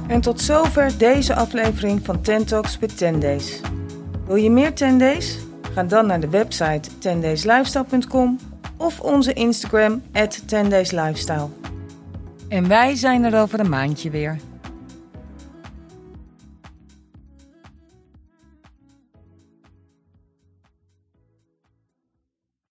En 0.06 0.20
tot 0.20 0.40
zover 0.40 0.98
deze 0.98 1.34
aflevering 1.34 2.00
van 2.04 2.20
Ten 2.20 2.44
Talks 2.44 2.78
with 2.78 2.96
10 2.96 3.20
Days. 3.20 3.60
Wil 4.26 4.36
je 4.36 4.50
meer 4.50 4.74
10 4.74 4.98
Days? 4.98 5.38
Ga 5.72 5.84
dan 5.84 6.06
naar 6.06 6.20
de 6.20 6.28
website 6.28 6.90
10dayslifestyle.com 6.90 8.38
of 8.76 9.00
onze 9.00 9.32
Instagram 9.32 10.02
at 10.12 10.42
10dayslifestyle. 10.54 11.48
En 12.48 12.68
wij 12.68 12.94
zijn 12.94 13.24
er 13.24 13.40
over 13.40 13.60
een 13.60 13.68
maandje 13.68 14.10
weer. 14.10 14.38